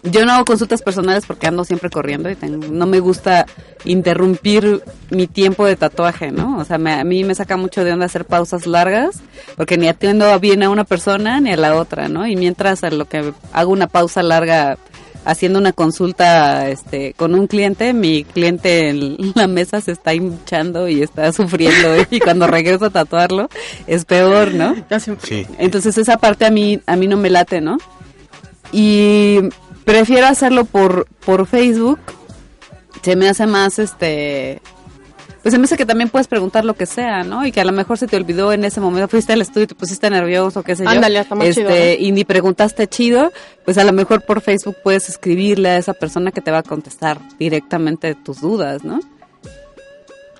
yo 0.03 0.27
no 0.27 0.33
hago 0.33 0.45
consultas 0.45 0.83
personales 0.83 1.25
porque 1.27 1.47
ando 1.47 1.65
siempre 1.65 1.89
corriendo 1.89 2.29
y 2.31 2.37
no 2.71 2.85
me 2.87 3.01
gusta 3.01 3.47
interrumpir 3.85 4.83
mi 5.11 5.27
tiempo 5.27 5.65
de 5.65 5.77
tatuaje, 5.77 6.31
¿no? 6.33 6.59
O 6.59 6.65
sea, 6.67 6.77
me- 6.79 6.93
a 6.93 7.05
mí 7.05 7.25
me 7.25 7.35
saca 7.35 7.57
mucho 7.57 7.83
de 7.85 7.93
onda 7.95 8.07
hacer 8.07 8.25
pausas 8.27 8.67
largas 8.67 9.21
porque 9.57 9.79
ni 9.79 9.89
atiendo 9.89 10.39
bien 10.39 10.63
a 10.63 10.71
una 10.71 10.85
persona 10.85 11.41
ni 11.41 11.51
a 11.53 11.57
la 11.57 11.77
otra, 11.77 12.09
¿no? 12.09 12.27
Y 12.27 12.37
mientras 12.37 12.85
a 12.85 12.91
lo 12.91 13.07
que 13.07 13.33
hago 13.53 13.73
una 13.73 13.87
pausa 13.87 14.23
larga 14.23 14.77
haciendo 15.25 15.59
una 15.59 15.73
consulta 15.73 16.69
este 16.69 17.15
con 17.15 17.35
un 17.35 17.47
cliente, 17.47 17.93
mi 17.93 18.25
cliente 18.25 18.89
en 18.89 19.33
la 19.35 19.47
mesa 19.47 19.81
se 19.81 19.93
está 19.93 20.15
hinchando 20.15 20.89
y 20.89 21.03
está 21.03 21.33
sufriendo 21.33 21.89
y 22.11 22.21
cuando 22.21 22.47
regreso 22.47 22.87
a 22.87 22.91
tatuarlo 22.91 23.49
es 23.87 24.05
peor, 24.05 24.55
¿no? 24.55 24.75
Sí. 25.23 25.47
Entonces 25.59 25.99
esa 25.99 26.17
parte 26.17 26.45
a 26.45 26.51
mí 26.51 26.81
a 26.87 26.97
mí 26.97 27.07
no 27.07 27.17
me 27.17 27.31
late, 27.31 27.61
¿no? 27.61 27.79
Y 28.73 29.39
prefiero 29.85 30.27
hacerlo 30.27 30.65
por 30.65 31.07
por 31.25 31.47
Facebook. 31.47 32.01
Se 33.03 33.17
me 33.17 33.29
hace 33.29 33.47
más 33.47 33.79
este 33.79 34.61
pues 35.43 35.53
se 35.53 35.59
me 35.59 35.65
hace 35.65 35.77
que 35.77 35.87
también 35.87 36.09
puedes 36.09 36.29
preguntar 36.29 36.65
lo 36.65 36.75
que 36.75 36.87
sea, 36.87 37.25
¿no? 37.25 37.45
Y 37.45 37.53
que 37.53 37.61
a 37.61 37.65
lo 37.65 37.73
mejor 37.73 37.99
se 37.99 38.07
te 38.07 38.17
olvidó 38.17 38.53
en 38.53 38.65
ese 38.65 38.81
momento, 38.81 39.09
fuiste 39.09 39.33
al 39.33 39.43
estudio 39.43 39.65
y 39.65 39.67
te 39.67 39.75
pusiste 39.75 40.09
nervioso, 40.09 40.63
qué 40.63 40.77
sé 40.77 40.85
yo. 40.85 40.91
Ándale, 40.91 41.19
está 41.19 41.35
más 41.35 41.49
este, 41.49 41.63
chido. 41.63 42.07
Y 42.07 42.13
ni 42.13 42.25
preguntaste 42.25 42.87
chido, 42.87 43.33
pues 43.65 43.77
a 43.79 43.85
lo 43.85 43.93
mejor 43.93 44.23
por 44.23 44.41
Facebook 44.41 44.77
puedes 44.83 45.09
escribirle 45.09 45.71
a 45.71 45.77
esa 45.79 45.95
persona 45.95 46.31
que 46.31 46.41
te 46.41 46.51
va 46.51 46.59
a 46.59 46.63
contestar 46.63 47.19
directamente 47.39 48.15
tus 48.15 48.41
dudas, 48.41 48.85
¿no? 48.85 49.01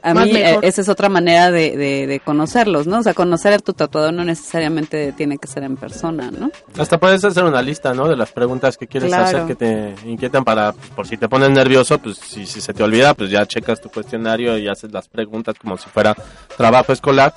A 0.03 0.15
Más 0.15 0.27
mí 0.27 0.33
eh, 0.37 0.45
mejor. 0.45 0.65
esa 0.65 0.81
es 0.81 0.89
otra 0.89 1.09
manera 1.09 1.51
de, 1.53 1.77
de, 1.77 2.07
de 2.09 2.21
conocerlos, 2.21 2.87
¿no? 2.89 2.99
O 2.99 3.03
sea, 3.03 3.15
conocer 3.15 3.53
a 3.53 3.59
tu 3.59 3.73
tatuador 3.73 4.13
no 4.13 4.25
necesariamente 4.25 5.13
tiene 5.13 5.39
que 5.39 5.47
ser 5.47 5.63
en 5.63 5.77
persona, 5.77 6.31
¿no? 6.31 6.51
Hasta 6.77 6.99
puedes 6.99 7.25
hacer 7.25 7.45
una 7.45 7.63
lista, 7.63 7.95
¿no? 7.95 8.09
De 8.09 8.17
las 8.17 8.33
preguntas 8.33 8.77
que 8.77 8.87
quieres 8.89 9.11
Claro. 9.11 9.25
hacer 9.25 9.47
que 9.47 9.55
te 9.55 9.95
inquietan 10.05 10.45
para, 10.45 10.73
por 10.73 11.07
si 11.07 11.17
te 11.17 11.29
pones 11.29 11.51
nervioso, 11.51 11.99
pues 11.99 12.17
si, 12.19 12.47
si 12.47 12.61
se 12.61 12.75
te 12.75 12.83
olvida, 12.83 13.15
pues 13.15 13.31
ya 13.31 13.47
checas 13.47 13.81
tu 13.81 13.91
cuestionario 13.91 14.59
y 14.59 14.69
haces 14.69 14.93
las 14.93 15.09
preguntas 15.09 15.55
como 15.61 15.77
si 15.79 15.89
fuera 15.89 16.17
trabajo 16.57 16.93
escolar. 16.93 17.33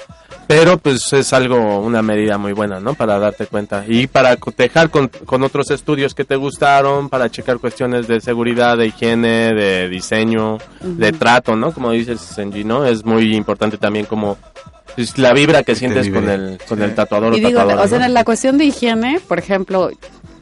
Pero 0.47 0.77
pues 0.77 1.11
es 1.13 1.33
algo, 1.33 1.79
una 1.79 2.01
medida 2.01 2.37
muy 2.37 2.53
buena, 2.53 2.79
¿no? 2.79 2.93
Para 2.93 3.17
darte 3.17 3.47
cuenta. 3.47 3.83
Y 3.87 4.07
para 4.07 4.35
cotejar 4.37 4.89
con, 4.89 5.07
con 5.07 5.43
otros 5.43 5.71
estudios 5.71 6.13
que 6.13 6.23
te 6.23 6.35
gustaron, 6.35 7.09
para 7.09 7.29
checar 7.29 7.57
cuestiones 7.57 8.07
de 8.07 8.21
seguridad, 8.21 8.77
de 8.77 8.87
higiene, 8.87 9.53
de 9.53 9.89
diseño, 9.89 10.59
de 10.81 11.11
trato, 11.13 11.55
¿no? 11.55 11.71
Como 11.71 11.91
dices, 11.91 12.21
Senji, 12.21 12.63
¿no? 12.63 12.85
Es 12.85 13.03
muy 13.05 13.35
importante 13.35 13.77
también 13.77 14.05
como 14.05 14.37
pues, 14.95 15.17
la 15.17 15.33
vibra 15.33 15.63
que 15.63 15.75
sientes 15.75 16.09
con 16.09 16.29
el, 16.29 16.59
con 16.67 16.81
el 16.81 16.93
tatuador 16.93 17.33
o 17.33 17.37
Y 17.37 17.39
digo, 17.39 17.59
tatuadora, 17.59 17.83
o 17.83 17.87
sea, 17.87 17.99
¿no? 17.99 18.05
en 18.05 18.13
la 18.13 18.23
cuestión 18.23 18.57
de 18.57 18.65
higiene, 18.65 19.19
por 19.27 19.39
ejemplo, 19.39 19.89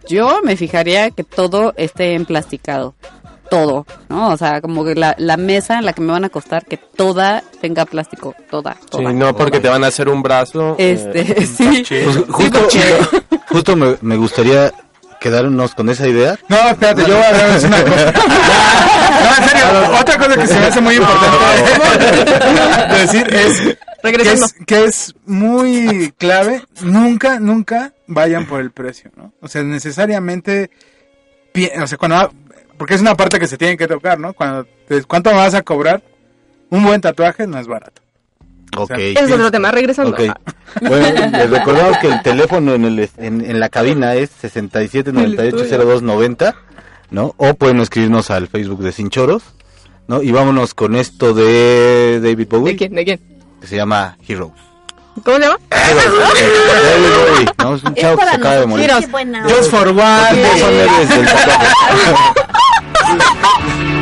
yo 0.08 0.42
me 0.44 0.58
fijaría 0.58 1.12
que 1.12 1.24
todo 1.24 1.74
esté 1.78 2.14
emplasticado. 2.16 2.94
Todo, 3.54 3.86
¿no? 4.10 4.30
O 4.30 4.38
sea, 4.38 4.62
como 4.62 4.84
que 4.84 4.96
la, 4.96 5.14
la 5.20 5.38
mesa 5.38 5.78
en 5.78 5.86
la 5.86 5.94
que 5.94 6.02
me 6.02 6.12
van 6.12 6.24
a 6.24 6.28
acostar, 6.28 6.66
que 6.66 6.78
toda 6.78 7.44
tenga 7.62 7.86
plástico, 7.86 8.34
toda, 8.50 8.76
toda. 8.90 9.12
Sí, 9.12 9.16
no 9.16 9.36
porque 9.36 9.60
te 9.60 9.70
van 9.70 9.84
a 9.84 9.88
hacer 9.88 10.10
un 10.10 10.24
brazo. 10.24 10.76
Este, 10.80 11.22
eh, 11.44 11.46
sí. 11.46 11.86
Pues 11.88 12.18
justo, 12.30 12.68
justo 13.50 13.76
me, 13.76 13.96
me 14.02 14.18
gustaría 14.18 14.74
quedarnos 15.24 15.74
con 15.74 15.90
esa 15.90 16.08
idea. 16.08 16.38
No, 16.50 16.58
espérate, 16.70 17.06
yo 17.08 17.16
voy 17.16 17.24
a 17.24 17.48
decir 17.48 17.68
una 17.68 17.84
cosa. 17.84 18.14
No, 19.24 19.30
en 19.38 19.50
serio, 19.50 19.66
otra 20.02 20.18
cosa 20.18 20.36
que 20.36 20.48
se 20.48 20.60
me 20.60 20.66
hace 20.66 20.82
muy 20.82 20.96
importante 20.96 21.38
decir 23.00 23.34
es 23.34 23.78
que, 24.02 24.22
es 24.22 24.54
que 24.66 24.84
es 24.84 25.16
muy 25.26 26.14
clave, 26.18 26.64
nunca, 26.82 27.40
nunca 27.40 27.94
vayan 28.08 28.48
por 28.48 28.60
el 28.60 28.72
precio, 28.72 29.12
¿no? 29.16 29.32
O 29.40 29.48
sea, 29.48 29.64
necesariamente, 29.64 30.72
o 31.82 31.88
sea, 31.88 31.98
cuando, 31.98 32.34
porque 32.78 32.96
es 32.96 33.02
una 33.02 33.16
parte 33.16 33.40
que 33.40 33.48
se 33.48 33.58
tiene 33.58 33.78
que 33.78 33.88
tocar, 33.88 34.20
¿no? 34.20 34.34
Cuando, 34.34 34.66
te- 34.88 35.04
¿cuánto 35.04 35.34
vas 35.34 35.54
a 35.54 35.62
cobrar? 35.62 36.02
Un 36.70 36.84
buen 36.84 37.00
tatuaje 37.02 37.46
no 37.48 37.60
es 37.60 37.68
barato. 37.68 38.02
Ok. 38.76 38.92
Ese 38.98 39.26
es 39.26 39.32
otro 39.32 39.52
tema, 39.52 39.70
regresando. 39.72 40.12
Ok. 40.12 40.22
Bueno, 40.82 41.06
les 41.38 41.50
recordamos 41.50 41.98
que 42.00 42.08
el 42.08 42.22
teléfono 42.24 42.74
en, 42.74 42.86
el, 42.86 43.10
en, 43.18 43.46
en 43.46 43.60
la 43.60 43.70
cabina 43.70 44.16
es 44.16 44.32
67980290, 44.44 46.56
¿no? 47.12 47.36
O 47.38 47.54
pueden 47.54 47.80
escribirnos 47.82 48.32
al 48.32 48.48
Facebook 48.48 48.82
de 48.82 48.92
Sinchoros, 48.92 49.44
¿no? 50.08 50.24
Y 50.24 50.32
vámonos 50.32 50.74
con 50.74 50.96
esto 50.96 51.36
de 51.36 52.20
David 52.24 52.48
Bowie, 52.50 52.72
¿De 52.74 52.78
quién? 52.78 52.96
¿De 52.96 53.06
quién? 53.06 53.20
que 53.62 53.68
se 53.68 53.76
llama 53.76 54.18
Heroes. 54.28 54.54
¿Cómo 55.24 55.38
se 55.38 55.44
llama? 55.44 55.60
David 55.70 57.10
Bowie, 57.20 57.46
¿no? 57.60 57.76
Es 57.76 57.84
un 57.84 57.94
chavo 57.94 58.18
que 58.18 58.24
se 58.26 58.36
acaba 58.36 58.56
de 58.56 58.66
morir. 58.66 58.90
Heroes. 58.90 59.06
Just 59.56 59.70
for 59.70 59.88
one. 59.90 60.00
Ha 63.20 63.30
ha 63.42 63.54
ha! 63.62 63.93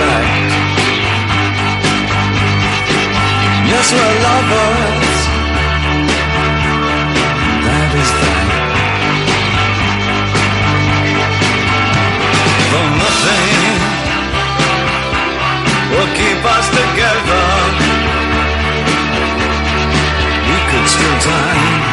Fact. 0.00 0.52
Yes, 3.72 3.86
we're 3.96 4.16
lovers. 4.28 5.18
That 7.66 7.90
is 8.02 8.10
that. 8.20 8.48
Though 12.70 12.90
nothing 13.04 13.72
will 15.92 16.10
keep 16.20 16.40
us 16.56 16.66
together, 16.80 17.46
we 20.48 20.58
could 20.70 20.86
still 20.94 21.18
die 21.28 21.90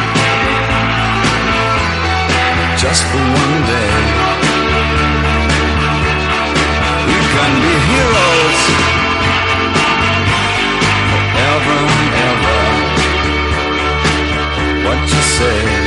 just 2.82 3.02
for 3.10 3.22
one 3.42 3.56
day. 3.74 4.17
heroes 7.92 8.60
forever 11.10 11.78
and 11.96 12.12
ever. 12.30 12.60
What 14.84 15.00
you 15.12 15.22
say? 15.36 15.77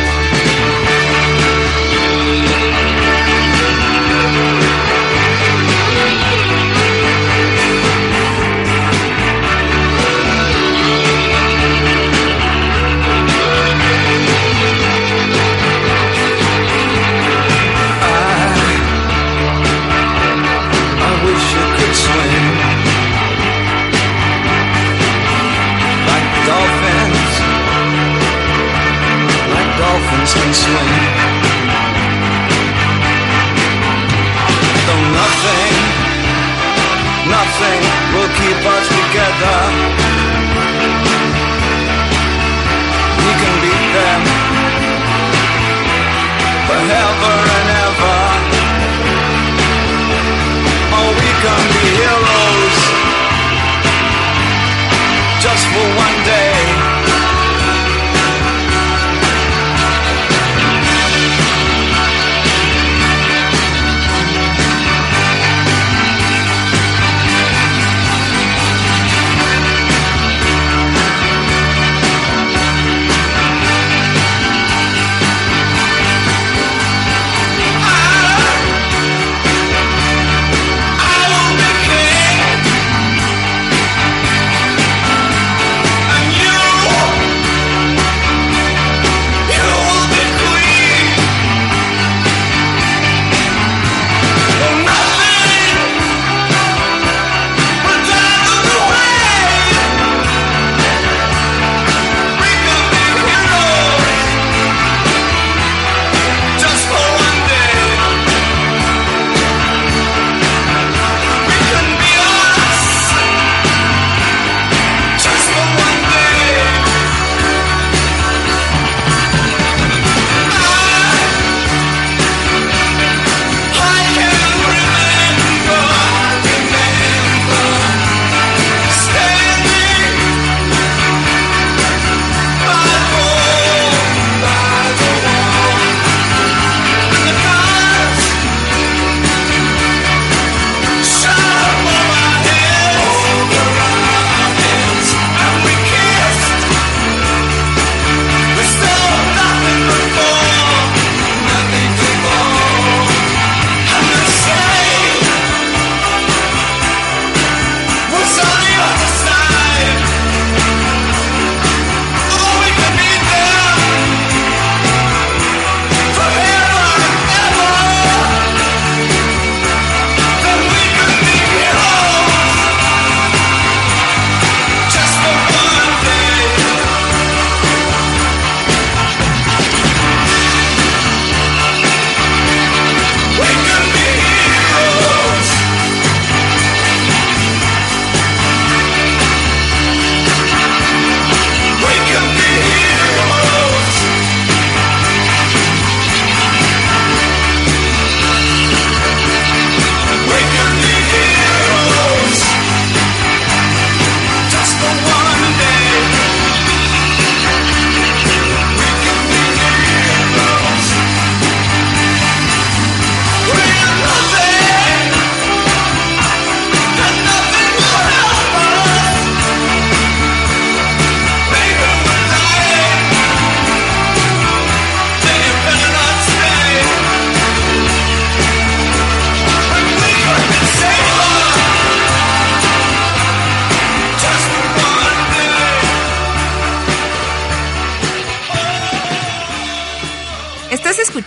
dance. 30.34 30.66
Though 34.88 35.06
nothing, 35.20 35.74
nothing 37.36 37.82
will 38.14 38.32
keep 38.40 38.62
us 38.76 38.88
together. 39.00 39.58
We 43.24 43.32
can 43.42 43.56
beat 43.64 43.88
them 43.98 44.22
forever 46.68 47.36
and 47.58 47.70
ever. 47.88 48.20
Oh, 50.94 51.10
we 51.20 51.30
can. 51.44 51.71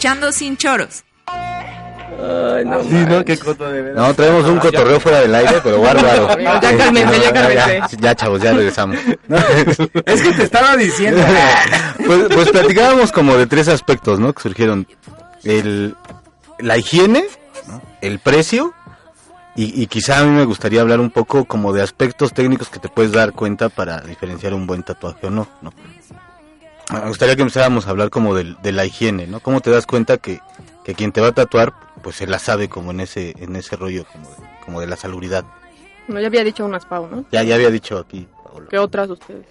Escuchando 0.04 0.32
Sin 0.32 0.56
Choros. 0.58 1.02
Sí, 2.88 3.04
¿no? 3.08 3.24
Qué 3.24 3.38
coto 3.38 3.70
de 3.70 3.80
verdad. 3.80 4.06
No, 4.06 4.14
traemos 4.14 4.44
un 4.44 4.58
cotorreo 4.58 5.00
fuera 5.00 5.20
del 5.20 5.34
aire, 5.34 5.60
pero 5.62 5.80
bárbaro. 5.80 6.28
Ya 6.38 6.76
cálmense, 6.76 7.20
ya 7.20 7.32
cálmense. 7.32 7.96
Ya, 7.98 8.14
chavos, 8.14 8.42
ya 8.42 8.52
regresamos. 8.52 8.98
Es 10.04 10.22
que 10.22 10.32
te 10.32 10.42
estaba 10.42 10.76
diciendo. 10.76 11.22
Pues, 12.04 12.24
pues 12.34 12.50
platicábamos 12.50 13.12
como 13.12 13.34
de 13.36 13.46
tres 13.46 13.66
aspectos, 13.68 14.20
¿no? 14.20 14.34
Que 14.34 14.42
surgieron. 14.42 14.86
El, 15.42 15.96
la 16.58 16.76
higiene, 16.76 17.24
¿no? 17.66 17.80
el 18.02 18.18
precio 18.18 18.74
y, 19.56 19.80
y 19.80 19.86
quizá 19.86 20.18
a 20.18 20.24
mí 20.24 20.30
me 20.30 20.44
gustaría 20.44 20.82
hablar 20.82 21.00
un 21.00 21.10
poco 21.10 21.46
como 21.46 21.72
de 21.72 21.80
aspectos 21.80 22.34
técnicos 22.34 22.68
que 22.68 22.78
te 22.78 22.90
puedes 22.90 23.12
dar 23.12 23.32
cuenta 23.32 23.70
para 23.70 24.00
diferenciar 24.02 24.52
un 24.52 24.66
buen 24.66 24.82
tatuaje 24.82 25.28
o 25.28 25.30
no, 25.30 25.48
¿no? 25.62 25.72
Me 26.92 27.08
gustaría 27.08 27.34
que 27.36 27.42
empezáramos 27.42 27.86
a 27.86 27.90
hablar 27.90 28.10
como 28.10 28.34
del- 28.34 28.56
de, 28.62 28.72
la 28.72 28.84
higiene, 28.84 29.26
¿no? 29.26 29.40
¿Cómo 29.40 29.60
te 29.60 29.70
das 29.70 29.86
cuenta 29.86 30.18
que, 30.18 30.40
que 30.84 30.94
quien 30.94 31.12
te 31.12 31.20
va 31.20 31.28
a 31.28 31.32
tatuar, 31.32 31.72
pues 32.02 32.16
se 32.16 32.26
la 32.26 32.38
sabe 32.38 32.68
como 32.68 32.90
en 32.90 33.00
ese, 33.00 33.34
en 33.38 33.56
ese 33.56 33.76
rollo 33.76 34.04
como 34.12 34.28
de, 34.28 34.36
como 34.64 34.80
de 34.80 34.86
la 34.86 34.96
salubridad? 34.96 35.44
No, 36.08 36.20
ya 36.20 36.26
había 36.26 36.44
dicho 36.44 36.64
unas 36.64 36.84
Pau, 36.84 37.08
¿no? 37.10 37.24
Ya, 37.32 37.42
ya 37.42 37.54
había 37.54 37.70
dicho 37.70 37.98
aquí. 37.98 38.28
¿Qué 38.70 38.78
otras 38.78 39.08
ustedes? 39.10 39.46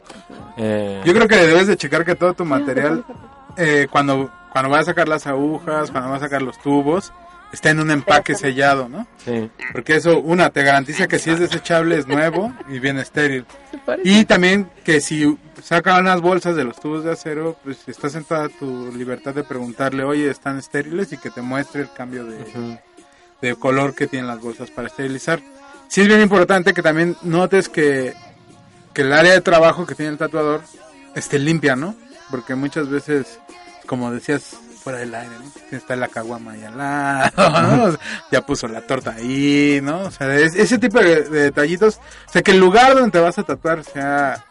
Eh, 0.57 1.01
Yo 1.03 1.13
creo 1.13 1.27
que 1.27 1.35
debes 1.35 1.67
de 1.67 1.75
checar 1.75 2.05
que 2.05 2.15
todo 2.15 2.33
tu 2.35 2.45
material, 2.45 3.03
eh, 3.57 3.87
cuando, 3.91 4.31
cuando 4.51 4.69
vas 4.69 4.81
a 4.81 4.85
sacar 4.85 5.07
las 5.09 5.27
agujas, 5.27 5.91
cuando 5.91 6.09
vas 6.11 6.21
a 6.21 6.25
sacar 6.25 6.41
los 6.41 6.57
tubos, 6.61 7.11
está 7.53 7.69
en 7.69 7.79
un 7.79 7.91
empaque 7.91 8.33
sellado, 8.35 8.89
¿no? 8.89 9.07
Sí. 9.23 9.49
Porque 9.71 9.95
eso, 9.95 10.19
una, 10.19 10.49
te 10.49 10.63
garantiza 10.63 11.07
que 11.07 11.19
si 11.19 11.29
es 11.29 11.39
desechable 11.39 11.97
es 11.97 12.07
nuevo 12.07 12.51
y 12.67 12.79
bien 12.79 12.97
estéril. 12.97 13.45
Y 14.03 14.25
también 14.25 14.69
que 14.83 14.99
si 14.99 15.37
sacan 15.61 16.01
unas 16.01 16.19
bolsas 16.19 16.55
de 16.55 16.63
los 16.63 16.79
tubos 16.79 17.03
de 17.03 17.11
acero, 17.11 17.55
pues 17.63 17.87
estás 17.87 18.15
en 18.15 18.23
toda 18.23 18.49
tu 18.49 18.91
libertad 18.91 19.35
de 19.35 19.43
preguntarle, 19.43 20.03
oye, 20.03 20.29
¿están 20.29 20.57
estériles? 20.57 21.13
Y 21.13 21.17
que 21.17 21.29
te 21.29 21.41
muestre 21.43 21.83
el 21.83 21.93
cambio 21.93 22.25
de, 22.25 22.79
de 23.41 23.55
color 23.55 23.93
que 23.93 24.07
tienen 24.07 24.27
las 24.27 24.41
bolsas 24.41 24.71
para 24.71 24.87
esterilizar. 24.87 25.39
Sí 25.87 26.01
es 26.01 26.07
bien 26.07 26.21
importante 26.21 26.73
que 26.73 26.81
también 26.81 27.15
notes 27.21 27.69
que, 27.69 28.15
que 28.93 29.03
el 29.03 29.13
área 29.13 29.33
de 29.33 29.41
trabajo 29.41 29.85
que 29.85 29.93
tiene 29.93 30.11
el 30.11 30.17
tatuador 30.17 30.61
esté 31.13 31.37
limpia, 31.37 31.75
¿no? 31.75 31.93
Porque 32.31 32.55
muchas 32.55 32.89
veces, 32.89 33.39
como 33.85 34.11
decías 34.11 34.55
fuera 34.83 34.99
del 34.99 35.15
aire, 35.15 35.33
¿no? 35.39 35.77
Está 35.77 35.95
la 35.95 36.07
caguama 36.07 36.51
ahí 36.51 36.63
al 36.63 36.77
lado, 36.77 37.31
¿no? 37.61 37.83
O 37.85 37.91
sea, 37.91 37.99
ya 38.31 38.41
puso 38.45 38.67
la 38.67 38.81
torta 38.81 39.13
ahí, 39.15 39.79
¿no? 39.81 40.01
O 40.01 40.11
sea, 40.11 40.33
es- 40.35 40.55
ese 40.55 40.77
tipo 40.77 40.99
de, 40.99 41.21
de 41.23 41.41
detallitos. 41.43 41.99
O 42.27 42.31
sea, 42.31 42.41
que 42.41 42.51
el 42.51 42.59
lugar 42.59 42.93
donde 42.95 43.11
te 43.11 43.19
vas 43.19 43.37
a 43.39 43.43
tatuar 43.43 43.83
sea 43.83 44.45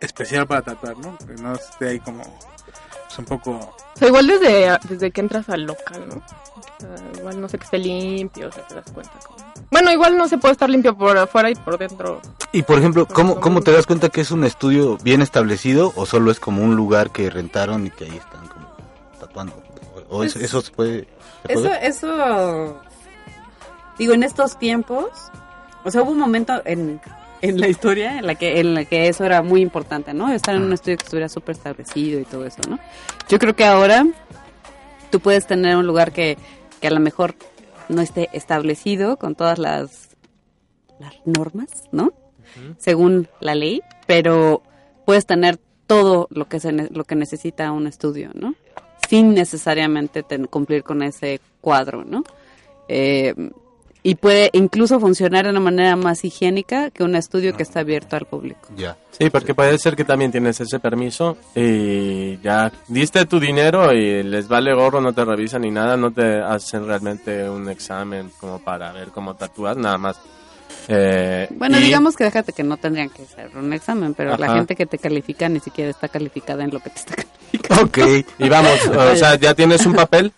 especial 0.00 0.46
para 0.46 0.62
tatuar, 0.62 0.96
¿no? 0.98 1.16
Que 1.18 1.40
no 1.42 1.54
esté 1.54 1.88
ahí 1.90 2.00
como 2.00 2.22
pues, 2.22 3.18
un 3.18 3.24
poco... 3.24 3.50
O 3.52 3.98
sea, 3.98 4.08
igual 4.08 4.26
desde, 4.26 4.78
desde 4.88 5.10
que 5.10 5.20
entras 5.20 5.48
al 5.48 5.62
local, 5.64 6.04
¿no? 6.08 6.16
O 6.16 6.80
sea, 6.80 6.94
igual 7.18 7.40
no 7.40 7.48
sé 7.48 7.58
que 7.58 7.64
esté 7.64 7.78
limpio, 7.78 8.48
o 8.48 8.52
sea, 8.52 8.64
te 8.66 8.74
das 8.76 8.84
cuenta. 8.92 9.12
como- 9.26 9.38
Bueno, 9.72 9.90
igual 9.90 10.16
no 10.16 10.28
se 10.28 10.38
puede 10.38 10.52
estar 10.52 10.70
limpio 10.70 10.96
por 10.96 11.16
afuera 11.18 11.50
y 11.50 11.54
por 11.56 11.78
dentro. 11.78 12.20
Y 12.52 12.62
por 12.62 12.78
ejemplo, 12.78 13.06
¿cómo, 13.06 13.40
¿cómo 13.40 13.60
te 13.60 13.72
das 13.72 13.86
cuenta 13.86 14.08
que 14.08 14.20
es 14.20 14.30
un 14.30 14.44
estudio 14.44 14.96
bien 14.98 15.20
establecido 15.22 15.92
o 15.96 16.06
solo 16.06 16.30
es 16.30 16.38
como 16.40 16.62
un 16.62 16.76
lugar 16.76 17.10
que 17.10 17.28
rentaron 17.30 17.86
y 17.86 17.90
que 17.90 18.04
ahí 18.04 18.16
están 18.16 18.46
como 18.46 18.68
tatuando? 19.18 19.60
¿O, 20.08 20.18
o 20.18 20.24
eso, 20.24 20.60
se 20.60 20.70
puede...? 20.70 21.06
se 21.46 21.52
Eso, 21.52 21.62
puede? 21.62 21.86
eso, 21.86 22.80
digo, 23.98 24.12
en 24.14 24.22
estos 24.22 24.58
tiempos, 24.58 25.06
o 25.84 25.90
sea, 25.90 26.02
hubo 26.02 26.10
un 26.12 26.18
momento 26.18 26.60
en, 26.64 27.00
en 27.42 27.60
la 27.60 27.68
historia 27.68 28.18
en 28.18 28.26
la 28.26 28.34
que 28.34 28.60
en 28.60 28.74
la 28.74 28.84
que 28.84 29.08
eso 29.08 29.24
era 29.24 29.42
muy 29.42 29.60
importante, 29.60 30.12
¿no? 30.14 30.30
Estar 30.32 30.54
en 30.54 30.62
un 30.62 30.72
estudio 30.72 30.96
que 30.98 31.04
estuviera 31.04 31.28
súper 31.28 31.56
establecido 31.56 32.20
y 32.20 32.24
todo 32.24 32.44
eso, 32.46 32.60
¿no? 32.68 32.78
Yo 33.28 33.38
creo 33.38 33.54
que 33.54 33.64
ahora 33.64 34.06
tú 35.10 35.20
puedes 35.20 35.46
tener 35.46 35.76
un 35.76 35.86
lugar 35.86 36.12
que, 36.12 36.36
que 36.80 36.88
a 36.88 36.90
lo 36.90 37.00
mejor 37.00 37.34
no 37.88 38.02
esté 38.02 38.28
establecido 38.32 39.16
con 39.18 39.34
todas 39.34 39.58
las, 39.58 40.16
las 40.98 41.14
normas, 41.24 41.68
¿no? 41.92 42.12
Según 42.78 43.28
la 43.40 43.54
ley, 43.54 43.82
pero 44.06 44.62
puedes 45.06 45.26
tener 45.26 45.58
todo 45.86 46.26
lo 46.30 46.48
que 46.48 46.60
se 46.60 46.72
ne- 46.72 46.88
lo 46.90 47.04
que 47.04 47.14
necesita 47.14 47.70
un 47.72 47.86
estudio, 47.86 48.30
¿no? 48.34 48.54
Sin 49.08 49.34
necesariamente 49.34 50.22
ten- 50.22 50.46
cumplir 50.46 50.82
con 50.84 51.02
ese 51.02 51.40
cuadro, 51.60 52.04
¿no? 52.04 52.22
Eh, 52.88 53.34
y 54.02 54.14
puede 54.14 54.48
incluso 54.52 55.00
funcionar 55.00 55.44
de 55.44 55.50
una 55.50 55.60
manera 55.60 55.96
más 55.96 56.24
higiénica 56.24 56.90
que 56.90 57.02
un 57.02 57.14
estudio 57.16 57.54
que 57.56 57.62
está 57.64 57.80
abierto 57.80 58.16
al 58.16 58.26
público. 58.26 58.68
Ya. 58.76 58.96
Sí, 59.10 59.28
porque 59.28 59.54
puede 59.54 59.76
ser 59.76 59.96
que 59.96 60.04
también 60.04 60.30
tienes 60.30 60.60
ese 60.60 60.78
permiso 60.78 61.36
y 61.54 62.38
ya 62.38 62.70
diste 62.86 63.26
tu 63.26 63.40
dinero 63.40 63.92
y 63.92 64.22
les 64.22 64.46
vale 64.46 64.72
gorro, 64.72 65.00
no 65.00 65.12
te 65.12 65.24
revisan 65.24 65.62
ni 65.62 65.70
nada, 65.72 65.96
no 65.96 66.12
te 66.12 66.38
hacen 66.40 66.86
realmente 66.86 67.50
un 67.50 67.68
examen 67.68 68.30
como 68.40 68.60
para 68.60 68.92
ver 68.92 69.08
cómo 69.08 69.34
tatuar, 69.34 69.76
nada 69.76 69.98
más. 69.98 70.20
Eh, 70.88 71.46
Bueno, 71.50 71.78
y- 71.78 71.82
digamos 71.82 72.16
que 72.16 72.24
déjate 72.24 72.52
que 72.52 72.62
no 72.64 72.76
tendrían 72.78 73.10
que 73.10 73.22
hacer 73.22 73.50
un 73.56 73.72
examen, 73.72 74.14
pero 74.14 74.36
la 74.38 74.54
gente 74.54 74.74
que 74.74 74.86
te 74.86 74.98
califica 74.98 75.48
ni 75.48 75.60
siquiera 75.60 75.90
está 75.90 76.08
calificada 76.08 76.64
en 76.64 76.70
lo 76.72 76.80
que 76.80 76.90
te 76.90 76.98
está 76.98 77.14
Ok. 77.82 77.98
Y 78.38 78.48
vamos, 78.48 78.86
o 78.86 79.16
sea, 79.16 79.34
ya 79.36 79.54
tienes 79.54 79.84
un 79.86 79.92
papel, 79.94 80.32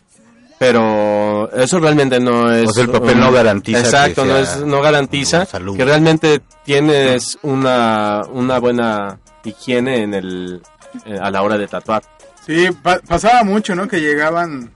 pero 0.59 1.51
eso 1.53 1.79
realmente 1.81 2.21
no 2.21 2.53
es... 2.53 2.69
O 2.69 2.73
sea, 2.73 2.85
el 2.85 2.91
papel 2.91 3.19
no 3.19 3.33
garantiza 3.33 3.79
Exacto, 3.81 4.23
que 4.25 4.29
no, 4.29 4.37
es, 4.37 4.57
no 4.67 4.83
garantiza 4.83 5.47
salud. 5.47 5.77
que 5.77 5.85
realmente 5.85 6.43
tienes 6.65 7.39
una, 7.43 8.23
una 8.31 8.59
buena 8.59 9.19
higiene 9.45 10.03
en 10.03 10.15
el, 10.15 10.63
eh, 11.07 11.17
a 11.21 11.31
la 11.31 11.43
hora 11.43 11.57
de 11.57 11.67
tatuar. 11.67 12.03
Sí, 12.45 12.69
pa- 12.83 13.01
pasaba 13.07 13.43
mucho, 13.45 13.75
¿no? 13.75 13.89
Que 13.89 14.01
llegaban 14.01 14.71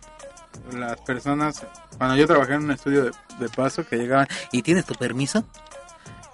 las 0.77 1.01
personas, 1.03 1.63
cuando 1.99 2.17
yo 2.17 2.27
trabajé 2.27 2.55
en 2.55 2.65
un 2.65 2.71
estudio 2.73 3.05
de, 3.05 3.11
de 3.39 3.49
paso, 3.49 3.87
que 3.87 3.97
llegaban, 3.97 4.27
¿y 4.53 4.63
tienes 4.63 4.85
tu 4.85 4.95
permiso? 4.95 5.45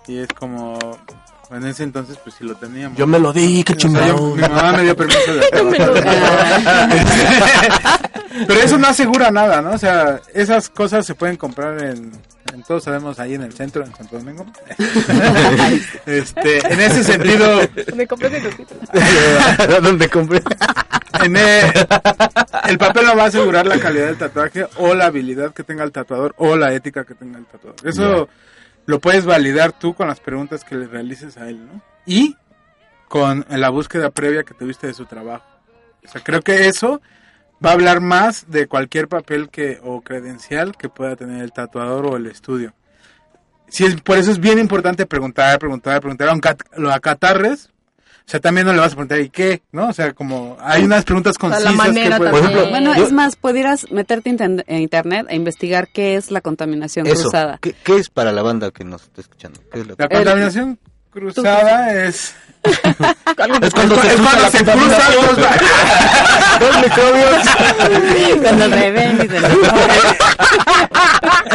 Y 0.07 0.19
es 0.19 0.29
como, 0.29 0.79
en 1.51 1.67
ese 1.67 1.83
entonces 1.85 2.19
pues 2.23 2.35
sí 2.37 2.45
lo 2.45 2.55
teníamos. 2.57 2.99
Yo 2.99 3.07
me 3.07 3.19
lo 3.19 3.33
di, 3.33 3.63
qué 3.65 3.75
O 3.75 3.79
sea, 3.79 3.91
yo- 4.09 4.17
chingón. 4.17 4.35
mi 4.37 4.43
mamá 4.43 4.73
me 4.73 4.83
dio 4.83 4.97
permiso 4.97 5.35
de. 5.35 5.47
Pero 8.47 8.61
eso 8.61 8.79
no 8.79 8.89
asegura 8.89 9.31
nada, 9.31 9.61
¿no? 9.61 9.73
O 9.73 9.79
sea, 9.79 10.21
esas 10.35 10.69
cosas 10.69 11.05
se 11.07 11.15
pueden 11.15 11.37
comprar 11.37 11.83
en, 11.83 12.13
en 12.55 12.63
todos 12.63 12.85
sabemos, 12.85 13.19
ahí 13.19 13.35
en 13.35 13.43
el 13.43 13.53
centro, 13.53 13.85
en 13.85 13.95
Santo 13.95 14.19
Domingo. 14.19 14.47
este, 16.07 16.59
en 16.73 16.81
ese 16.81 17.05
sentido, 17.05 17.61
Me 17.95 18.07
compré 18.07 18.41
cosito. 18.43 18.75
¿Dónde 19.83 20.09
compré? 20.09 20.43
En 21.23 21.37
el, 21.37 21.73
el 22.69 22.79
papel 22.79 23.07
no 23.07 23.17
va 23.17 23.25
a 23.25 23.27
asegurar 23.27 23.67
la 23.67 23.79
calidad 23.79 24.07
del 24.07 24.19
tatuaje 24.19 24.67
o 24.77 24.95
la 24.95 25.07
habilidad 25.07 25.53
que 25.53 25.65
tenga 25.65 25.85
el 25.85 25.93
tatuador 25.93 26.35
o 26.39 26.57
la 26.57 26.73
ética 26.73 27.05
que 27.05 27.15
tenga 27.15 27.39
el 27.39 27.47
tatuador. 27.47 27.77
Eso 27.85 28.29
lo 28.87 29.01
puedes 29.01 29.25
validar 29.25 29.73
tú 29.73 29.95
con 29.95 30.09
las 30.09 30.21
preguntas 30.21 30.65
que 30.65 30.75
le 30.75 30.87
realices 30.87 31.37
a 31.37 31.49
él, 31.49 31.67
¿no? 31.67 31.83
Y 32.07 32.37
con 33.09 33.45
la 33.49 33.71
búsqueda 33.71 34.11
previa 34.11 34.45
que 34.45 34.55
tuviste 34.55 34.87
de 34.87 34.95
su 34.95 35.07
trabajo. 35.07 35.45
O 36.05 36.09
sea, 36.09 36.23
creo 36.23 36.43
que 36.43 36.69
eso 36.69 37.01
va 37.65 37.71
a 37.71 37.75
hablar 37.75 38.01
más 38.01 38.51
de 38.51 38.67
cualquier 38.67 39.09
papel 39.09 39.51
que 39.51 39.81
o 39.83 40.01
credencial 40.01 40.77
que 40.77 40.89
pueda 40.89 41.17
tener 41.17 41.43
el 41.43 41.53
tatuador 41.53 42.07
o 42.07 42.17
el 42.17 42.27
estudio. 42.27 42.73
Sí, 43.69 43.85
es, 43.85 44.01
por 44.01 44.19
eso 44.19 44.31
es 44.31 44.41
bien 44.41 44.59
importante 44.59 45.07
preguntar, 45.07 45.59
preguntar, 45.59 46.01
preguntar, 46.01 46.29
aunque 46.29 46.57
lo 46.77 46.93
acatarres, 46.93 47.71
o 48.31 48.33
sea, 48.33 48.39
también 48.39 48.65
no 48.65 48.73
le 48.73 48.79
vas 48.79 48.93
a 48.93 48.95
preguntar, 48.95 49.19
¿y 49.19 49.29
qué? 49.29 49.61
¿No? 49.73 49.89
O 49.89 49.93
sea, 49.93 50.13
como 50.13 50.57
hay 50.61 50.85
unas 50.85 51.03
preguntas 51.05 51.35
sea, 51.37 51.49
la 51.49 51.57
concisas 51.57 51.75
manera 51.77 52.11
que 52.17 52.17
puedes- 52.19 52.31
también. 52.31 52.31
Por 52.31 52.39
ejemplo, 52.61 52.71
Bueno, 52.71 52.95
yo- 52.97 53.05
es 53.05 53.13
más, 53.13 53.35
pudieras 53.35 53.91
meterte 53.91 54.31
en 54.31 54.81
internet 54.81 55.27
e 55.29 55.35
investigar 55.35 55.89
qué 55.89 56.15
es 56.15 56.31
la 56.31 56.41
contaminación 56.41 57.09
Eso. 57.09 57.23
cruzada. 57.23 57.59
¿Qué, 57.61 57.75
qué 57.83 57.97
es 57.97 58.09
para 58.09 58.31
la 58.31 58.43
banda 58.43 58.71
que 58.71 58.85
nos 58.85 59.03
está 59.03 59.21
escuchando? 59.21 59.59
¿Qué 59.73 59.81
es 59.81 59.87
La 59.89 59.97
contaminación 60.09 60.79
cruzada 61.11 61.93
es... 62.05 62.35
Es 62.63 63.37
cuando 63.37 63.57
Es 63.67 63.73
se 64.03 64.09
es 64.09 64.15
cruza 64.17 64.31
cuando 64.31 64.43
la 64.43 64.51
se 64.51 64.65
cruzan 64.65 65.13
dos, 65.15 65.37
dos 66.61 66.75
microbios. 66.83 68.43
Cuando 68.43 68.69
beben 68.71 69.17
y 69.17 69.29
se 69.29 69.37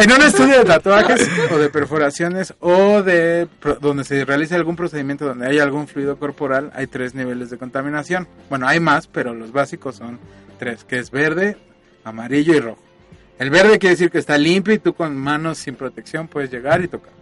En 0.02 0.12
un 0.12 0.22
estudio 0.22 0.58
de 0.58 0.64
tatuajes 0.64 1.28
o 1.52 1.58
de 1.58 1.68
perforaciones 1.70 2.54
o 2.60 3.02
de 3.02 3.46
pro- 3.60 3.76
donde 3.76 4.02
se 4.04 4.24
realiza 4.24 4.56
algún 4.56 4.74
procedimiento 4.76 5.24
donde 5.26 5.46
hay 5.48 5.58
algún 5.60 5.86
fluido 5.86 6.18
corporal, 6.18 6.72
hay 6.74 6.86
tres 6.88 7.14
niveles 7.14 7.50
de 7.50 7.58
contaminación. 7.58 8.26
Bueno, 8.50 8.66
hay 8.66 8.80
más, 8.80 9.06
pero 9.06 9.32
los 9.32 9.52
básicos 9.52 9.94
son 9.96 10.18
tres, 10.58 10.82
que 10.84 10.98
es 10.98 11.10
verde, 11.12 11.56
amarillo 12.04 12.54
y 12.54 12.60
rojo. 12.60 12.82
El 13.38 13.50
verde 13.50 13.78
quiere 13.78 13.94
decir 13.94 14.10
que 14.10 14.18
está 14.18 14.36
limpio 14.38 14.74
y 14.74 14.78
tú 14.78 14.92
con 14.94 15.16
manos 15.16 15.58
sin 15.58 15.76
protección 15.76 16.26
puedes 16.26 16.50
llegar 16.50 16.82
y 16.82 16.88
tocar. 16.88 17.12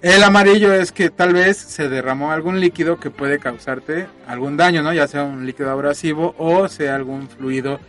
El 0.00 0.22
amarillo 0.22 0.72
es 0.72 0.92
que 0.92 1.10
tal 1.10 1.32
vez 1.32 1.56
se 1.56 1.88
derramó 1.88 2.30
algún 2.30 2.60
líquido 2.60 3.00
que 3.00 3.10
puede 3.10 3.40
causarte 3.40 4.06
algún 4.28 4.56
daño, 4.56 4.80
¿no? 4.82 4.92
Ya 4.92 5.08
sea 5.08 5.24
un 5.24 5.44
líquido 5.44 5.70
abrasivo 5.70 6.36
o 6.38 6.68
sea 6.68 6.94
algún 6.94 7.28
fluido, 7.28 7.80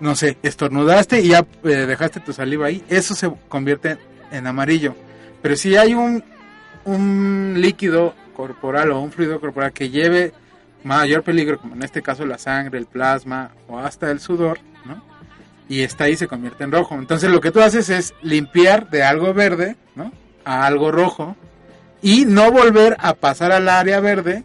no 0.00 0.14
sé, 0.14 0.36
estornudaste 0.42 1.20
y 1.20 1.28
ya 1.28 1.46
eh, 1.64 1.68
dejaste 1.86 2.20
tu 2.20 2.34
saliva 2.34 2.66
ahí, 2.66 2.84
eso 2.90 3.14
se 3.14 3.32
convierte 3.48 3.96
en 4.30 4.46
amarillo. 4.46 4.94
Pero 5.40 5.56
si 5.56 5.76
hay 5.76 5.94
un, 5.94 6.22
un 6.84 7.54
líquido 7.56 8.14
corporal 8.36 8.90
o 8.90 9.00
un 9.00 9.10
fluido 9.10 9.40
corporal 9.40 9.72
que 9.72 9.88
lleve 9.88 10.34
mayor 10.84 11.22
peligro, 11.22 11.58
como 11.58 11.74
en 11.74 11.82
este 11.82 12.02
caso 12.02 12.26
la 12.26 12.36
sangre, 12.36 12.78
el 12.78 12.86
plasma 12.86 13.52
o 13.66 13.78
hasta 13.78 14.10
el 14.10 14.20
sudor, 14.20 14.58
¿no? 14.84 15.02
y 15.70 15.82
está 15.82 16.04
ahí 16.04 16.16
se 16.16 16.28
convierte 16.28 16.64
en 16.64 16.72
rojo. 16.72 16.96
Entonces 16.96 17.30
lo 17.30 17.40
que 17.40 17.50
tú 17.50 17.62
haces 17.62 17.88
es 17.88 18.12
limpiar 18.20 18.90
de 18.90 19.04
algo 19.04 19.32
verde, 19.32 19.76
¿no? 19.94 20.12
A 20.44 20.66
algo 20.66 20.90
rojo 20.90 21.36
y 22.02 22.24
no 22.24 22.50
volver 22.50 22.96
a 22.98 23.14
pasar 23.14 23.52
al 23.52 23.68
área 23.68 24.00
verde 24.00 24.44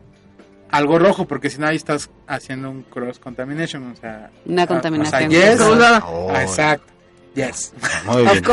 algo 0.69 0.99
rojo, 0.99 1.25
porque 1.25 1.49
si 1.49 1.57
no 1.59 1.67
ahí 1.67 1.75
estás 1.75 2.09
haciendo 2.27 2.69
un 2.69 2.83
cross 2.83 3.19
contamination, 3.19 3.91
o 3.91 3.95
sea, 3.95 4.29
Una 4.45 4.63
ah, 4.63 4.67
contaminación 4.67 5.25
O 5.25 5.31
sea, 5.31 5.55
yes, 5.55 5.61
ah, 5.61 6.41
exacto. 6.41 6.93
Yes. 7.33 7.73
Muy 8.05 8.23
bien. 8.31 8.43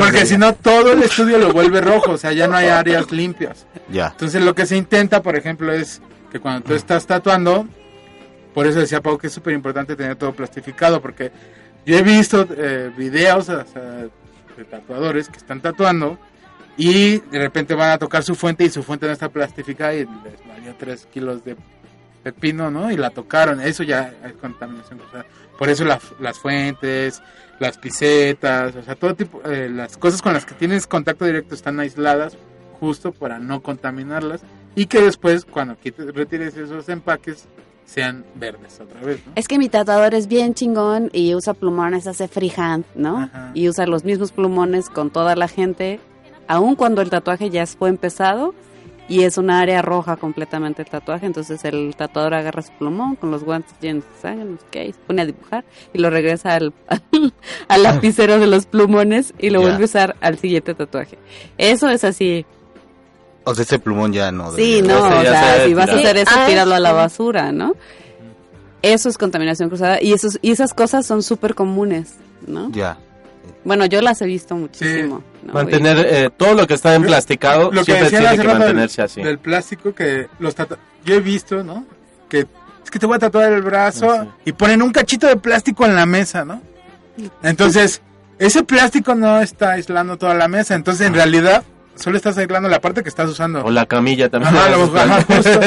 Porque 0.00 0.26
si 0.26 0.38
no 0.38 0.54
todo 0.54 0.92
el 0.92 1.02
estudio 1.02 1.38
lo 1.38 1.52
vuelve 1.52 1.80
rojo, 1.80 2.12
o 2.12 2.18
sea, 2.18 2.32
ya 2.32 2.46
no 2.46 2.56
hay 2.56 2.68
áreas 2.68 3.10
limpias. 3.10 3.66
Ya. 3.90 4.08
Entonces 4.08 4.42
lo 4.42 4.54
que 4.54 4.64
se 4.64 4.76
intenta, 4.76 5.22
por 5.22 5.36
ejemplo, 5.36 5.72
es 5.72 6.00
que 6.30 6.38
cuando 6.38 6.62
tú 6.62 6.74
estás 6.74 7.06
tatuando, 7.06 7.66
por 8.54 8.66
eso 8.66 8.78
decía 8.78 9.00
Pau 9.00 9.18
que 9.18 9.26
es 9.26 9.32
súper 9.32 9.54
importante 9.54 9.96
tener 9.96 10.16
todo 10.16 10.32
plastificado, 10.32 11.00
porque 11.02 11.32
yo 11.84 11.96
he 11.98 12.02
visto 12.02 12.46
eh, 12.56 12.92
videos 12.96 13.48
o 13.48 13.64
sea, 13.64 14.08
de 14.56 14.64
tatuadores 14.64 15.28
que 15.28 15.38
están 15.38 15.60
tatuando 15.60 16.18
y 16.78 17.18
de 17.18 17.38
repente 17.38 17.74
van 17.74 17.90
a 17.90 17.98
tocar 17.98 18.22
su 18.22 18.34
fuente 18.34 18.64
y 18.64 18.70
su 18.70 18.82
fuente 18.82 19.04
no 19.06 19.12
está 19.12 19.28
plastificada 19.28 19.92
y 19.94 20.06
les 20.06 20.48
valió 20.48 20.74
3 20.78 21.06
kilos 21.12 21.44
de 21.44 21.56
pepino, 22.22 22.70
¿no? 22.70 22.90
Y 22.90 22.96
la 22.96 23.10
tocaron, 23.10 23.60
eso 23.60 23.82
ya 23.82 24.14
es 24.24 24.32
contaminación. 24.40 24.98
cruzada. 24.98 25.26
por 25.58 25.68
eso 25.68 25.84
la- 25.84 26.00
las 26.20 26.38
fuentes, 26.38 27.20
las 27.58 27.78
pisetas, 27.78 28.76
o 28.76 28.82
sea, 28.82 28.94
todo 28.94 29.14
tipo, 29.16 29.42
eh, 29.44 29.68
las 29.68 29.96
cosas 29.96 30.22
con 30.22 30.32
las 30.32 30.46
que 30.46 30.54
tienes 30.54 30.86
contacto 30.86 31.24
directo 31.24 31.54
están 31.56 31.80
aisladas 31.80 32.36
justo 32.78 33.10
para 33.10 33.40
no 33.40 33.60
contaminarlas 33.60 34.40
y 34.76 34.86
que 34.86 35.00
después 35.02 35.44
cuando 35.44 35.76
quites, 35.76 36.14
retires 36.14 36.56
esos 36.56 36.88
empaques 36.88 37.48
sean 37.84 38.24
verdes 38.36 38.78
otra 38.80 39.00
vez, 39.00 39.20
¿no? 39.26 39.32
Es 39.34 39.48
que 39.48 39.58
mi 39.58 39.68
tatuador 39.68 40.14
es 40.14 40.28
bien 40.28 40.54
chingón 40.54 41.10
y 41.12 41.34
usa 41.34 41.54
plumones, 41.54 42.06
hace 42.06 42.28
freehand, 42.28 42.84
¿no? 42.94 43.22
Ajá. 43.22 43.50
Y 43.54 43.68
usa 43.68 43.84
los 43.86 44.04
mismos 44.04 44.30
plumones 44.30 44.88
con 44.90 45.10
toda 45.10 45.34
la 45.34 45.48
gente, 45.48 45.98
aun 46.48 46.74
cuando 46.74 47.00
el 47.02 47.10
tatuaje 47.10 47.50
ya 47.50 47.66
fue 47.66 47.88
empezado 47.90 48.54
y 49.10 49.22
es 49.22 49.38
una 49.38 49.60
área 49.60 49.80
roja 49.80 50.16
completamente 50.16 50.82
el 50.82 50.88
tatuaje. 50.88 51.24
Entonces 51.26 51.64
el 51.64 51.94
tatuador 51.96 52.34
agarra 52.34 52.60
su 52.62 52.72
plumón 52.72 53.16
con 53.16 53.30
los 53.30 53.42
guantes 53.44 53.72
llenos 53.80 54.04
de 54.04 54.20
sangre, 54.20 54.44
no 54.44 54.56
sé 54.58 54.64
qué, 54.70 54.84
y 54.86 54.92
se 54.92 54.98
pone 54.98 55.22
a 55.22 55.26
dibujar 55.26 55.64
y 55.94 55.98
lo 55.98 56.10
regresa 56.10 56.54
al, 56.54 56.72
al 57.68 57.82
lapicero 57.82 58.38
de 58.38 58.46
los 58.48 58.66
plumones 58.66 59.32
y 59.38 59.50
lo 59.50 59.60
Ya. 59.60 59.66
vuelve 59.68 59.82
a 59.82 59.86
usar 59.86 60.16
al 60.20 60.38
siguiente 60.38 60.74
tatuaje. 60.74 61.18
Eso 61.56 61.88
es 61.88 62.04
así. 62.04 62.44
O 63.44 63.54
sea, 63.54 63.62
ese 63.62 63.78
plumón 63.78 64.12
ya 64.12 64.30
no. 64.30 64.50
Sí, 64.52 64.82
no, 64.82 64.98
o 64.98 65.20
se 65.22 65.26
sea, 65.28 65.52
debe 65.54 65.66
si 65.68 65.74
vas 65.74 65.88
a 65.88 65.94
hacer 65.94 66.16
eso, 66.18 66.34
Ah, 66.36 66.46
tíralo 66.46 66.74
a 66.74 66.80
la 66.80 66.92
basura, 66.92 67.50
¿no? 67.50 67.74
Eso 68.82 69.08
es 69.08 69.16
contaminación 69.18 69.70
cruzada 69.70 70.02
y, 70.02 70.12
esos, 70.12 70.38
y 70.42 70.50
esas 70.52 70.74
cosas 70.74 71.06
son 71.06 71.22
súper 71.22 71.54
comunes, 71.54 72.14
¿no? 72.46 72.70
Ya. 72.72 72.98
Bueno, 73.64 73.86
yo 73.86 74.00
las 74.02 74.20
he 74.22 74.26
visto 74.26 74.54
muchísimo. 74.56 75.22
¿no? 75.42 75.52
Mantener 75.52 75.98
eh, 76.08 76.30
todo 76.36 76.54
lo 76.54 76.66
que 76.66 76.74
está 76.74 76.94
emplasticado 76.94 77.70
lo 77.72 77.84
que 77.84 77.92
siempre 77.92 78.10
tiene 78.10 78.30
que 78.30 78.36
del- 78.48 78.58
mantenerse 78.58 79.02
así. 79.02 79.22
Del 79.22 79.38
plástico 79.38 79.94
que 79.94 80.28
los 80.38 80.54
yo 81.04 81.14
he 81.14 81.20
visto, 81.20 81.62
¿no? 81.64 81.84
Que 82.28 82.40
es 82.84 82.90
que 82.90 82.98
te 82.98 83.06
voy 83.06 83.16
a 83.16 83.18
tatuar 83.18 83.52
el 83.52 83.62
brazo 83.62 84.10
Ah, 84.10 84.26
y 84.44 84.52
ponen 84.52 84.82
un 84.82 84.90
cachito 84.90 85.26
de 85.26 85.36
plástico 85.36 85.84
en 85.86 85.94
la 85.94 86.06
mesa, 86.06 86.44
¿no? 86.44 86.60
Entonces, 87.42 88.00
ese 88.38 88.62
plástico 88.62 89.14
no 89.14 89.40
está 89.40 89.72
aislando 89.72 90.16
toda 90.16 90.34
la 90.34 90.48
mesa, 90.48 90.74
entonces 90.74 91.06
en 91.06 91.14
realidad 91.14 91.64
solo 91.96 92.16
estás 92.16 92.38
aislando 92.38 92.68
la 92.68 92.80
parte 92.80 93.02
que 93.02 93.08
estás 93.08 93.28
usando. 93.28 93.64
O 93.64 93.70
la 93.70 93.86
camilla 93.86 94.28
también. 94.28 94.54
Ajá, 94.56 94.70
lo- 94.70 94.84
ajá, 94.98 95.22
justo. 95.22 95.60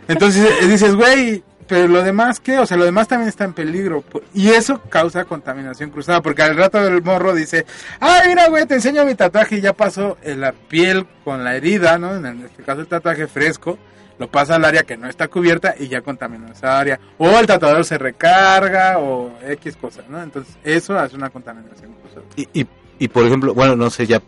Entonces 0.08 0.48
eh, 0.62 0.66
dices, 0.66 0.94
güey, 0.94 1.42
pero 1.68 1.86
lo 1.86 2.02
demás 2.02 2.40
qué? 2.40 2.58
O 2.58 2.66
sea, 2.66 2.76
lo 2.76 2.84
demás 2.84 3.06
también 3.08 3.28
está 3.28 3.44
en 3.44 3.52
peligro. 3.52 4.02
Y 4.34 4.48
eso 4.48 4.80
causa 4.88 5.24
contaminación 5.24 5.90
cruzada, 5.90 6.22
porque 6.22 6.42
al 6.42 6.56
rato 6.56 6.82
del 6.82 7.02
morro 7.02 7.34
dice, 7.34 7.66
ah, 8.00 8.22
mira, 8.26 8.48
güey, 8.48 8.66
te 8.66 8.74
enseño 8.74 9.04
mi 9.04 9.14
tatuaje 9.14 9.56
y 9.56 9.60
ya 9.60 9.72
pasó 9.72 10.16
la 10.24 10.52
piel 10.52 11.06
con 11.24 11.44
la 11.44 11.54
herida, 11.56 11.98
¿no? 11.98 12.16
En 12.16 12.44
este 12.44 12.62
caso 12.62 12.80
el 12.80 12.86
tatuaje 12.86 13.26
fresco, 13.26 13.78
lo 14.18 14.28
pasa 14.28 14.56
al 14.56 14.64
área 14.64 14.82
que 14.82 14.96
no 14.96 15.08
está 15.08 15.28
cubierta 15.28 15.74
y 15.78 15.88
ya 15.88 16.00
contaminó 16.00 16.50
esa 16.50 16.78
área. 16.78 16.98
O 17.18 17.28
el 17.38 17.46
tatuador 17.46 17.84
se 17.84 17.98
recarga 17.98 18.98
o 18.98 19.32
X 19.46 19.76
cosas, 19.76 20.08
¿no? 20.08 20.22
Entonces 20.22 20.56
eso 20.64 20.98
hace 20.98 21.16
una 21.16 21.30
contaminación 21.30 21.92
cruzada. 21.92 22.26
Y, 22.34 22.60
y, 22.60 22.66
y 22.98 23.08
por 23.08 23.24
ejemplo, 23.24 23.54
bueno, 23.54 23.76
no 23.76 23.90
sé, 23.90 24.06
ya 24.06 24.20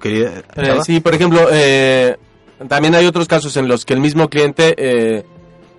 quería... 0.00 0.42
Eh, 0.56 0.78
sí, 0.84 1.00
por 1.00 1.14
ejemplo, 1.14 1.48
eh, 1.52 2.16
también 2.68 2.94
hay 2.94 3.06
otros 3.06 3.28
casos 3.28 3.56
en 3.56 3.68
los 3.68 3.84
que 3.84 3.92
el 3.92 4.00
mismo 4.00 4.28
cliente 4.30 4.74
eh, 4.78 5.24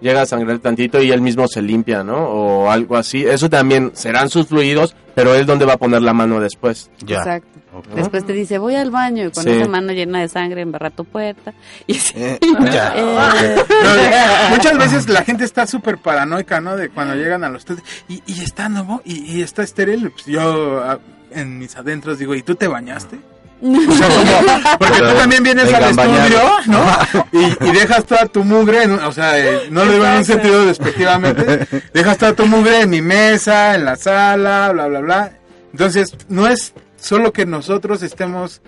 llega 0.02 0.22
a 0.22 0.26
sangrar 0.26 0.60
tantito 0.60 1.02
y 1.02 1.12
él 1.12 1.22
mismo 1.22 1.48
se 1.48 1.62
limpia, 1.62 2.04
¿no? 2.04 2.18
O 2.18 2.70
algo 2.72 2.96
así. 2.98 3.24
Eso 3.26 3.50
también 3.50 3.92
serán 3.94 4.30
sus 4.30 4.48
fluidos, 4.48 4.96
pero 5.16 5.34
él 5.36 5.46
dónde 5.46 5.66
va 5.66 5.74
a 5.74 5.78
poner 5.78 6.02
la 6.02 6.14
mano 6.14 6.40
después. 6.40 6.90
Ya. 7.06 7.18
Exacto. 7.18 7.48
Después 7.96 8.26
te 8.26 8.34
dice, 8.34 8.58
voy 8.58 8.74
al 8.74 8.90
baño 8.90 9.26
y 9.28 9.32
con 9.32 9.44
Sí. 9.44 9.52
esa 9.52 9.68
mano 9.68 9.92
llena 9.94 10.20
de 10.22 10.28
sangre 10.30 10.62
embarra 10.62 10.90
tu 10.90 11.06
puerta. 11.06 11.54
Y 11.88 11.96
así, 11.98 12.14
Eh, 12.16 12.40
ya. 12.72 12.94
eh, 12.98 13.56
No, 14.50 14.56
muchas 14.56 14.78
veces 14.80 15.08
la 15.10 15.24
gente 15.24 15.44
está 15.44 15.68
súper 15.68 15.98
paranoica, 16.00 16.60
¿no? 16.60 16.76
De 16.76 16.90
cuando 16.90 17.14
llegan 17.16 17.44
a 17.44 17.50
los 17.50 17.66
test 17.66 17.82
y, 18.10 18.24
y 18.26 18.42
está 18.42 18.68
nuevo 18.70 19.02
y, 19.06 19.32
y 19.38 19.42
está 19.44 19.62
estéril. 19.64 20.10
Pues 20.12 20.26
yo 20.26 20.82
ah, 20.84 20.98
en 21.32 21.60
mis 21.60 21.76
adentros 21.76 22.18
digo, 22.18 22.34
¿y 22.34 22.42
tú 22.42 22.56
te 22.56 22.68
bañaste? 22.68 23.20
O 23.62 23.92
sea, 23.96 24.08
como- 24.08 24.78
porque 24.78 25.00
tú 25.00 25.14
también 25.18 25.44
vienes 25.44 25.74
al 25.74 25.84
estudio. 25.86 26.42
¿no? 26.68 26.86
Y, 27.32 27.70
y 27.70 27.72
dejas 27.72 28.06
toda 28.06 28.26
tu 28.28 28.44
mugre, 28.44 28.84
en 28.84 28.94
o 28.94 29.12
sea, 29.12 29.38
eh, 29.40 29.68
no 29.72 29.84
lo 29.86 29.92
digo 29.94 30.06
en 30.06 30.18
un 30.18 30.26
sentido 30.26 30.66
despectivamente, 30.66 31.68
dejas 31.94 32.18
toda 32.18 32.34
tu 32.34 32.46
mugre 32.46 32.82
en 32.82 32.90
mi 32.90 33.02
mesa, 33.02 33.76
en 33.76 33.86
la 33.86 33.96
sala, 33.96 34.72
bla, 34.74 34.88
bla, 34.88 35.00
bla. 35.00 35.32
Entonces, 35.72 36.16
no 36.30 36.48
es 36.48 36.74
solo 37.00 37.32
que 37.34 37.46
nosotros 37.46 38.04
estemos 38.04 38.62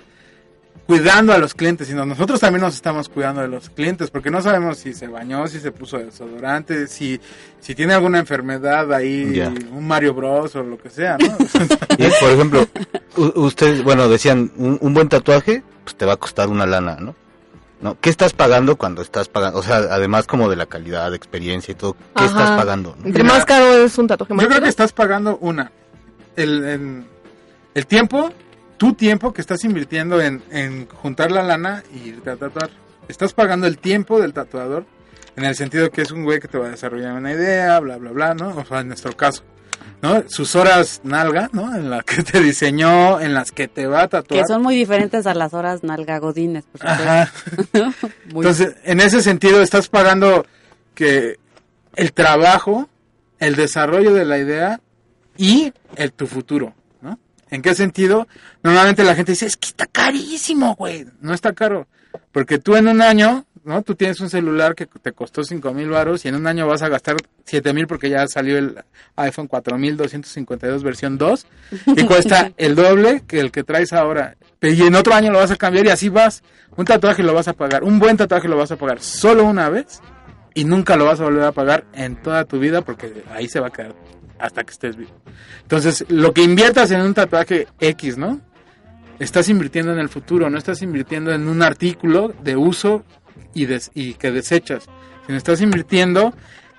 cuidando 0.89 1.33
a 1.33 1.37
los 1.37 1.53
clientes, 1.53 1.87
sino 1.87 2.03
nosotros 2.03 2.39
también 2.39 2.61
nos 2.61 2.73
estamos 2.73 3.09
cuidando 3.09 3.41
de 3.41 3.47
los 3.47 3.69
clientes, 3.69 4.09
porque 4.09 4.31
no 4.31 4.41
sabemos 4.41 4.79
si 4.79 4.95
se 4.95 5.07
bañó, 5.07 5.45
si 5.47 5.59
se 5.59 5.71
puso 5.71 5.99
desodorante, 5.99 6.87
si, 6.87 7.21
si 7.59 7.75
tiene 7.75 7.93
alguna 7.93 8.17
enfermedad 8.17 8.91
ahí, 8.91 9.39
un 9.71 9.85
Mario 9.87 10.15
Bros 10.15 10.55
o 10.55 10.63
lo 10.63 10.79
que 10.79 10.89
sea, 10.89 11.15
¿no? 11.19 11.27
Y, 11.99 12.07
por 12.19 12.31
ejemplo, 12.31 12.67
u- 13.17 13.39
ustedes, 13.45 13.83
bueno, 13.83 14.07
decían, 14.09 14.51
un, 14.57 14.79
un 14.81 14.93
buen 14.95 15.09
tatuaje, 15.09 15.61
pues 15.83 15.95
te 15.95 16.05
va 16.05 16.13
a 16.13 16.17
costar 16.17 16.49
una 16.49 16.65
lana, 16.65 16.97
¿no? 16.99 17.13
¿No? 17.81 17.95
¿Qué 18.01 18.09
estás 18.09 18.33
pagando 18.33 18.75
cuando 18.75 19.03
estás 19.03 19.29
pagando? 19.29 19.59
O 19.59 19.63
sea, 19.63 19.77
además 19.77 20.25
como 20.25 20.49
de 20.49 20.55
la 20.55 20.65
calidad, 20.65 21.11
de 21.11 21.17
experiencia 21.17 21.71
y 21.71 21.75
todo, 21.75 21.93
¿qué 21.93 22.23
Ajá. 22.23 22.25
estás 22.25 22.51
pagando? 22.57 22.95
no? 22.99 23.05
Entre 23.05 23.23
más 23.23 23.45
caro 23.45 23.77
es 23.77 23.95
un 23.99 24.07
tatuaje 24.07 24.33
más 24.33 24.41
Yo 24.43 24.47
creo 24.47 24.55
caro. 24.57 24.63
que 24.65 24.69
estás 24.69 24.91
pagando 24.91 25.37
una, 25.39 25.71
el, 26.35 26.63
el, 26.65 27.03
el 27.75 27.85
tiempo, 27.85 28.33
tu 28.79 28.93
tiempo 28.93 29.33
que 29.33 29.41
estás 29.41 29.63
invirtiendo 29.65 30.21
en, 30.21 30.41
en 30.49 30.87
juntar 30.87 31.31
la 31.31 31.43
lana 31.43 31.83
y 31.93 32.09
irte 32.09 32.31
a 32.31 32.37
tatuar. 32.37 32.69
Estás 33.09 33.33
pagando 33.33 33.67
el 33.67 33.77
tiempo 33.77 34.21
del 34.21 34.33
tatuador, 34.33 34.85
en 35.35 35.43
el 35.43 35.55
sentido 35.55 35.91
que 35.91 36.01
es 36.01 36.11
un 36.11 36.23
güey 36.23 36.39
que 36.39 36.47
te 36.47 36.57
va 36.57 36.67
a 36.67 36.69
desarrollar 36.69 37.13
una 37.13 37.33
idea, 37.33 37.77
bla, 37.81 37.97
bla, 37.97 38.11
bla, 38.11 38.33
¿no? 38.33 38.55
O 38.55 38.65
sea, 38.65 38.79
en 38.79 38.87
nuestro 38.87 39.15
caso, 39.17 39.43
¿no? 40.01 40.23
Sus 40.29 40.55
horas 40.55 41.01
nalga, 41.03 41.49
¿no? 41.51 41.75
En 41.75 41.89
las 41.89 42.05
que 42.05 42.23
te 42.23 42.39
diseñó, 42.39 43.19
en 43.19 43.33
las 43.33 43.51
que 43.51 43.67
te 43.67 43.85
va 43.85 44.03
a 44.03 44.07
tatuar. 44.07 44.41
que 44.41 44.47
son 44.47 44.61
muy 44.61 44.75
diferentes 44.75 45.27
a 45.27 45.33
las 45.33 45.53
horas 45.53 45.83
nalgagodines, 45.83 46.63
por 46.63 46.79
supuesto. 46.79 47.03
Ajá. 47.03 47.31
Entonces, 48.29 48.75
en 48.85 49.01
ese 49.01 49.21
sentido, 49.21 49.61
estás 49.61 49.89
pagando 49.89 50.45
que 50.95 51.37
el 51.97 52.13
trabajo, 52.13 52.87
el 53.39 53.57
desarrollo 53.57 54.13
de 54.13 54.23
la 54.23 54.37
idea 54.37 54.79
y 55.35 55.73
el 55.97 56.13
tu 56.13 56.27
futuro. 56.27 56.73
¿En 57.51 57.61
qué 57.61 57.73
sentido? 57.73 58.27
Normalmente 58.63 59.03
la 59.03 59.15
gente 59.15 59.31
dice, 59.31 59.45
es 59.45 59.57
que 59.57 59.67
está 59.67 59.85
carísimo, 59.85 60.75
güey. 60.75 61.05
No 61.21 61.33
está 61.33 61.53
caro. 61.53 61.87
Porque 62.31 62.59
tú 62.59 62.75
en 62.75 62.87
un 62.87 63.01
año, 63.01 63.45
¿no? 63.63 63.81
Tú 63.81 63.95
tienes 63.95 64.19
un 64.19 64.29
celular 64.29 64.75
que 64.75 64.85
te 64.85 65.11
costó 65.11 65.43
cinco 65.43 65.73
mil 65.73 65.89
baros 65.89 66.25
y 66.25 66.27
en 66.27 66.35
un 66.35 66.47
año 66.47 66.67
vas 66.67 66.81
a 66.81 66.89
gastar 66.89 67.17
siete 67.45 67.73
mil 67.73 67.87
porque 67.87 68.09
ya 68.09 68.27
salió 68.27 68.57
el 68.57 68.75
iPhone 69.15 69.47
4252 69.47 70.83
versión 70.83 71.17
2 71.17 71.47
y 71.87 72.03
cuesta 72.03 72.51
el 72.57 72.75
doble 72.75 73.23
que 73.27 73.39
el 73.39 73.51
que 73.51 73.63
traes 73.63 73.93
ahora. 73.93 74.35
Y 74.61 74.81
en 74.81 74.95
otro 74.95 75.13
año 75.13 75.31
lo 75.31 75.39
vas 75.39 75.51
a 75.51 75.55
cambiar 75.55 75.85
y 75.85 75.89
así 75.89 76.09
vas. 76.09 76.43
Un 76.75 76.85
tatuaje 76.85 77.23
lo 77.23 77.33
vas 77.33 77.47
a 77.47 77.53
pagar, 77.53 77.83
un 77.83 77.99
buen 77.99 78.17
tatuaje 78.17 78.47
lo 78.47 78.57
vas 78.57 78.71
a 78.71 78.77
pagar 78.77 79.01
solo 79.01 79.43
una 79.43 79.69
vez 79.69 80.01
y 80.53 80.65
nunca 80.65 80.97
lo 80.97 81.05
vas 81.05 81.19
a 81.19 81.23
volver 81.23 81.43
a 81.43 81.51
pagar 81.51 81.85
en 81.93 82.15
toda 82.21 82.45
tu 82.45 82.59
vida 82.59 82.81
porque 82.81 83.23
ahí 83.31 83.47
se 83.47 83.59
va 83.59 83.67
a 83.67 83.71
quedar 83.71 83.95
hasta 84.39 84.63
que 84.63 84.71
estés 84.71 84.95
vivo. 84.95 85.11
Entonces, 85.61 86.05
lo 86.09 86.33
que 86.33 86.41
inviertas 86.43 86.91
en 86.91 87.01
un 87.01 87.13
tatuaje 87.13 87.67
X, 87.79 88.17
¿no? 88.17 88.39
Estás 89.19 89.49
invirtiendo 89.49 89.91
en 89.91 89.99
el 89.99 90.09
futuro, 90.09 90.49
no 90.49 90.57
estás 90.57 90.81
invirtiendo 90.81 91.31
en 91.33 91.47
un 91.47 91.61
artículo 91.61 92.33
de 92.41 92.55
uso 92.55 93.03
y, 93.53 93.65
des- 93.65 93.91
y 93.93 94.13
que 94.13 94.31
desechas, 94.31 94.85
sino 95.25 95.37
estás 95.37 95.61
invirtiendo 95.61 96.33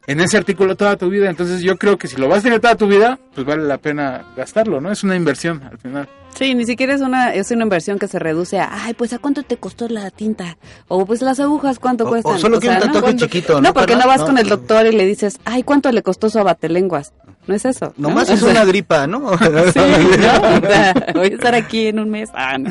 en 0.07 0.21
ese 0.21 0.39
artículo 0.39 0.75
toda 0.75 0.97
tu 0.97 1.11
vida. 1.11 1.29
Entonces, 1.29 1.61
yo 1.61 1.77
creo 1.77 1.99
que 1.99 2.09
si 2.09 2.17
lo 2.17 2.29
vas 2.29 2.39
a 2.39 2.43
tener 2.45 2.61
toda 2.61 2.77
tu 2.77 2.87
vida, 2.87 3.19
pues 3.35 3.47
vale 3.47 3.63
la 3.65 3.77
pena 3.77 4.25
gastarlo, 4.37 4.81
¿no? 4.81 4.91
Es 4.91 5.05
una 5.05 5.17
inversión 5.17 5.63
al 5.65 5.77
final. 5.79 6.09
Sí, 6.35 6.55
ni 6.55 6.65
siquiera 6.65 6.95
es 6.95 7.01
una, 7.03 7.35
es 7.35 7.51
una 7.51 7.65
inversión 7.65 7.99
que 7.99 8.09
se 8.09 8.19
reduce 8.19 8.59
a, 8.59 8.85
ay, 8.85 8.95
pues, 8.95 9.13
¿a 9.13 9.19
cuánto 9.19 9.43
te 9.43 9.59
costó 9.59 9.89
la 9.89 10.11
tinta? 10.11 10.57
O, 10.89 11.05
pues, 11.05 11.21
las 11.23 11.41
agujas, 11.41 11.79
¿cuánto 11.79 12.05
O- 12.05 12.07
o 12.07 12.11
cuestan? 12.11 12.39
solo 12.39 12.59
quiero 12.59 12.77
un 12.77 12.81
¿no? 12.81 12.87
tatuaje 12.87 13.03
¿Cuánto- 13.05 13.25
chiquito, 13.27 13.55
¿no, 13.55 13.61
No, 13.69 13.75
porque 13.75 13.97
no 13.97 14.07
vas 14.07 14.21
No. 14.21 14.27
con 14.27 14.39
el 14.39 14.49
doctor 14.49 14.87
y 14.87 14.93
le 14.93 15.05
dices, 15.05 15.39
ay, 15.45 15.63
¿cuánto 15.63 15.93
le 15.93 16.03
costó 16.03 16.31
su 16.31 16.39
abatelenguas? 16.39 17.13
No 17.51 17.57
es 17.57 17.65
eso. 17.65 17.93
¿no? 17.97 18.09
Nomás 18.09 18.29
O 18.31 18.35
es 18.35 18.41
sea, 18.41 18.51
una 18.51 18.65
gripa, 18.65 19.07
¿no? 19.09 19.31
Sí, 19.39 19.81
¿no? 20.19 20.59
O 20.59 20.61
sea, 20.61 20.95
voy 21.15 21.27
a 21.27 21.35
estar 21.35 21.55
aquí 21.55 21.89
en 21.89 21.99
un 21.99 22.09
mes. 22.11 22.31
Ah, 22.33 22.57
no. 22.57 22.71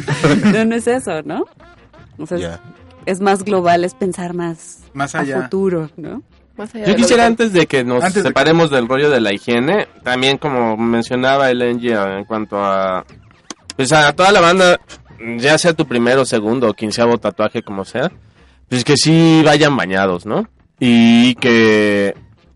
No, 0.53 0.63
no 0.65 0.75
es 0.75 0.88
eso, 0.88 1.21
¿no? 1.23 1.45
O 2.17 2.25
sea, 2.25 2.59
es- 3.05 3.19
más 3.19 3.43
global, 3.43 3.84
es 3.84 3.93
pensar 3.93 4.34
más, 4.34 4.80
Más 4.93 5.15
a 5.15 5.19
allá. 5.19 5.41
futuro, 5.43 5.89
¿no? 5.97 6.21
Más 6.57 6.73
allá 6.75 6.86
Yo 6.88 6.95
quisiera 6.95 7.25
antes 7.25 7.51
de 7.53 7.67
que 7.67 7.84
nos 7.84 8.03
Antes 8.03 8.23
de 8.23 8.30
separemos 8.30 8.69
del 8.69 8.88
rollo 8.88 9.09
de 9.09 9.19
la 9.21 9.34
higiene, 9.34 9.88
también 10.03 10.38
como 10.38 10.77
mencionaba 10.77 11.49
el 11.49 11.61
Angie 11.61 11.93
en 11.93 12.23
cuanto 12.25 12.57
a 12.63 13.05
pues 13.75 13.91
a 13.93 14.11
toda 14.13 14.32
la 14.32 14.41
banda, 14.41 14.80
ya 15.38 15.57
sea 15.57 15.73
tu 15.73 15.86
primero, 15.88 16.25
segundo 16.25 16.69
o 16.69 16.73
quinceavo 16.73 17.17
tatuaje 17.17 17.61
como 17.63 17.84
sea, 17.86 18.11
pues 18.69 18.84
que 18.84 18.95
sí 18.97 19.41
vayan 19.45 19.75
bañados, 19.77 20.25
¿no? 20.25 20.47
Y 20.80 21.36
que 21.36 22.13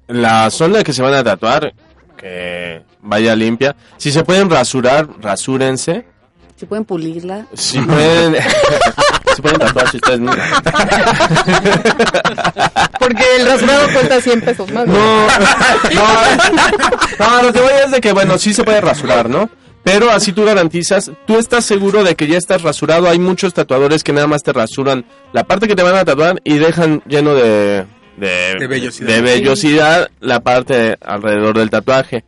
la 0.08 0.50
zona 0.52 0.84
que 0.84 0.92
se 0.94 1.02
van 1.02 1.14
a 1.14 1.24
tatuar 1.24 1.74
que 2.24 2.82
vaya 3.02 3.36
limpia. 3.36 3.76
Si 3.98 4.12
se 4.12 4.24
pueden 4.24 4.50
rasurar, 4.50 5.08
rasúrense. 5.20 6.06
Si 6.56 6.66
pueden 6.66 6.86
pulirla. 6.86 7.46
Si 7.54 7.80
pueden 7.80 8.36
si 9.36 9.42
pueden 9.42 9.60
tatuarse 9.60 9.98
ustedes 9.98 10.20
mismos. 10.22 10.38
Porque 13.00 13.24
el 13.38 13.46
rasurado 13.46 13.88
cuesta 13.92 14.22
100 14.22 14.42
pesos 14.42 14.72
más. 14.72 14.88
No, 14.88 15.28
no, 15.94 16.08
no, 17.20 17.44
lo 17.44 17.52
que 17.52 17.60
voy 17.60 17.74
es 17.86 17.92
de 17.92 18.00
que, 18.00 18.14
bueno, 18.14 18.38
sí 18.38 18.54
se 18.54 18.64
puede 18.64 18.80
rasurar, 18.80 19.30
¿no? 19.30 19.50
Pero 19.84 20.10
así 20.10 20.32
tú 20.32 20.46
garantizas, 20.46 21.12
tú 21.28 21.38
estás 21.38 21.66
seguro 21.66 22.06
de 22.06 22.16
que 22.16 22.28
ya 22.28 22.38
estás 22.38 22.62
rasurado. 22.62 23.10
Hay 23.10 23.20
muchos 23.20 23.54
tatuadores 23.54 24.02
que 24.02 24.14
nada 24.14 24.28
más 24.28 24.44
te 24.44 24.54
rasuran 24.54 25.04
la 25.34 25.44
parte 25.44 25.68
que 25.68 25.76
te 25.76 25.84
van 25.84 25.96
a 25.96 26.06
tatuar 26.06 26.40
y 26.46 26.58
dejan 26.58 27.04
lleno 27.06 27.34
de, 27.34 27.86
de, 28.18 28.56
De 28.60 28.68
vellosidad. 28.68 29.08
de 29.08 29.22
vellosidad 29.22 30.12
la 30.20 30.42
parte 30.42 30.98
alrededor 31.02 31.58
del 31.58 31.70
tatuaje. 31.70 32.24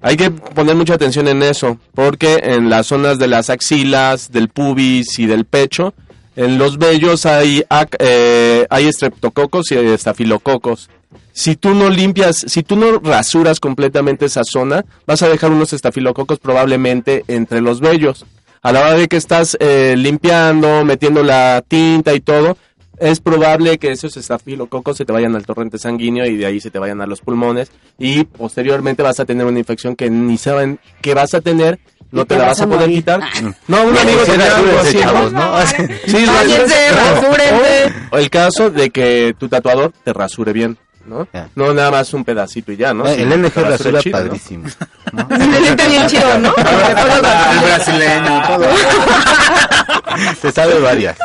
Hay 0.00 0.16
que 0.16 0.30
poner 0.30 0.76
mucha 0.76 0.94
atención 0.94 1.26
en 1.26 1.42
eso, 1.42 1.78
porque 1.94 2.40
en 2.42 2.70
las 2.70 2.86
zonas 2.86 3.18
de 3.18 3.26
las 3.26 3.50
axilas, 3.50 4.30
del 4.30 4.48
pubis 4.48 5.18
y 5.18 5.26
del 5.26 5.44
pecho, 5.44 5.92
en 6.36 6.56
los 6.56 6.78
vellos 6.78 7.26
hay, 7.26 7.64
eh, 7.98 8.64
hay 8.70 8.86
estreptococos 8.86 9.72
y 9.72 9.76
estafilococos. 9.76 10.88
Si 11.32 11.56
tú 11.56 11.74
no 11.74 11.90
limpias, 11.90 12.44
si 12.46 12.62
tú 12.62 12.76
no 12.76 12.98
rasuras 13.00 13.58
completamente 13.58 14.26
esa 14.26 14.44
zona, 14.44 14.84
vas 15.04 15.22
a 15.22 15.28
dejar 15.28 15.50
unos 15.50 15.72
estafilococos 15.72 16.38
probablemente 16.38 17.24
entre 17.26 17.60
los 17.60 17.80
vellos. 17.80 18.24
A 18.62 18.72
la 18.72 18.80
hora 18.80 18.94
de 18.94 19.08
que 19.08 19.16
estás 19.16 19.56
eh, 19.60 19.94
limpiando, 19.96 20.84
metiendo 20.84 21.22
la 21.22 21.62
tinta 21.66 22.14
y 22.14 22.20
todo, 22.20 22.56
es 23.00 23.20
probable 23.20 23.78
que 23.78 23.90
esos 23.92 24.16
estafilococos 24.16 24.96
se 24.96 25.04
te 25.04 25.12
vayan 25.12 25.34
al 25.36 25.46
torrente 25.46 25.78
sanguíneo 25.78 26.26
y 26.26 26.36
de 26.36 26.46
ahí 26.46 26.60
se 26.60 26.70
te 26.70 26.78
vayan 26.78 27.00
a 27.00 27.06
los 27.06 27.20
pulmones 27.20 27.70
y 27.98 28.24
posteriormente 28.24 29.02
vas 29.02 29.20
a 29.20 29.24
tener 29.24 29.46
una 29.46 29.58
infección 29.58 29.94
que 29.96 30.10
ni 30.10 30.36
saben 30.38 30.78
que 31.00 31.14
vas 31.14 31.34
a 31.34 31.40
tener, 31.40 31.78
no 32.10 32.24
te 32.24 32.34
te 32.34 32.40
la 32.40 32.46
vas 32.48 32.58
vas 32.58 32.60
a 32.60 32.64
a 32.64 32.66
poder 32.66 32.80
morir. 32.82 32.96
quitar. 32.96 33.20
Ah. 33.22 33.52
No, 33.68 33.82
un 33.84 33.96
amigo 33.98 34.20
Sí, 34.24 34.32
rasúrense, 34.32 34.88
así. 34.88 34.98
chavos, 34.98 35.32
¿no? 35.32 35.60
Sí, 36.06 36.24
Báñense, 36.26 36.90
rasúrense. 36.92 37.92
O 38.10 38.18
el 38.18 38.30
caso 38.30 38.70
de 38.70 38.90
que 38.90 39.34
tu 39.38 39.48
tatuador 39.48 39.92
te 40.04 40.12
rasure 40.12 40.52
bien, 40.52 40.78
¿no? 41.08 41.26
No 41.54 41.74
nada 41.74 41.90
más 41.90 42.12
un 42.14 42.24
pedacito 42.24 42.72
y 42.72 42.76
ya, 42.76 42.92
¿no? 42.94 43.06
Eh, 43.06 43.22
el 43.22 43.28
NG 43.28 43.54
rasure 43.54 43.70
rasura 43.70 44.00
chido, 44.00 44.18
¿no? 44.18 44.24
padrísimo. 44.24 44.68
Se 44.68 45.60
siente 45.62 45.88
bien 45.88 46.06
chido, 46.06 46.38
¿no? 46.38 46.54
El 46.56 47.60
brasileño 47.64 48.42
todo. 48.46 48.66
Se 50.40 50.50
sabe 50.50 50.80
varias. 50.80 51.16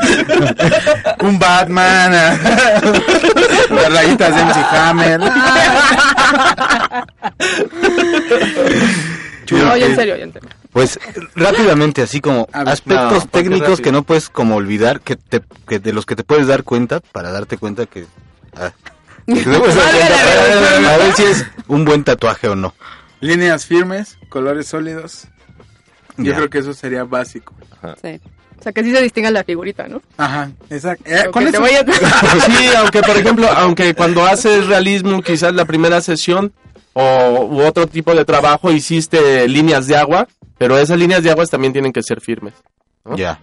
Un 1.19 1.39
Batman. 1.39 2.11
Las 2.11 3.93
rayitas 3.93 4.35
de 4.35 4.43
MC 4.43 4.57
Hammer. 4.71 5.21
Oye, 9.71 9.85
en 9.85 9.95
serio, 9.95 10.13
oye, 10.13 10.23
en 10.23 10.33
serio. 10.33 10.49
Pues 10.71 10.99
rápidamente, 11.35 12.01
así 12.01 12.21
como 12.21 12.47
ver, 12.53 12.69
aspectos 12.69 13.25
no, 13.25 13.31
técnicos 13.31 13.69
rápido. 13.69 13.83
que 13.83 13.91
no 13.91 14.03
puedes 14.03 14.29
como 14.29 14.55
olvidar, 14.55 15.01
que, 15.01 15.15
te, 15.15 15.41
que 15.67 15.79
de 15.79 15.93
los 15.93 16.05
que 16.05 16.15
te 16.15 16.23
puedes 16.23 16.47
dar 16.47 16.63
cuenta 16.63 16.99
para 16.99 17.31
darte 17.31 17.57
cuenta 17.57 17.85
que... 17.85 18.05
ah, 18.55 18.71
a 19.27 20.97
ver 20.97 21.13
si 21.15 21.23
es 21.23 21.45
un 21.67 21.85
buen 21.85 22.03
tatuaje 22.03 22.47
o 22.49 22.55
no. 22.55 22.73
Líneas 23.21 23.65
firmes, 23.65 24.17
colores 24.29 24.67
sólidos. 24.67 25.27
Yo 26.17 26.31
Ya. 26.31 26.35
creo 26.35 26.49
que 26.49 26.59
eso 26.59 26.73
sería 26.73 27.03
básico. 27.05 27.53
Sí. 28.01 28.19
O 28.59 28.63
sea, 28.63 28.71
que 28.71 28.83
sí 28.83 28.93
se 28.93 29.01
distinga 29.01 29.29
la 29.31 29.43
figurita, 29.43 29.87
¿no? 29.87 30.01
Ajá, 30.17 30.49
exacto. 30.69 31.03
Eh, 31.09 31.29
vaya- 31.59 31.85
Sí, 32.45 32.67
aunque 32.77 33.01
por 33.01 33.17
ejemplo, 33.17 33.47
aunque 33.57 33.93
cuando 33.93 34.25
haces 34.25 34.67
realismo, 34.67 35.21
quizás 35.21 35.53
la 35.53 35.65
primera 35.65 35.99
sesión 36.01 36.53
o 36.93 37.47
u 37.49 37.61
otro 37.61 37.87
tipo 37.87 38.13
de 38.15 38.23
trabajo 38.23 38.71
hiciste 38.71 39.47
líneas 39.49 39.87
de 39.87 39.97
agua, 39.97 40.27
pero 40.57 40.77
esas 40.77 40.97
líneas 40.97 41.23
de 41.23 41.31
aguas 41.31 41.49
también 41.49 41.73
tienen 41.73 41.91
que 41.91 42.03
ser 42.03 42.21
firmes. 42.21 42.53
¿no? 43.03 43.17
Ya. 43.17 43.39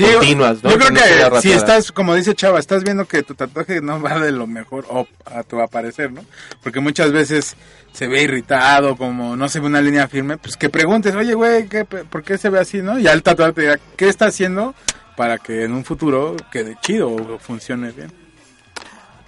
Sí, 0.00 0.14
continuas, 0.14 0.62
¿no? 0.62 0.70
Yo 0.70 0.78
creo 0.78 0.88
Que 0.88 1.30
no 1.30 1.40
si 1.42 1.52
estás, 1.52 1.92
como 1.92 2.14
dice 2.14 2.34
Chava, 2.34 2.58
estás 2.58 2.84
viendo 2.84 3.04
que 3.04 3.22
tu 3.22 3.34
tatuaje 3.34 3.82
no 3.82 4.00
va 4.00 4.18
de 4.18 4.32
lo 4.32 4.46
mejor 4.46 4.86
o 4.88 5.06
a 5.26 5.42
tu 5.42 5.60
aparecer, 5.60 6.10
¿no? 6.10 6.24
Porque 6.62 6.80
muchas 6.80 7.12
veces 7.12 7.54
se 7.92 8.06
ve 8.06 8.22
irritado, 8.22 8.96
como 8.96 9.36
no 9.36 9.48
se 9.50 9.60
ve 9.60 9.66
una 9.66 9.82
línea 9.82 10.08
firme, 10.08 10.38
pues 10.38 10.56
que 10.56 10.70
preguntes, 10.70 11.14
oye, 11.14 11.34
güey, 11.34 11.68
¿qué, 11.68 11.84
¿por 11.84 12.22
qué 12.22 12.38
se 12.38 12.48
ve 12.48 12.58
así, 12.58 12.80
no? 12.80 12.98
Y 12.98 13.08
al 13.08 13.22
tatuador 13.22 13.54
te 13.54 13.60
dirá, 13.62 13.78
¿qué 13.96 14.08
está 14.08 14.26
haciendo 14.26 14.74
para 15.16 15.36
que 15.36 15.64
en 15.64 15.74
un 15.74 15.84
futuro 15.84 16.34
quede 16.50 16.78
chido 16.80 17.10
o 17.10 17.38
funcione 17.38 17.92
bien? 17.92 18.10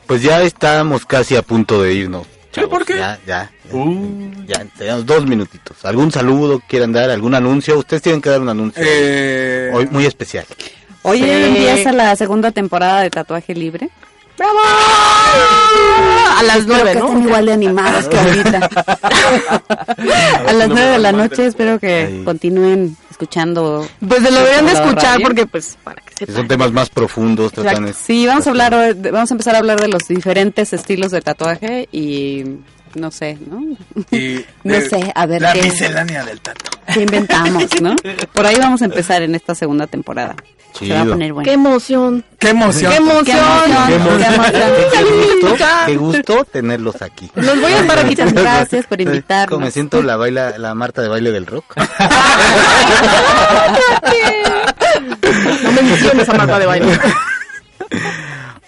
Pues 0.06 0.22
ya 0.22 0.42
estamos 0.42 1.04
casi 1.04 1.36
a 1.36 1.42
punto 1.42 1.82
de 1.82 1.92
irnos. 1.92 2.26
Chavos. 2.52 2.70
¿Por 2.70 2.84
qué? 2.84 2.96
Ya, 2.96 3.18
ya. 3.26 3.50
Ya, 3.70 3.74
Uh, 3.74 4.30
ya 4.46 4.64
tenemos 4.76 5.06
dos 5.06 5.24
minutitos. 5.26 5.84
¿Algún 5.84 6.12
saludo 6.12 6.60
quieran 6.68 6.92
dar? 6.92 7.10
¿Algún 7.10 7.34
anuncio? 7.34 7.78
Ustedes 7.78 8.02
tienen 8.02 8.20
que 8.20 8.28
dar 8.30 8.40
un 8.40 8.48
anuncio 8.50 8.82
Eh, 8.86 9.70
hoy 9.72 9.86
muy 9.90 10.04
especial. 10.06 10.44
Hoy 11.02 11.18
Sí. 11.18 11.28
empieza 11.30 11.90
la 11.92 12.14
segunda 12.16 12.50
temporada 12.52 13.00
de 13.00 13.10
Tatuaje 13.10 13.54
Libre. 13.54 13.88
¡Bravo! 14.38 14.58
A 16.38 16.42
las 16.44 16.56
Espero 16.58 16.74
nueve, 16.76 16.92
que 16.92 16.98
¿no? 16.98 17.06
estén 17.08 17.22
igual 17.24 17.46
de 17.46 17.52
animados 17.52 18.08
que 18.08 18.18
ahorita. 18.18 18.68
a 20.46 20.52
las 20.52 20.68
nueve 20.68 20.90
de 20.92 20.98
la 20.98 21.12
noche 21.12 21.46
espero 21.46 21.78
que 21.78 22.22
continúen 22.24 22.96
escuchando. 23.22 23.86
Pues 24.06 24.22
lo 24.22 24.30
deberían 24.32 24.66
de 24.66 24.72
escuchar 24.72 25.14
radio. 25.14 25.26
porque, 25.26 25.46
pues, 25.46 25.76
para 25.82 26.02
que 26.02 26.14
sepan. 26.14 26.34
son 26.36 26.48
temas 26.48 26.72
más 26.72 26.90
profundos. 26.90 27.52
Tratan. 27.52 27.94
Sí, 27.94 28.26
vamos 28.26 28.46
a 28.46 28.50
hablar, 28.50 28.74
hoy 28.74 28.94
de- 28.94 29.10
vamos 29.10 29.30
a 29.30 29.34
empezar 29.34 29.54
a 29.54 29.58
hablar 29.58 29.80
de 29.80 29.88
los 29.88 30.02
diferentes 30.08 30.72
estilos 30.72 31.12
de 31.12 31.20
tatuaje 31.20 31.88
y 31.92 32.44
no 32.94 33.10
sé, 33.10 33.38
¿no? 33.48 33.62
y 34.10 34.44
No 34.64 34.74
de- 34.74 34.88
sé, 34.88 35.12
a 35.14 35.26
ver 35.26 35.42
La 35.42 35.52
qué- 35.52 35.62
miscelánea 35.62 36.24
del 36.24 36.40
tatu. 36.40 36.70
¿Qué 36.92 37.02
inventamos, 37.02 37.64
no? 37.80 37.94
Por 38.32 38.46
ahí 38.46 38.56
vamos 38.56 38.82
a 38.82 38.86
empezar 38.86 39.22
en 39.22 39.34
esta 39.34 39.54
segunda 39.54 39.86
temporada. 39.86 40.34
Se 40.72 40.92
va 40.94 41.02
a 41.02 41.04
poner 41.04 41.32
bueno. 41.32 41.44
¡Qué 41.46 41.52
emoción! 41.54 42.24
¡Qué 42.38 42.48
emoción! 42.50 42.90
¡Qué 42.92 42.96
emoción! 42.96 43.24
Qué 43.24 43.94
emoción, 43.94 44.18
qué 44.18 44.26
emoción. 44.26 44.70
Qué 44.92 45.06
gusto, 45.08 45.64
qué 45.86 45.96
gusto 45.96 46.44
tenerlos 46.50 47.02
aquí. 47.02 47.30
Los 47.34 47.60
voy 47.60 47.72
a 47.72 47.80
estar 47.80 47.98
aquí 47.98 48.08
Muchas 48.10 48.32
gracias 48.32 48.86
por 48.86 48.98
Como 48.98 49.08
me 49.10 49.16
invitarnos. 49.16 49.72
siento 49.72 50.02
la 50.02 50.16
baila, 50.16 50.58
la 50.58 50.74
Marta 50.74 51.02
de 51.02 51.08
baile 51.08 51.30
del 51.30 51.46
rock. 51.46 51.76
No 55.62 55.72
menciones 55.82 56.28
a 56.28 56.32
Marta 56.34 56.58
de 56.58 56.66
baile. 56.66 56.98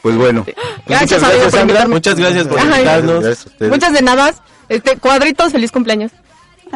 Pues 0.02 0.16
bueno. 0.16 0.44
Pues 0.44 0.56
Gracias, 0.86 1.22
muchas 1.22 1.40
Sandra. 1.42 1.60
invitarme. 1.62 1.94
muchas 1.94 2.14
gracias 2.18 2.46
por 2.46 2.60
invitarnos. 2.60 3.24
Gracias. 3.24 3.54
Muchas 3.60 3.92
de 3.92 4.02
nada. 4.02 4.34
Este, 4.68 4.96
cuadritos, 4.98 5.52
feliz 5.52 5.72
cumpleaños. 5.72 6.12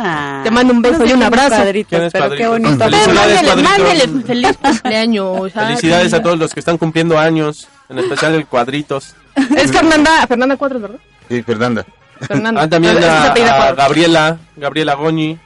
Ah, 0.00 0.40
Te 0.44 0.50
mando 0.50 0.72
un 0.72 0.80
beso 0.80 0.98
no 0.98 1.04
sé 1.06 1.10
y 1.10 1.14
un 1.14 1.22
abrazo. 1.24 1.56
Cuadritos, 1.56 1.88
¿Quién 1.90 2.02
es 2.04 2.12
pero 2.12 2.30
qué 2.30 2.46
bonito. 2.46 2.78
Felicidades, 2.84 3.62
Mándele, 3.62 4.22
feliz 4.24 4.56
cumpleaños. 4.62 5.52
ay. 5.56 5.66
Felicidades 5.66 6.14
a 6.14 6.22
todos 6.22 6.38
los 6.38 6.54
que 6.54 6.60
están 6.60 6.78
cumpliendo 6.78 7.18
años, 7.18 7.66
en 7.88 7.98
especial 7.98 8.34
el 8.34 8.46
Cuadritos. 8.46 9.14
Es 9.56 9.72
Fernanda, 9.72 10.26
Fernanda 10.26 10.56
Cuadros, 10.56 10.82
¿verdad? 10.82 10.98
Sí, 11.28 11.42
Fernanda. 11.42 11.84
Fernanda. 12.20 12.62
Ah, 12.62 12.68
también 12.68 12.96
a. 13.02 13.72
Gabriela, 13.74 14.38
Gabriela 14.56 14.94
Goñi, 14.94 15.38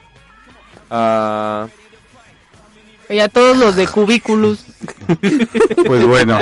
a 0.91 1.67
Y 3.09 3.19
a 3.19 3.29
todos 3.29 3.57
los 3.57 3.77
de 3.77 3.87
cubículos. 3.87 4.65
Pues 5.87 6.05
bueno. 6.07 6.39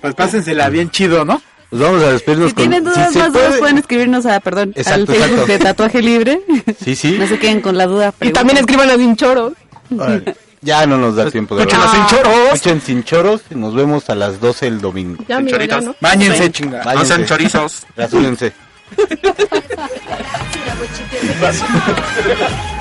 Pues 0.00 0.14
pásensela 0.14 0.68
bien 0.68 0.90
chido, 0.90 1.24
¿no? 1.24 1.40
Pues 1.70 1.80
vamos 1.82 2.02
a 2.02 2.12
despedirnos 2.12 2.48
Si 2.50 2.54
con... 2.54 2.62
tienen 2.64 2.84
dudas 2.84 3.14
más 3.14 3.32
dudas 3.32 3.46
puede- 3.48 3.58
pueden 3.60 3.78
escribirnos 3.78 4.26
a, 4.26 4.40
perdón, 4.40 4.72
al 4.74 4.80
Exacto, 4.80 5.06
Facebook 5.06 5.30
exacto. 5.30 5.46
de 5.52 5.58
Tatuaje 5.60 6.02
Libre. 6.02 6.40
Sí, 6.84 6.96
sí. 6.96 7.16
No 7.18 7.26
se 7.28 7.38
queden 7.38 7.60
con 7.60 7.78
la 7.78 7.86
duda. 7.86 8.12
Y 8.20 8.30
también 8.30 8.58
escriban 8.58 8.90
a 8.90 8.96
Sin 8.96 9.14
Choros. 9.16 9.52
Órale. 9.96 10.34
Ya 10.62 10.84
no 10.86 10.98
nos 10.98 11.16
da 11.16 11.30
tiempo 11.30 11.56
de 11.56 11.62
Escuchen 11.62 11.88
sin 11.90 12.06
choros. 12.06 12.34
Escuchen 12.52 12.80
sin 12.82 13.02
choros 13.02 13.40
y 13.50 13.54
nos 13.54 13.74
vemos 13.74 14.10
a 14.10 14.14
las 14.14 14.40
12 14.40 14.66
el 14.66 14.80
domingo. 14.82 15.24
Ya, 15.26 15.38
amigo, 15.38 15.56
ya, 15.58 15.80
¿no? 15.80 15.96
Báñense, 16.00 16.52
chinga. 16.52 16.82
Váyanse. 16.84 17.24
chorizos. 17.24 17.86
Rasúrense. 17.96 18.52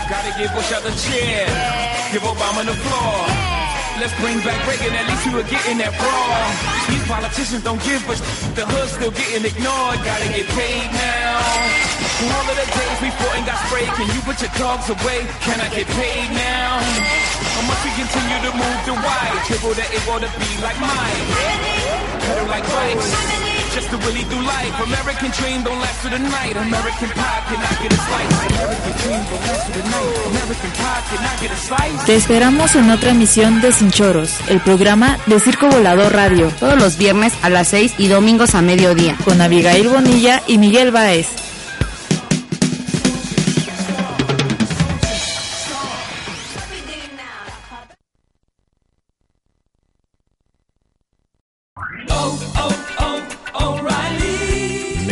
Gotta 0.10 0.32
give 0.38 0.52
Bush 0.54 0.74
out 0.74 0.84
the 0.84 0.92
chair. 0.92 1.46
Give 2.12 2.22
Obama 2.24 2.66
the 2.66 2.74
floor. 2.74 3.49
Let's 4.00 4.16
bring 4.16 4.40
back 4.48 4.56
Reagan, 4.64 4.96
at 4.96 5.12
least 5.12 5.28
we 5.28 5.36
were 5.36 5.44
getting 5.44 5.76
that 5.84 5.92
wrong. 6.00 6.48
These 6.88 7.04
politicians 7.04 7.68
don't 7.68 7.84
give 7.84 8.00
sh- 8.16 8.24
the 8.56 8.64
hood 8.64 8.88
still 8.88 9.12
getting 9.12 9.44
ignored. 9.44 10.00
Gotta 10.08 10.32
get 10.32 10.48
paid 10.56 10.88
now. 10.96 11.36
All 12.32 12.48
of 12.48 12.56
the 12.56 12.64
days 12.64 12.98
we 13.04 13.12
fought 13.20 13.36
and 13.36 13.44
got 13.44 13.60
sprayed, 13.68 13.92
can 14.00 14.08
you 14.16 14.24
put 14.24 14.40
your 14.40 14.56
dogs 14.56 14.88
away? 14.88 15.28
Can 15.44 15.60
I 15.60 15.68
get 15.76 15.84
paid 16.00 16.32
now? 16.32 16.80
Or 17.60 17.64
must 17.68 17.84
we 17.84 17.92
continue 18.00 18.40
to 18.48 18.52
move 18.56 18.80
the 18.88 18.96
wide? 18.96 19.36
Dribble 19.52 19.76
that 19.76 19.92
it 19.92 20.04
to 20.24 20.32
be 20.32 20.52
like 20.64 20.80
mine. 20.80 21.20
Pedal 22.24 22.48
like 22.48 22.64
bikes. 22.72 23.49
Just 23.74 23.90
to 23.92 23.98
really 23.98 24.24
do 24.26 24.40
life. 24.42 24.74
American 24.84 25.32
dream 25.32 25.64
don't 25.64 25.80
last 25.80 26.02
through 26.02 26.18
the 26.18 26.20
night. 26.20 26.56
American 26.58 27.10
pie 27.10 27.42
cannot 27.48 27.76
get 27.82 27.94
a 27.94 27.98
slice. 28.08 28.36
American 28.50 28.94
dream 29.02 29.22
don't 29.30 29.46
last 29.48 29.64
through 29.66 29.82
the 29.82 29.90
night. 29.90 30.28
American 30.32 30.72
pie 30.72 31.02
cannot 31.10 31.42
get 31.42 31.52
a 31.52 31.56
slice. 31.56 32.06
Te 32.06 32.16
esperamos 32.16 32.76
en 32.76 32.90
otra 32.92 33.12
emisión 33.12 33.62
de 33.62 33.72
Sin 33.72 33.92
Choros, 33.92 34.40
el 34.50 34.60
programa 34.62 35.18
de 35.28 35.40
Circo 35.40 35.68
Volador 35.70 36.14
Radio, 36.14 36.50
Todos 36.60 36.80
los 36.80 36.98
viernes 36.98 37.34
a 37.42 37.50
las 37.50 37.68
6 37.70 37.94
y 38.00 38.08
domingos 38.08 38.56
a 38.56 38.62
mediodía. 38.62 39.16
con 39.24 39.40
Abigail 39.40 39.88
Bonilla 39.88 40.42
y 40.48 40.58
Miguel 40.58 40.92
Baez. 40.92 41.28